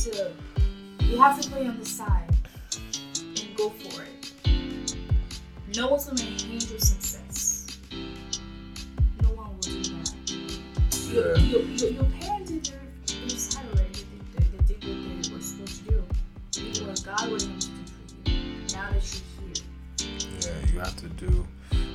To 0.04 0.32
you 1.00 1.18
have 1.18 1.40
to 1.40 1.48
play 1.50 1.66
on 1.66 1.78
the 1.78 1.84
side 1.86 2.28
and 2.74 3.56
go 3.56 3.70
for 3.70 4.02
it. 4.02 4.32
No 5.76 5.88
one's 5.88 6.06
gonna 6.06 6.20
hinge 6.22 6.70
your 6.70 6.78
success. 6.78 7.78
No 9.22 9.30
one 9.30 9.48
will 9.54 9.60
do 9.60 9.82
that. 9.82 10.14
Your, 11.12 11.36
Yeah. 11.36 11.42
your, 11.44 11.62
your, 11.62 11.90
your 11.90 12.04
parents 12.20 12.50
did 12.50 12.64
their, 12.66 12.80
they 13.06 13.28
decided 13.28 13.70
already. 13.72 13.92
They, 14.36 14.44
they, 14.44 14.74
they 14.74 14.74
did 14.74 15.06
what 15.06 15.22
they 15.22 15.34
were 15.34 15.40
supposed 15.40 15.84
to 15.86 15.90
do. 15.90 16.04
They 16.52 16.70
did 16.72 16.86
what 16.86 17.02
God 17.04 17.30
wanted 17.30 17.40
them 17.48 17.58
to 17.60 17.66
do 17.66 17.84
for 18.24 18.30
you. 18.30 18.36
Now 18.74 18.90
that 18.90 19.22
you're 19.38 20.08
here. 20.10 20.24
Yeah, 20.40 20.72
you 20.72 20.80
have 20.80 20.96
to 20.96 21.08
do 21.08 21.46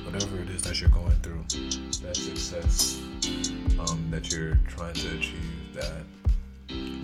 whatever 0.04 0.36
it 0.42 0.50
is 0.50 0.62
that 0.62 0.80
you're 0.80 0.90
going 0.90 1.16
through. 1.22 1.44
That 2.02 2.16
success 2.16 3.00
um, 3.78 4.06
that 4.10 4.32
you're 4.32 4.58
trying 4.66 4.94
to 4.94 5.16
achieve, 5.16 5.74
that 5.74 6.02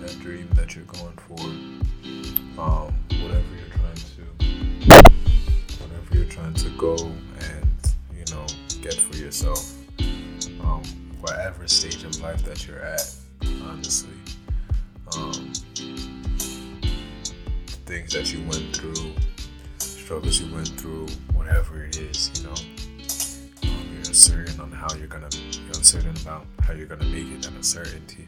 that 0.01 0.19
dream 0.19 0.47
that 0.53 0.75
you're 0.75 0.85
going 0.85 1.17
for, 1.27 1.39
um, 2.61 2.93
whatever 3.21 3.45
you're 3.55 3.73
trying 3.75 4.01
to, 4.15 4.23
whatever 5.83 6.15
you're 6.15 6.25
trying 6.25 6.53
to 6.53 6.69
go 6.77 6.95
and 6.95 7.67
you 8.15 8.25
know 8.33 8.45
get 8.81 8.93
for 8.93 9.15
yourself. 9.15 9.73
Um, 10.61 10.83
whatever 11.21 11.67
stage 11.67 12.03
of 12.03 12.19
life 12.21 12.43
that 12.43 12.67
you're 12.67 12.79
at, 12.79 13.09
honestly. 13.63 14.13
Um, 15.15 15.53
things 17.85 18.11
that 18.13 18.33
you 18.33 18.41
went 18.47 18.75
through, 18.75 19.13
struggles 19.79 20.41
you 20.41 20.53
went 20.53 20.67
through, 20.69 21.07
whatever 21.33 21.83
it 21.83 21.97
is, 21.97 22.31
you 22.35 22.47
know, 22.47 22.53
um, 23.71 23.87
you're 23.93 23.99
uncertain 23.99 24.59
on 24.59 24.71
how 24.71 24.93
you're 24.95 25.07
gonna, 25.07 25.29
you're 25.31 25.67
uncertain 25.67 26.15
about 26.21 26.45
how 26.61 26.73
you're 26.73 26.85
gonna 26.87 27.05
make 27.05 27.27
it, 27.27 27.41
that 27.43 27.53
uncertainty. 27.53 28.27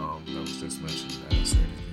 Um, 0.00 0.24
that 0.26 0.40
was 0.40 0.60
just 0.60 0.80
mentioned, 0.80 1.10
that 1.10 1.34
uncertainty, 1.34 1.84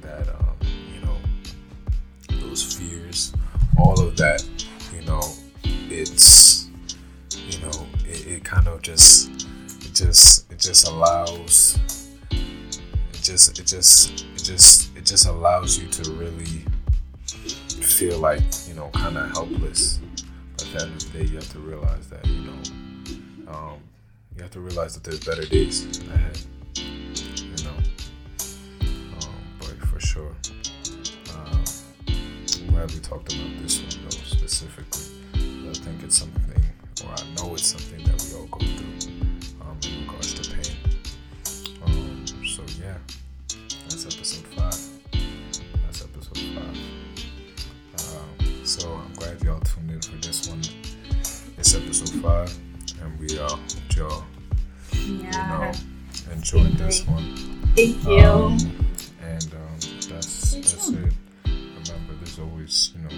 that, 0.00 0.28
um, 0.34 0.56
you 0.92 1.00
know, 1.00 2.40
those 2.40 2.74
fears, 2.74 3.32
all 3.78 3.98
of 4.00 4.16
that, 4.16 4.44
you 4.92 5.02
know, 5.06 5.22
it's, 5.62 6.68
you 7.30 7.60
know, 7.60 7.86
it, 8.04 8.26
it 8.26 8.44
kind 8.44 8.66
of 8.66 8.82
just, 8.82 9.30
it 9.86 9.94
just, 9.94 10.50
it 10.50 10.58
just 10.58 10.88
allows, 10.88 11.78
it 12.32 13.22
just, 13.22 13.58
it 13.60 13.66
just, 13.66 14.24
it 14.24 14.42
just, 14.42 14.96
it 14.96 15.06
just 15.06 15.26
allows 15.28 15.78
you 15.78 15.86
to 15.88 16.10
really 16.12 16.64
feel 17.82 18.18
like 18.18 18.42
you 18.66 18.74
know 18.74 18.88
kind 18.88 19.16
of 19.16 19.30
helpless. 19.30 20.00
But 20.56 20.66
at 20.66 20.72
the 20.72 20.82
end 20.82 20.94
of 20.94 21.12
the 21.12 21.18
day 21.18 21.24
you 21.30 21.36
have 21.36 21.52
to 21.52 21.58
realize 21.58 22.08
that 22.08 22.26
you 22.26 22.42
know 22.42 23.52
um, 23.52 23.78
you 24.36 24.42
have 24.42 24.50
to 24.52 24.60
realize 24.60 24.94
that 24.94 25.04
there's 25.04 25.24
better 25.24 25.44
days 25.44 26.00
ahead 26.08 26.38
sure. 30.12 30.36
Um, 31.32 31.64
I'm 32.06 32.66
glad 32.66 32.92
we 32.92 32.98
talked 32.98 33.32
about 33.32 33.62
this 33.62 33.80
one 33.80 34.04
though 34.04 34.10
specifically. 34.10 35.06
I 35.34 35.72
think 35.72 36.02
it's 36.02 36.18
something 36.18 36.62
or 37.02 37.10
I 37.12 37.24
know 37.36 37.54
it's 37.54 37.68
something 37.68 38.04
that 38.04 38.22
we 38.22 38.38
all 38.38 38.46
go 38.48 38.58
through 38.58 39.10
um, 39.62 39.78
in 39.82 40.06
regards 40.06 40.34
to 40.34 40.50
pain. 40.50 40.76
Um, 41.82 42.26
so 42.44 42.62
yeah. 42.78 42.98
That's 43.88 44.04
episode 44.04 44.46
five. 44.48 44.78
That's 45.86 46.04
episode 46.04 46.38
five. 46.56 46.76
Um, 48.12 48.66
so 48.66 48.92
I'm 48.92 49.14
glad 49.14 49.42
y'all 49.42 49.60
tuned 49.60 49.92
in 49.92 50.00
for 50.02 50.16
this 50.16 50.46
one. 50.46 50.60
It's 51.56 51.74
episode 51.74 52.20
five, 52.22 52.54
and 53.00 53.18
we 53.18 53.38
uh, 53.38 53.48
hope 53.48 53.96
y'all 53.96 54.24
you 54.92 55.22
know 55.22 55.72
enjoyed 56.30 56.72
this 56.72 57.06
one. 57.06 57.34
Thank 57.74 58.04
you. 58.04 58.18
um, 58.18 58.81
that's, 60.60 60.88
it. 60.88 61.12
Remember, 61.46 62.14
there's 62.20 62.38
always, 62.38 62.92
you 62.94 63.02
know, 63.02 63.10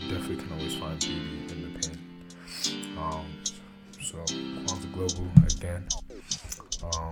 you 0.00 0.12
definitely 0.12 0.36
can 0.36 0.52
always 0.52 0.74
find 0.74 0.98
beauty 0.98 1.20
in 1.50 1.72
the 1.72 1.78
pain. 1.78 1.98
Um, 2.98 3.26
so, 4.00 4.18
Kwanzaa 4.18 4.92
Global, 4.92 5.28
again, 5.46 5.84
um, 6.82 7.10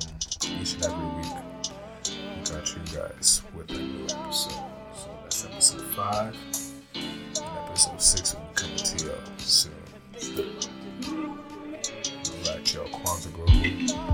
each 0.60 0.74
and 0.74 0.84
every 0.84 1.08
week, 1.16 1.36
we 2.04 2.40
got 2.50 2.66
you 2.74 2.82
guys 2.92 3.42
with 3.54 3.70
a 3.70 3.78
new 3.78 4.04
episode. 4.04 4.52
So, 4.92 5.08
that's 5.22 5.44
episode 5.44 5.82
five. 5.94 6.36
And 6.94 7.36
episode 7.68 8.00
six 8.02 8.34
will 8.34 8.42
be 8.42 8.54
coming 8.54 8.76
to 8.76 9.04
you 9.04 9.12
soon. 9.38 9.72
Like, 12.44 12.74
y'all, 12.74 12.88
Kwanzaa 12.88 13.32
Global. 13.32 14.09